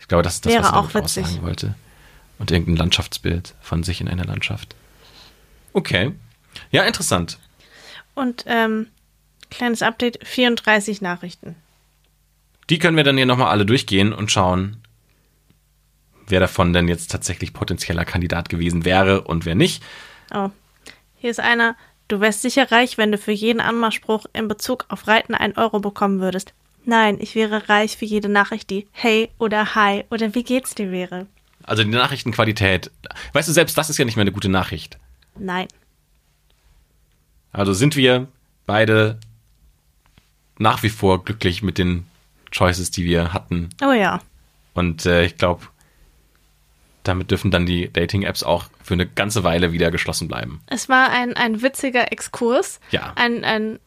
Ich 0.00 0.08
glaube, 0.08 0.22
das 0.22 0.36
ist 0.36 0.46
das, 0.46 0.52
Wäre 0.52 0.62
was 0.64 0.70
sie 0.70 0.76
auch 0.76 0.94
witzig. 0.94 1.24
aussagen 1.24 1.42
wollte. 1.42 1.74
Und 2.44 2.50
irgendein 2.50 2.76
Landschaftsbild 2.76 3.54
von 3.62 3.84
sich 3.84 4.02
in 4.02 4.08
einer 4.08 4.26
Landschaft. 4.26 4.76
Okay. 5.72 6.12
Ja, 6.70 6.82
interessant. 6.82 7.38
Und 8.14 8.44
ähm, 8.46 8.88
kleines 9.48 9.80
Update, 9.80 10.18
34 10.28 11.00
Nachrichten. 11.00 11.56
Die 12.68 12.78
können 12.78 12.98
wir 12.98 13.04
dann 13.04 13.16
hier 13.16 13.24
nochmal 13.24 13.48
alle 13.48 13.64
durchgehen 13.64 14.12
und 14.12 14.30
schauen, 14.30 14.76
wer 16.26 16.38
davon 16.38 16.74
denn 16.74 16.86
jetzt 16.86 17.10
tatsächlich 17.10 17.54
potenzieller 17.54 18.04
Kandidat 18.04 18.50
gewesen 18.50 18.84
wäre 18.84 19.22
und 19.22 19.46
wer 19.46 19.54
nicht. 19.54 19.82
Oh, 20.34 20.50
hier 21.16 21.30
ist 21.30 21.40
einer. 21.40 21.76
Du 22.08 22.20
wärst 22.20 22.42
sicher 22.42 22.70
reich, 22.70 22.98
wenn 22.98 23.10
du 23.10 23.16
für 23.16 23.32
jeden 23.32 23.62
Anmachspruch 23.62 24.26
in 24.34 24.48
Bezug 24.48 24.84
auf 24.90 25.08
Reiten 25.08 25.34
einen 25.34 25.56
Euro 25.56 25.80
bekommen 25.80 26.20
würdest. 26.20 26.52
Nein, 26.84 27.16
ich 27.20 27.34
wäre 27.34 27.70
reich 27.70 27.96
für 27.96 28.04
jede 28.04 28.28
Nachricht, 28.28 28.68
die 28.68 28.86
Hey 28.92 29.30
oder 29.38 29.74
Hi 29.74 30.04
oder 30.10 30.34
wie 30.34 30.44
geht's 30.44 30.74
dir 30.74 30.92
wäre. 30.92 31.26
Also 31.64 31.82
die 31.82 31.90
Nachrichtenqualität. 31.90 32.90
Weißt 33.32 33.48
du, 33.48 33.52
selbst 33.52 33.76
das 33.76 33.90
ist 33.90 33.98
ja 33.98 34.04
nicht 34.04 34.16
mehr 34.16 34.22
eine 34.22 34.32
gute 34.32 34.48
Nachricht. 34.48 34.98
Nein. 35.36 35.68
Also 37.52 37.72
sind 37.72 37.96
wir 37.96 38.28
beide 38.66 39.18
nach 40.58 40.82
wie 40.82 40.90
vor 40.90 41.24
glücklich 41.24 41.62
mit 41.62 41.78
den 41.78 42.06
Choices, 42.50 42.90
die 42.90 43.04
wir 43.04 43.32
hatten. 43.32 43.70
Oh 43.82 43.92
ja. 43.92 44.20
Und 44.74 45.06
äh, 45.06 45.24
ich 45.24 45.36
glaube, 45.36 45.66
damit 47.02 47.30
dürfen 47.30 47.50
dann 47.50 47.66
die 47.66 47.92
Dating-Apps 47.92 48.42
auch 48.42 48.66
für 48.82 48.94
eine 48.94 49.06
ganze 49.06 49.44
Weile 49.44 49.72
wieder 49.72 49.90
geschlossen 49.90 50.28
bleiben. 50.28 50.60
Es 50.66 50.88
war 50.88 51.10
ein, 51.10 51.34
ein 51.34 51.62
witziger 51.62 52.12
Exkurs. 52.12 52.80
Ja. 52.90 53.12
Ein, 53.16 53.44
ein, 53.44 53.78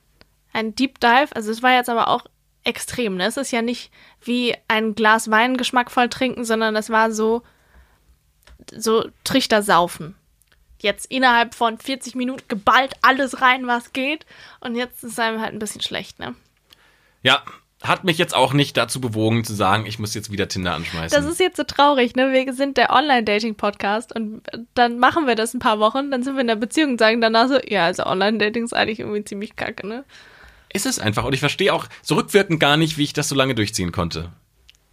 ein 0.54 0.76
Deep 0.76 1.00
Dive. 1.00 1.36
Also 1.36 1.52
es 1.52 1.64
war 1.64 1.74
jetzt 1.74 1.90
aber 1.90 2.10
auch 2.10 2.26
extrem. 2.64 3.16
Ne? 3.16 3.26
Es 3.26 3.38
ist 3.38 3.52
ja 3.52 3.62
nicht 3.62 3.92
wie 4.24 4.56
ein 4.68 4.96
Glas 4.96 5.32
Wein 5.32 5.58
geschmackvoll 5.58 6.10
trinken, 6.10 6.46
sondern 6.46 6.76
es 6.76 6.90
war 6.90 7.12
so, 7.12 7.44
so 8.76 9.08
Trichter 9.24 9.62
saufen. 9.62 10.16
Jetzt 10.80 11.10
innerhalb 11.10 11.56
von 11.56 11.78
40 11.78 12.16
Minuten 12.16 12.44
geballt 12.48 12.94
alles 13.02 13.42
rein, 13.42 13.66
was 13.66 13.94
geht. 13.94 14.26
Und 14.60 14.76
jetzt 14.76 15.04
ist 15.04 15.20
einem 15.20 15.42
halt 15.42 15.54
ein 15.54 15.60
bisschen 15.60 15.82
schlecht, 15.82 16.20
ne? 16.20 16.36
Ja, 17.24 17.44
hat 17.82 18.04
mich 18.04 18.18
jetzt 18.18 18.36
auch 18.36 18.54
nicht 18.54 18.78
dazu 18.78 19.02
bewogen 19.02 19.44
zu 19.44 19.54
sagen, 19.54 19.86
ich 19.86 19.98
muss 19.98 20.14
jetzt 20.14 20.32
wieder 20.32 20.48
Tinder 20.48 20.76
anschmeißen. 20.76 21.20
Das 21.20 21.30
ist 21.30 21.40
jetzt 21.40 21.58
so 21.58 21.64
traurig, 21.64 22.16
ne? 22.16 22.32
Wir 22.32 22.54
sind 22.54 22.78
der 22.78 22.92
Online-Dating-Podcast 22.92 24.16
und 24.16 24.44
dann 24.76 25.00
machen 25.00 25.26
wir 25.26 25.36
das 25.36 25.54
ein 25.54 25.60
paar 25.60 25.80
Wochen, 25.80 26.12
dann 26.12 26.24
sind 26.24 26.36
wir 26.36 26.42
in 26.42 26.48
der 26.48 26.56
Beziehung 26.56 26.92
und 26.92 27.00
sagen 27.00 27.22
danach 27.22 27.48
so, 27.48 27.60
ja, 27.68 27.86
also 27.86 28.06
Online-Dating 28.06 28.64
ist 28.64 28.74
eigentlich 28.74 29.00
irgendwie 29.00 29.24
ziemlich 29.24 29.56
kacke, 29.56 29.88
ne? 29.88 30.06
ist 30.74 30.86
es 30.86 31.00
einfach. 31.00 31.26
Und 31.26 31.34
ich 31.34 31.40
verstehe 31.40 31.74
auch 31.74 31.88
so 32.02 32.16
rückwirkend 32.16 32.60
gar 32.60 32.78
nicht, 32.78 32.98
wie 32.98 33.04
ich 33.04 33.14
das 33.14 33.30
so 33.30 33.36
lange 33.36 33.56
durchziehen 33.56 33.92
konnte. 33.92 34.32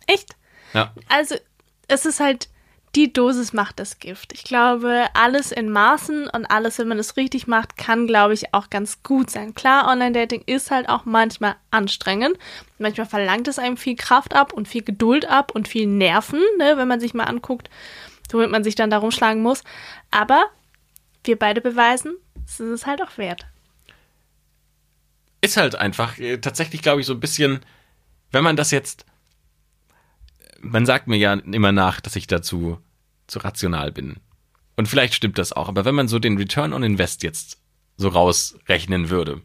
Echt? 0.06 0.36
Ja. 0.72 0.92
Also, 1.08 1.36
es 1.88 2.06
ist 2.06 2.20
halt, 2.20 2.48
die 2.96 3.12
Dosis 3.12 3.52
macht 3.52 3.80
das 3.80 3.98
Gift. 3.98 4.32
Ich 4.32 4.44
glaube, 4.44 5.06
alles 5.14 5.50
in 5.50 5.68
Maßen 5.68 6.28
und 6.28 6.46
alles, 6.46 6.78
wenn 6.78 6.88
man 6.88 6.98
es 6.98 7.16
richtig 7.16 7.46
macht, 7.46 7.76
kann, 7.76 8.06
glaube 8.06 8.34
ich, 8.34 8.54
auch 8.54 8.70
ganz 8.70 9.02
gut 9.02 9.30
sein. 9.30 9.54
Klar, 9.54 9.88
Online-Dating 9.88 10.42
ist 10.46 10.70
halt 10.70 10.88
auch 10.88 11.04
manchmal 11.04 11.56
anstrengend. 11.70 12.38
Manchmal 12.78 13.06
verlangt 13.06 13.48
es 13.48 13.58
einem 13.58 13.76
viel 13.76 13.96
Kraft 13.96 14.34
ab 14.34 14.52
und 14.52 14.68
viel 14.68 14.82
Geduld 14.82 15.26
ab 15.28 15.52
und 15.52 15.66
viel 15.66 15.86
Nerven, 15.86 16.40
ne, 16.58 16.76
wenn 16.76 16.88
man 16.88 17.00
sich 17.00 17.14
mal 17.14 17.24
anguckt, 17.24 17.68
womit 18.30 18.50
man 18.50 18.64
sich 18.64 18.76
dann 18.76 18.90
darum 18.90 19.10
schlagen 19.10 19.42
muss. 19.42 19.64
Aber 20.10 20.44
wir 21.24 21.38
beide 21.38 21.60
beweisen, 21.60 22.14
es 22.46 22.60
ist 22.60 22.70
es 22.70 22.86
halt 22.86 23.02
auch 23.02 23.18
wert. 23.18 23.46
Ist 25.40 25.56
halt 25.56 25.74
einfach 25.74 26.18
äh, 26.18 26.38
tatsächlich, 26.38 26.80
glaube 26.80 27.00
ich, 27.00 27.06
so 27.06 27.14
ein 27.14 27.20
bisschen, 27.20 27.60
wenn 28.30 28.44
man 28.44 28.56
das 28.56 28.70
jetzt, 28.70 29.04
man 30.60 30.86
sagt 30.86 31.08
mir 31.08 31.16
ja 31.16 31.34
immer 31.34 31.72
nach, 31.72 32.00
dass 32.00 32.16
ich 32.16 32.26
dazu 32.26 32.78
zu 33.26 33.38
rational 33.38 33.92
bin. 33.92 34.16
Und 34.76 34.88
vielleicht 34.88 35.14
stimmt 35.14 35.38
das 35.38 35.52
auch, 35.52 35.68
aber 35.68 35.84
wenn 35.84 35.94
man 35.94 36.08
so 36.08 36.18
den 36.18 36.36
Return 36.36 36.72
on 36.72 36.82
Invest 36.82 37.22
jetzt 37.22 37.58
so 37.96 38.08
rausrechnen 38.08 39.10
würde, 39.10 39.40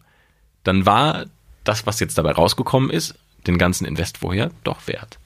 dann 0.63 0.85
war 0.85 1.25
das, 1.63 1.85
was 1.85 1.99
jetzt 1.99 2.17
dabei 2.17 2.31
rausgekommen 2.31 2.89
ist, 2.89 3.15
den 3.45 3.57
ganzen 3.57 3.85
Invest 3.85 4.17
vorher, 4.19 4.51
doch 4.63 4.87
wert. 4.87 5.19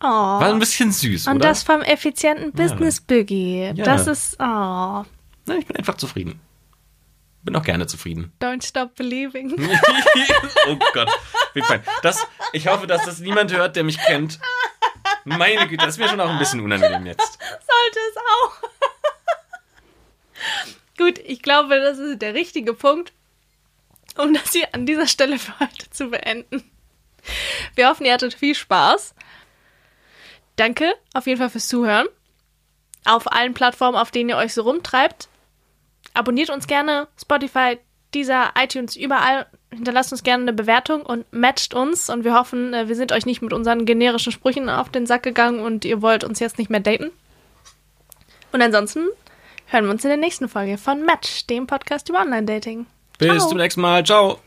Oh. 0.00 0.04
War 0.04 0.52
ein 0.52 0.58
bisschen 0.58 0.92
süß, 0.92 1.26
und 1.26 1.36
oder? 1.36 1.48
das 1.48 1.62
vom 1.62 1.80
effizienten 1.82 2.52
Business 2.52 3.00
Boogie. 3.00 3.72
Ja. 3.74 3.84
Das 3.84 4.06
ist, 4.06 4.36
oh, 4.38 5.04
ich 5.58 5.66
bin 5.66 5.76
einfach 5.76 5.96
zufrieden. 5.96 6.40
Bin 7.42 7.54
auch 7.54 7.62
gerne 7.62 7.86
zufrieden. 7.86 8.32
don't 8.40 8.66
stop 8.66 8.96
believing. 8.96 9.52
oh 10.68 10.76
Gott. 10.92 11.08
Das, 12.02 12.26
ich 12.52 12.66
hoffe, 12.66 12.88
dass 12.88 13.04
das 13.04 13.20
niemand 13.20 13.52
hört, 13.52 13.76
der 13.76 13.84
mich 13.84 13.98
kennt. 13.98 14.40
Meine 15.26 15.66
Güte, 15.66 15.84
das 15.84 15.98
mir 15.98 16.08
schon 16.08 16.20
auch 16.20 16.30
ein 16.30 16.38
bisschen 16.38 16.60
unangenehm 16.60 17.04
jetzt. 17.04 17.38
Sollte 17.40 17.98
es 18.10 18.16
auch. 18.16 18.52
ich 21.24 21.42
glaube, 21.42 21.80
das 21.80 21.98
ist 21.98 22.22
der 22.22 22.34
richtige 22.34 22.74
Punkt, 22.74 23.12
um 24.16 24.32
das 24.32 24.52
hier 24.52 24.72
an 24.72 24.86
dieser 24.86 25.08
Stelle 25.08 25.38
für 25.38 25.58
heute 25.58 25.90
zu 25.90 26.10
beenden. 26.10 26.62
Wir 27.74 27.88
hoffen, 27.88 28.06
ihr 28.06 28.12
hattet 28.12 28.34
viel 28.34 28.54
Spaß. 28.54 29.16
Danke 30.54 30.94
auf 31.12 31.26
jeden 31.26 31.40
Fall 31.40 31.50
fürs 31.50 31.66
Zuhören. 31.66 32.06
Auf 33.04 33.30
allen 33.30 33.52
Plattformen, 33.52 33.98
auf 33.98 34.12
denen 34.12 34.30
ihr 34.30 34.36
euch 34.36 34.54
so 34.54 34.62
rumtreibt. 34.62 35.28
Abonniert 36.14 36.50
uns 36.50 36.68
gerne, 36.68 37.08
Spotify, 37.20 37.78
dieser 38.16 38.52
iTunes, 38.58 38.96
überall. 38.96 39.46
Hinterlasst 39.70 40.10
uns 40.10 40.22
gerne 40.22 40.42
eine 40.42 40.52
Bewertung 40.52 41.02
und 41.02 41.30
matcht 41.32 41.74
uns. 41.74 42.08
Und 42.08 42.24
wir 42.24 42.34
hoffen, 42.34 42.72
äh, 42.72 42.88
wir 42.88 42.96
sind 42.96 43.12
euch 43.12 43.26
nicht 43.26 43.42
mit 43.42 43.52
unseren 43.52 43.84
generischen 43.84 44.32
Sprüchen 44.32 44.68
auf 44.68 44.88
den 44.88 45.06
Sack 45.06 45.22
gegangen 45.22 45.60
und 45.60 45.84
ihr 45.84 46.02
wollt 46.02 46.24
uns 46.24 46.40
jetzt 46.40 46.58
nicht 46.58 46.70
mehr 46.70 46.80
daten. 46.80 47.10
Und 48.52 48.62
ansonsten 48.62 49.06
hören 49.66 49.84
wir 49.84 49.90
uns 49.90 50.04
in 50.04 50.08
der 50.08 50.16
nächsten 50.16 50.48
Folge 50.48 50.78
von 50.78 51.04
Match, 51.04 51.46
dem 51.46 51.66
Podcast 51.66 52.08
über 52.08 52.20
Online-Dating. 52.20 52.86
Bis 53.18 53.46
zum 53.48 53.58
nächsten 53.58 53.82
Mal. 53.82 54.04
Ciao. 54.04 54.38